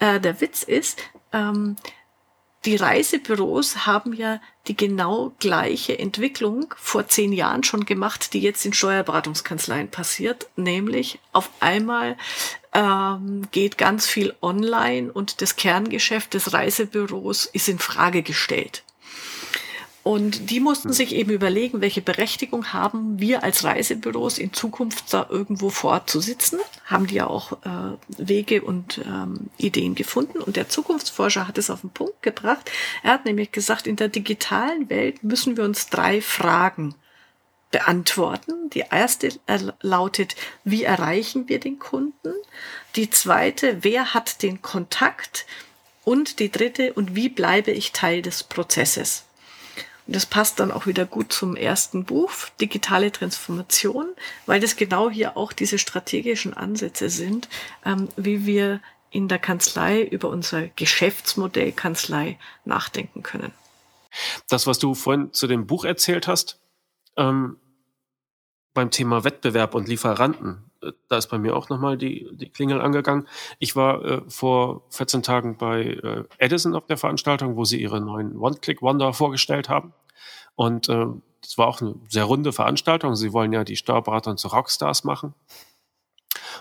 Äh, 0.00 0.18
der 0.18 0.40
Witz 0.40 0.64
ist, 0.64 0.98
ähm, 1.32 1.76
die 2.64 2.76
Reisebüros 2.76 3.86
haben 3.86 4.12
ja 4.12 4.40
die 4.68 4.76
genau 4.76 5.32
gleiche 5.40 5.98
Entwicklung 5.98 6.74
vor 6.78 7.08
zehn 7.08 7.32
Jahren 7.32 7.64
schon 7.64 7.84
gemacht, 7.84 8.32
die 8.32 8.40
jetzt 8.40 8.64
in 8.64 8.72
Steuerberatungskanzleien 8.72 9.88
passiert, 9.88 10.46
nämlich 10.54 11.18
auf 11.32 11.50
einmal 11.58 12.16
ähm, 12.72 13.48
geht 13.50 13.78
ganz 13.78 14.06
viel 14.06 14.34
online 14.40 15.12
und 15.12 15.42
das 15.42 15.56
Kerngeschäft 15.56 16.34
des 16.34 16.52
Reisebüros 16.52 17.46
ist 17.46 17.68
in 17.68 17.80
Frage 17.80 18.22
gestellt. 18.22 18.84
Und 20.02 20.50
die 20.50 20.58
mussten 20.58 20.88
hm. 20.88 20.94
sich 20.94 21.14
eben 21.14 21.30
überlegen, 21.30 21.80
welche 21.80 22.02
Berechtigung 22.02 22.72
haben 22.72 23.20
wir 23.20 23.44
als 23.44 23.62
Reisebüros 23.62 24.38
in 24.38 24.52
Zukunft 24.52 25.12
da 25.14 25.26
irgendwo 25.30 25.70
fortzusitzen. 25.70 26.58
Haben 26.86 27.06
die 27.06 27.16
ja 27.16 27.28
auch 27.28 27.52
äh, 27.64 27.96
Wege 28.08 28.62
und 28.62 29.00
ähm, 29.06 29.50
Ideen 29.58 29.94
gefunden. 29.94 30.38
Und 30.38 30.56
der 30.56 30.68
Zukunftsforscher 30.68 31.46
hat 31.46 31.56
es 31.56 31.70
auf 31.70 31.82
den 31.82 31.90
Punkt 31.90 32.20
gebracht. 32.22 32.70
Er 33.04 33.12
hat 33.12 33.24
nämlich 33.26 33.52
gesagt, 33.52 33.86
in 33.86 33.96
der 33.96 34.08
digitalen 34.08 34.90
Welt 34.90 35.22
müssen 35.22 35.56
wir 35.56 35.64
uns 35.64 35.88
drei 35.88 36.20
Fragen 36.20 36.96
beantworten. 37.70 38.70
Die 38.70 38.84
erste 38.90 39.30
lautet, 39.80 40.34
wie 40.64 40.82
erreichen 40.82 41.48
wir 41.48 41.60
den 41.60 41.78
Kunden? 41.78 42.34
Die 42.96 43.08
zweite, 43.08 43.78
wer 43.82 44.14
hat 44.14 44.42
den 44.42 44.62
Kontakt? 44.62 45.46
Und 46.04 46.40
die 46.40 46.50
dritte, 46.50 46.92
und 46.92 47.14
wie 47.14 47.28
bleibe 47.28 47.70
ich 47.70 47.92
Teil 47.92 48.22
des 48.22 48.42
Prozesses? 48.42 49.24
Und 50.06 50.16
das 50.16 50.26
passt 50.26 50.58
dann 50.60 50.72
auch 50.72 50.86
wieder 50.86 51.06
gut 51.06 51.32
zum 51.32 51.56
ersten 51.56 52.04
Buch, 52.04 52.32
Digitale 52.60 53.12
Transformation, 53.12 54.08
weil 54.46 54.60
das 54.60 54.76
genau 54.76 55.10
hier 55.10 55.36
auch 55.36 55.52
diese 55.52 55.78
strategischen 55.78 56.54
Ansätze 56.54 57.08
sind, 57.08 57.48
ähm, 57.84 58.08
wie 58.16 58.46
wir 58.46 58.80
in 59.10 59.28
der 59.28 59.38
Kanzlei 59.38 60.02
über 60.02 60.28
unser 60.28 60.68
Geschäftsmodell 60.68 61.72
Kanzlei 61.72 62.38
nachdenken 62.64 63.22
können. 63.22 63.52
Das, 64.48 64.66
was 64.66 64.78
du 64.78 64.94
vorhin 64.94 65.32
zu 65.32 65.46
dem 65.46 65.66
Buch 65.66 65.84
erzählt 65.84 66.26
hast, 66.26 66.60
ähm, 67.16 67.58
beim 68.74 68.90
Thema 68.90 69.24
Wettbewerb 69.24 69.74
und 69.74 69.88
Lieferanten, 69.88 70.70
da 71.08 71.16
ist 71.16 71.28
bei 71.28 71.38
mir 71.38 71.56
auch 71.56 71.68
nochmal 71.68 71.96
die, 71.96 72.28
die 72.32 72.48
Klingel 72.48 72.80
angegangen. 72.80 73.28
Ich 73.58 73.76
war 73.76 74.04
äh, 74.04 74.22
vor 74.28 74.82
14 74.90 75.22
Tagen 75.22 75.56
bei 75.56 75.82
äh, 75.82 76.24
Edison 76.38 76.74
auf 76.74 76.86
der 76.86 76.96
Veranstaltung, 76.96 77.56
wo 77.56 77.64
sie 77.64 77.80
ihre 77.80 78.00
neuen 78.00 78.36
One-Click-Wonder 78.36 79.12
vorgestellt 79.12 79.68
haben. 79.68 79.92
Und 80.54 80.88
äh, 80.88 81.06
das 81.40 81.58
war 81.58 81.66
auch 81.66 81.80
eine 81.80 81.94
sehr 82.08 82.24
runde 82.24 82.52
Veranstaltung. 82.52 83.16
Sie 83.16 83.32
wollen 83.32 83.52
ja 83.52 83.64
die 83.64 83.76
Steuerberater 83.76 84.36
zu 84.36 84.48
Rockstars 84.48 85.04
machen. 85.04 85.34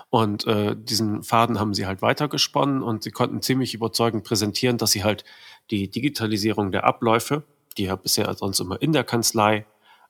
Und 0.09 0.45
äh, 0.47 0.75
diesen 0.75 1.23
Faden 1.23 1.59
haben 1.59 1.73
sie 1.73 1.85
halt 1.85 2.01
weitergesponnen 2.01 2.81
und 2.83 3.03
sie 3.03 3.11
konnten 3.11 3.41
ziemlich 3.41 3.73
überzeugend 3.73 4.23
präsentieren, 4.23 4.77
dass 4.77 4.91
sie 4.91 5.03
halt 5.03 5.23
die 5.69 5.89
Digitalisierung 5.89 6.71
der 6.71 6.83
Abläufe, 6.83 7.43
die 7.77 7.85
ja 7.85 7.95
bisher 7.95 8.33
sonst 8.33 8.59
immer 8.59 8.81
in 8.81 8.93
der 8.93 9.03
Kanzlei 9.03 9.65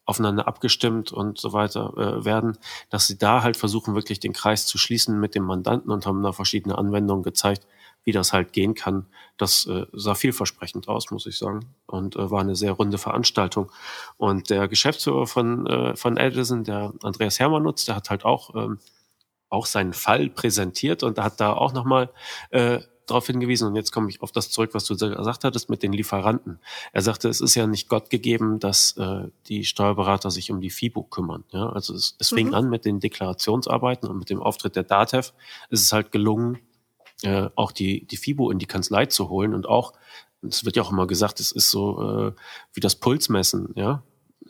aufeinander 0.05 0.47
abgestimmt 0.47 1.11
und 1.11 1.39
so 1.39 1.53
weiter 1.53 1.93
äh, 1.97 2.25
werden, 2.25 2.57
dass 2.89 3.07
sie 3.07 3.17
da 3.17 3.43
halt 3.43 3.57
versuchen, 3.57 3.95
wirklich 3.95 4.19
den 4.19 4.33
Kreis 4.33 4.65
zu 4.65 4.77
schließen 4.77 5.19
mit 5.19 5.35
dem 5.35 5.43
Mandanten 5.43 5.91
und 5.91 6.05
haben 6.05 6.23
da 6.23 6.31
verschiedene 6.31 6.77
Anwendungen 6.77 7.23
gezeigt, 7.23 7.67
wie 8.03 8.11
das 8.11 8.33
halt 8.33 8.51
gehen 8.51 8.73
kann. 8.73 9.05
Das 9.37 9.65
äh, 9.67 9.85
sah 9.93 10.15
vielversprechend 10.15 10.87
aus, 10.87 11.11
muss 11.11 11.27
ich 11.27 11.37
sagen. 11.37 11.75
Und 11.85 12.15
äh, 12.15 12.31
war 12.31 12.41
eine 12.41 12.55
sehr 12.55 12.71
runde 12.71 12.97
Veranstaltung. 12.97 13.71
Und 14.17 14.49
der 14.49 14.67
Geschäftsführer 14.67 15.27
von, 15.27 15.67
äh, 15.67 15.95
von 15.95 16.17
Edison, 16.17 16.63
der 16.63 16.93
Andreas 17.03 17.39
Hermannutz, 17.39 17.85
der 17.85 17.95
hat 17.95 18.09
halt 18.09 18.25
auch, 18.25 18.55
ähm, 18.55 18.79
auch 19.49 19.65
seinen 19.65 19.93
Fall 19.93 20.29
präsentiert 20.29 21.03
und 21.03 21.19
hat 21.19 21.39
da 21.39 21.53
auch 21.53 21.73
nochmal 21.73 22.09
äh, 22.49 22.79
darauf 23.11 23.27
hingewiesen, 23.27 23.67
und 23.67 23.75
jetzt 23.75 23.91
komme 23.91 24.09
ich 24.09 24.21
auf 24.21 24.31
das 24.31 24.49
zurück, 24.49 24.71
was 24.73 24.85
du 24.85 24.95
gesagt 24.95 25.43
hattest 25.43 25.69
mit 25.69 25.83
den 25.83 25.93
Lieferanten. 25.93 26.59
Er 26.91 27.01
sagte, 27.01 27.29
es 27.29 27.41
ist 27.41 27.55
ja 27.55 27.67
nicht 27.67 27.89
Gott 27.89 28.09
gegeben, 28.09 28.59
dass 28.59 28.97
äh, 28.97 29.27
die 29.47 29.63
Steuerberater 29.63 30.31
sich 30.31 30.51
um 30.51 30.61
die 30.61 30.69
FIBO 30.69 31.03
kümmern. 31.03 31.43
Ja? 31.51 31.69
Also 31.69 31.93
es, 31.93 32.15
es 32.19 32.29
fing 32.29 32.47
mhm. 32.47 32.53
an 32.53 32.69
mit 32.69 32.85
den 32.85 32.99
Deklarationsarbeiten 32.99 34.09
und 34.09 34.17
mit 34.17 34.29
dem 34.29 34.41
Auftritt 34.41 34.75
der 34.75 34.83
DATEV. 34.83 35.33
Es 35.69 35.81
ist 35.81 35.93
halt 35.93 36.11
gelungen, 36.11 36.59
äh, 37.23 37.49
auch 37.55 37.71
die, 37.71 38.05
die 38.05 38.17
FIBO 38.17 38.51
in 38.51 38.59
die 38.59 38.65
Kanzlei 38.65 39.05
zu 39.05 39.29
holen 39.29 39.53
und 39.53 39.67
auch, 39.67 39.93
es 40.41 40.65
wird 40.65 40.75
ja 40.75 40.83
auch 40.83 40.91
immer 40.91 41.07
gesagt, 41.07 41.39
es 41.39 41.51
ist 41.51 41.69
so 41.69 42.01
äh, 42.01 42.31
wie 42.73 42.79
das 42.79 42.95
Pulsmessen, 42.95 43.69
ja. 43.75 44.03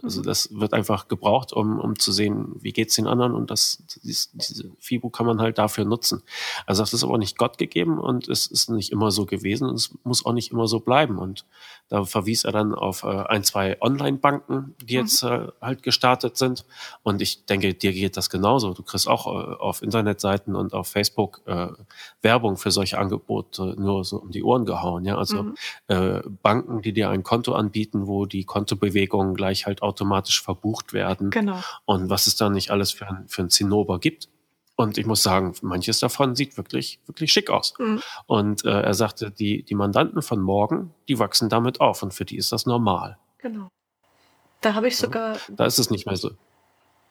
Also 0.03 0.21
mhm. 0.21 0.25
das 0.25 0.49
wird 0.53 0.73
einfach 0.73 1.07
gebraucht, 1.07 1.53
um, 1.53 1.79
um 1.79 1.99
zu 1.99 2.11
sehen, 2.11 2.55
wie 2.59 2.71
geht's 2.71 2.95
den 2.95 3.07
anderen 3.07 3.33
und 3.33 3.51
das, 3.51 3.83
diese, 4.03 4.29
diese 4.33 4.71
FIBO 4.79 5.09
kann 5.09 5.25
man 5.25 5.41
halt 5.41 5.57
dafür 5.57 5.85
nutzen. 5.85 6.23
Also 6.65 6.81
das 6.81 6.93
ist 6.93 7.03
aber 7.03 7.17
nicht 7.17 7.37
Gott 7.37 7.57
gegeben 7.57 7.99
und 7.99 8.29
es 8.29 8.47
ist 8.47 8.69
nicht 8.69 8.91
immer 8.91 9.11
so 9.11 9.25
gewesen 9.25 9.67
und 9.67 9.75
es 9.75 9.93
muss 10.03 10.25
auch 10.25 10.33
nicht 10.33 10.51
immer 10.51 10.67
so 10.67 10.79
bleiben. 10.79 11.17
Und 11.17 11.45
da 11.89 12.05
verwies 12.05 12.45
er 12.45 12.53
dann 12.53 12.73
auf 12.73 13.03
äh, 13.03 13.07
ein, 13.07 13.43
zwei 13.43 13.79
Online-Banken, 13.81 14.75
die 14.81 14.95
mhm. 14.95 15.01
jetzt 15.01 15.23
äh, 15.23 15.47
halt 15.61 15.83
gestartet 15.83 16.37
sind. 16.37 16.65
Und 17.03 17.21
ich 17.21 17.45
denke, 17.45 17.73
dir 17.73 17.91
geht 17.91 18.15
das 18.15 18.29
genauso. 18.29 18.73
Du 18.73 18.83
kriegst 18.83 19.09
auch 19.09 19.27
äh, 19.27 19.55
auf 19.55 19.81
Internetseiten 19.81 20.55
und 20.55 20.73
auf 20.73 20.87
Facebook 20.87 21.41
äh, 21.47 21.67
Werbung 22.21 22.55
für 22.55 22.71
solche 22.71 22.97
Angebote 22.97 23.75
nur 23.77 24.05
so 24.05 24.21
um 24.21 24.31
die 24.31 24.41
Ohren 24.41 24.65
gehauen. 24.65 25.03
Ja, 25.03 25.17
also 25.17 25.43
mhm. 25.43 25.55
äh, 25.87 26.21
Banken, 26.41 26.81
die 26.81 26.93
dir 26.93 27.09
ein 27.09 27.23
Konto 27.23 27.53
anbieten, 27.53 28.07
wo 28.07 28.25
die 28.25 28.45
Kontobewegungen 28.45 29.35
gleich 29.35 29.65
halt 29.65 29.80
automatisch 29.81 30.41
verbucht 30.41 30.93
werden. 30.93 31.29
Genau. 31.29 31.59
Und 31.85 32.09
was 32.09 32.27
es 32.27 32.35
da 32.35 32.49
nicht 32.49 32.71
alles 32.71 32.91
für 32.91 33.07
ein, 33.07 33.27
für 33.27 33.43
ein 33.43 33.49
Zinnober 33.49 33.99
gibt. 33.99 34.29
Und 34.75 34.97
ich 34.97 35.05
muss 35.05 35.21
sagen, 35.21 35.53
manches 35.61 35.99
davon 35.99 36.35
sieht 36.35 36.57
wirklich, 36.57 36.99
wirklich 37.05 37.31
schick 37.31 37.49
aus. 37.49 37.73
Mhm. 37.77 38.01
Und 38.25 38.65
äh, 38.65 38.81
er 38.81 38.93
sagte, 38.93 39.29
die, 39.29 39.63
die 39.63 39.75
Mandanten 39.75 40.21
von 40.21 40.41
morgen, 40.41 40.93
die 41.07 41.19
wachsen 41.19 41.49
damit 41.49 41.81
auf 41.81 42.01
und 42.01 42.13
für 42.13 42.25
die 42.25 42.37
ist 42.37 42.51
das 42.51 42.65
normal. 42.65 43.17
Genau. 43.37 43.69
Da 44.61 44.73
habe 44.73 44.87
ich 44.87 44.97
sogar. 44.97 45.37
Da 45.49 45.65
ist 45.65 45.79
es 45.79 45.89
nicht 45.89 46.05
mehr 46.05 46.15
so. 46.15 46.31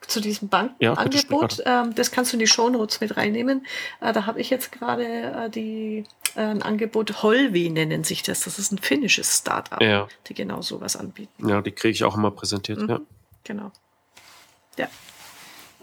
Zu 0.07 0.19
diesem 0.19 0.49
Bankenangebot, 0.49 1.59
ja, 1.59 1.83
ähm, 1.83 1.95
das 1.95 2.11
kannst 2.11 2.31
du 2.31 2.35
in 2.35 2.39
die 2.39 2.47
Shownotes 2.47 3.01
mit 3.01 3.17
reinnehmen. 3.17 3.65
Äh, 4.01 4.13
da 4.13 4.25
habe 4.25 4.41
ich 4.41 4.49
jetzt 4.49 4.71
gerade 4.71 5.05
äh, 5.05 5.49
die 5.49 6.05
äh, 6.35 6.41
ein 6.41 6.61
Angebot 6.61 7.21
Holvi 7.21 7.69
nennen 7.69 8.03
sich 8.03 8.23
das. 8.23 8.41
Das 8.41 8.57
ist 8.57 8.71
ein 8.71 8.79
finnisches 8.79 9.37
Startup, 9.37 9.81
ja. 9.81 10.07
die 10.27 10.33
genau 10.33 10.61
sowas 10.61 10.95
anbieten. 10.95 11.47
Ja, 11.47 11.61
die 11.61 11.71
kriege 11.71 11.91
ich 11.91 12.03
auch 12.03 12.17
immer 12.17 12.31
präsentiert. 12.31 12.79
Mhm. 12.79 12.89
Ja. 12.89 12.99
Genau. 13.43 13.71
Ja, 14.77 14.87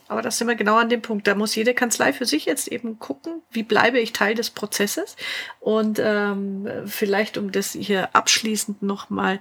aber 0.08 0.22
das 0.22 0.38
sind 0.38 0.48
wir 0.48 0.56
genau 0.56 0.76
an 0.76 0.88
dem 0.88 1.02
Punkt. 1.02 1.26
Da 1.26 1.34
muss 1.34 1.54
jede 1.54 1.74
Kanzlei 1.74 2.12
für 2.14 2.24
sich 2.24 2.46
jetzt 2.46 2.68
eben 2.68 2.98
gucken, 2.98 3.42
wie 3.50 3.62
bleibe 3.62 4.00
ich 4.00 4.14
Teil 4.14 4.34
des 4.34 4.50
Prozesses. 4.50 5.16
Und 5.60 6.00
ähm, 6.02 6.66
vielleicht, 6.86 7.36
um 7.36 7.52
das 7.52 7.72
hier 7.72 8.14
abschließend 8.16 8.82
nochmal 8.82 9.38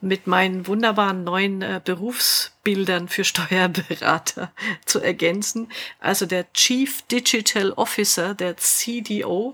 mit 0.00 0.26
meinen 0.26 0.66
wunderbaren 0.66 1.24
neuen 1.24 1.62
äh, 1.62 1.80
Berufsbildern 1.84 3.08
für 3.08 3.24
Steuerberater 3.24 4.52
zu 4.86 5.00
ergänzen. 5.00 5.68
Also 5.98 6.26
der 6.26 6.50
Chief 6.52 7.02
Digital 7.02 7.72
Officer, 7.72 8.34
der 8.34 8.56
CDO, 8.56 9.52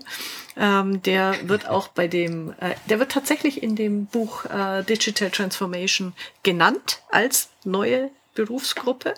ähm, 0.55 1.01
der 1.01 1.35
wird 1.49 1.67
auch 1.69 1.89
bei 1.89 2.07
dem, 2.07 2.53
äh, 2.59 2.75
der 2.89 2.99
wird 2.99 3.11
tatsächlich 3.11 3.61
in 3.63 3.75
dem 3.75 4.05
Buch 4.05 4.45
äh, 4.45 4.83
Digital 4.83 5.31
Transformation 5.31 6.13
genannt 6.43 7.01
als 7.09 7.49
neue 7.63 8.11
Berufsgruppe, 8.35 9.15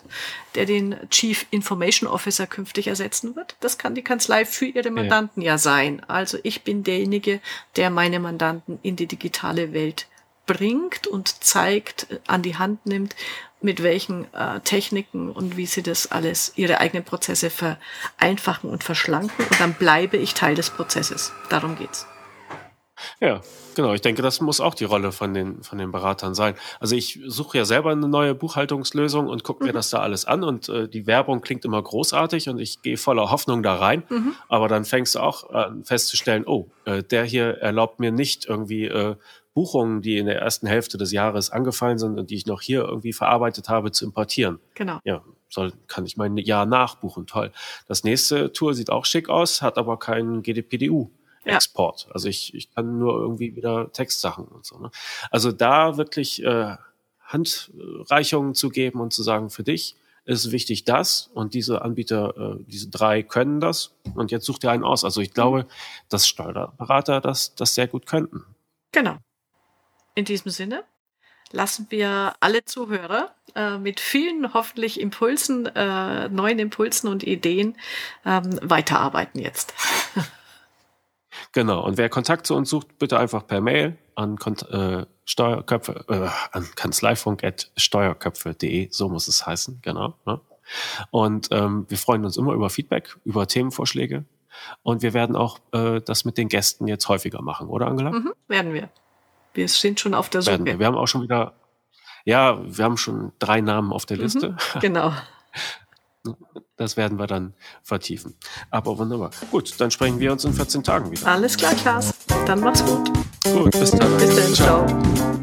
der 0.54 0.64
den 0.64 0.96
Chief 1.10 1.44
Information 1.50 2.08
Officer 2.08 2.46
künftig 2.46 2.86
ersetzen 2.86 3.36
wird. 3.36 3.54
Das 3.60 3.76
kann 3.76 3.94
die 3.94 4.02
Kanzlei 4.02 4.46
für 4.46 4.64
ihre 4.64 4.90
Mandanten 4.90 5.42
ja, 5.42 5.52
ja 5.52 5.58
sein. 5.58 6.02
Also 6.08 6.38
ich 6.42 6.62
bin 6.62 6.84
derjenige, 6.84 7.40
der 7.76 7.90
meine 7.90 8.18
Mandanten 8.18 8.78
in 8.80 8.96
die 8.96 9.06
digitale 9.06 9.74
Welt 9.74 10.06
bringt 10.46 11.06
und 11.06 11.42
zeigt, 11.44 12.06
an 12.26 12.42
die 12.42 12.56
Hand 12.56 12.86
nimmt, 12.86 13.14
mit 13.62 13.82
welchen 13.82 14.32
äh, 14.32 14.60
Techniken 14.60 15.30
und 15.30 15.56
wie 15.56 15.66
sie 15.66 15.82
das 15.82 16.10
alles, 16.10 16.52
ihre 16.56 16.78
eigenen 16.78 17.04
Prozesse 17.04 17.50
vereinfachen 17.50 18.70
und 18.70 18.84
verschlanken. 18.84 19.44
Und 19.44 19.60
dann 19.60 19.74
bleibe 19.74 20.16
ich 20.16 20.34
Teil 20.34 20.54
des 20.54 20.70
Prozesses. 20.70 21.32
Darum 21.50 21.76
geht's. 21.76 22.06
Ja, 23.20 23.40
genau. 23.74 23.92
Ich 23.92 24.00
denke, 24.00 24.22
das 24.22 24.40
muss 24.40 24.60
auch 24.60 24.74
die 24.74 24.84
Rolle 24.84 25.12
von 25.12 25.34
den, 25.34 25.62
von 25.62 25.78
den 25.78 25.90
Beratern 25.90 26.34
sein. 26.34 26.54
Also 26.80 26.96
ich 26.96 27.20
suche 27.26 27.58
ja 27.58 27.64
selber 27.64 27.90
eine 27.90 28.08
neue 28.08 28.34
Buchhaltungslösung 28.34 29.26
und 29.26 29.44
gucke 29.44 29.64
mir 29.64 29.70
mhm. 29.70 29.76
das 29.76 29.90
da 29.90 29.98
alles 30.00 30.24
an 30.24 30.44
und 30.44 30.68
äh, 30.68 30.88
die 30.88 31.06
Werbung 31.06 31.40
klingt 31.40 31.64
immer 31.64 31.82
großartig 31.82 32.48
und 32.48 32.58
ich 32.58 32.82
gehe 32.82 32.96
voller 32.96 33.30
Hoffnung 33.30 33.62
da 33.62 33.76
rein. 33.76 34.02
Mhm. 34.08 34.34
Aber 34.48 34.68
dann 34.68 34.84
fängst 34.84 35.14
du 35.14 35.20
auch 35.20 35.50
an 35.50 35.84
festzustellen, 35.84 36.44
oh, 36.46 36.68
äh, 36.84 37.02
der 37.02 37.24
hier 37.24 37.58
erlaubt 37.58 38.00
mir 38.00 38.12
nicht 38.12 38.46
irgendwie 38.46 38.84
äh, 38.84 39.16
Buchungen, 39.54 40.02
die 40.02 40.18
in 40.18 40.26
der 40.26 40.40
ersten 40.40 40.66
Hälfte 40.66 40.96
des 40.98 41.12
Jahres 41.12 41.50
angefallen 41.50 41.98
sind 41.98 42.18
und 42.18 42.30
die 42.30 42.36
ich 42.36 42.46
noch 42.46 42.60
hier 42.60 42.82
irgendwie 42.84 43.12
verarbeitet 43.12 43.68
habe, 43.68 43.90
zu 43.90 44.04
importieren. 44.04 44.60
Genau. 44.74 45.00
Ja, 45.04 45.22
soll, 45.48 45.72
kann 45.88 46.06
ich 46.06 46.16
mein 46.16 46.36
Jahr 46.36 46.66
nachbuchen. 46.66 47.26
Toll. 47.26 47.52
Das 47.86 48.04
nächste 48.04 48.52
Tour 48.52 48.74
sieht 48.74 48.90
auch 48.90 49.04
schick 49.04 49.28
aus, 49.28 49.62
hat 49.62 49.78
aber 49.78 49.98
keinen 49.98 50.42
GDPDU. 50.42 51.10
Export. 51.44 52.04
Ja. 52.06 52.12
Also 52.12 52.28
ich, 52.28 52.54
ich 52.54 52.74
kann 52.74 52.98
nur 52.98 53.18
irgendwie 53.18 53.56
wieder 53.56 53.90
Textsachen 53.92 54.44
und 54.44 54.66
so. 54.66 54.78
Ne? 54.78 54.90
Also 55.30 55.52
da 55.52 55.96
wirklich 55.96 56.42
äh, 56.44 56.76
Handreichungen 57.22 58.54
zu 58.54 58.68
geben 58.68 59.00
und 59.00 59.12
zu 59.12 59.22
sagen, 59.22 59.50
für 59.50 59.62
dich 59.62 59.96
ist 60.26 60.52
wichtig 60.52 60.84
das 60.84 61.30
und 61.32 61.54
diese 61.54 61.82
Anbieter, 61.82 62.36
äh, 62.36 62.64
diese 62.66 62.90
drei 62.90 63.22
können 63.22 63.60
das 63.60 63.94
und 64.14 64.30
jetzt 64.30 64.44
sucht 64.44 64.64
ihr 64.64 64.70
einen 64.70 64.84
aus. 64.84 65.04
Also 65.04 65.20
ich 65.20 65.32
glaube, 65.32 65.66
dass 66.08 66.28
Steuerberater 66.28 67.20
das, 67.20 67.54
das 67.54 67.74
sehr 67.74 67.88
gut 67.88 68.06
könnten. 68.06 68.44
Genau. 68.92 69.16
In 70.20 70.26
diesem 70.26 70.50
Sinne 70.50 70.84
lassen 71.50 71.86
wir 71.88 72.34
alle 72.40 72.66
Zuhörer 72.66 73.34
äh, 73.54 73.78
mit 73.78 74.00
vielen 74.00 74.52
hoffentlich 74.52 75.00
Impulsen, 75.00 75.64
äh, 75.64 76.28
neuen 76.28 76.58
Impulsen 76.58 77.08
und 77.08 77.22
Ideen 77.22 77.78
ähm, 78.26 78.60
weiterarbeiten 78.60 79.40
jetzt. 79.40 79.72
genau. 81.52 81.82
Und 81.82 81.96
wer 81.96 82.10
Kontakt 82.10 82.46
zu 82.46 82.54
uns 82.54 82.68
sucht, 82.68 82.98
bitte 82.98 83.18
einfach 83.18 83.46
per 83.46 83.62
Mail 83.62 83.96
an 84.14 84.36
äh, 84.70 85.06
Steuerköpfe, 85.24 86.04
äh, 86.10 86.28
an 86.52 86.68
kanzleifunk.steuerköpfe.de, 86.76 88.88
so 88.90 89.08
muss 89.08 89.26
es 89.26 89.46
heißen, 89.46 89.78
genau. 89.80 90.18
Ne? 90.26 90.38
Und 91.10 91.48
ähm, 91.50 91.86
wir 91.88 91.96
freuen 91.96 92.26
uns 92.26 92.36
immer 92.36 92.52
über 92.52 92.68
Feedback, 92.68 93.16
über 93.24 93.46
Themenvorschläge. 93.46 94.26
Und 94.82 95.00
wir 95.00 95.14
werden 95.14 95.34
auch 95.34 95.60
äh, 95.72 96.02
das 96.02 96.26
mit 96.26 96.36
den 96.36 96.50
Gästen 96.50 96.88
jetzt 96.88 97.08
häufiger 97.08 97.40
machen, 97.40 97.68
oder 97.68 97.86
Angela? 97.86 98.10
Mhm, 98.10 98.34
werden 98.48 98.74
wir. 98.74 98.90
Wir 99.54 99.68
sind 99.68 100.00
schon 100.00 100.14
auf 100.14 100.28
der 100.28 100.42
Suche. 100.42 100.64
Wir. 100.64 100.78
wir. 100.78 100.86
haben 100.86 100.96
auch 100.96 101.06
schon 101.06 101.22
wieder, 101.22 101.54
ja, 102.24 102.58
wir 102.64 102.84
haben 102.84 102.96
schon 102.96 103.32
drei 103.38 103.60
Namen 103.60 103.92
auf 103.92 104.06
der 104.06 104.16
mhm, 104.16 104.22
Liste. 104.22 104.50
Mhm, 104.50 104.56
genau. 104.80 105.12
Das 106.76 106.96
werden 106.96 107.18
wir 107.18 107.26
dann 107.26 107.54
vertiefen. 107.82 108.36
Aber 108.70 108.98
wunderbar. 108.98 109.30
Gut, 109.50 109.80
dann 109.80 109.90
sprechen 109.90 110.20
wir 110.20 110.32
uns 110.32 110.44
in 110.44 110.52
14 110.52 110.82
Tagen 110.82 111.10
wieder. 111.10 111.26
Alles 111.26 111.56
klar, 111.56 111.74
Klaas. 111.74 112.14
Dann 112.46 112.60
mach's 112.60 112.84
gut. 112.84 113.10
Gut, 113.44 113.70
bis 113.72 113.90
dann. 113.90 114.16
Bis 114.18 114.36
dann. 114.36 114.54
ciao. 114.54 114.86
ciao. 114.86 115.39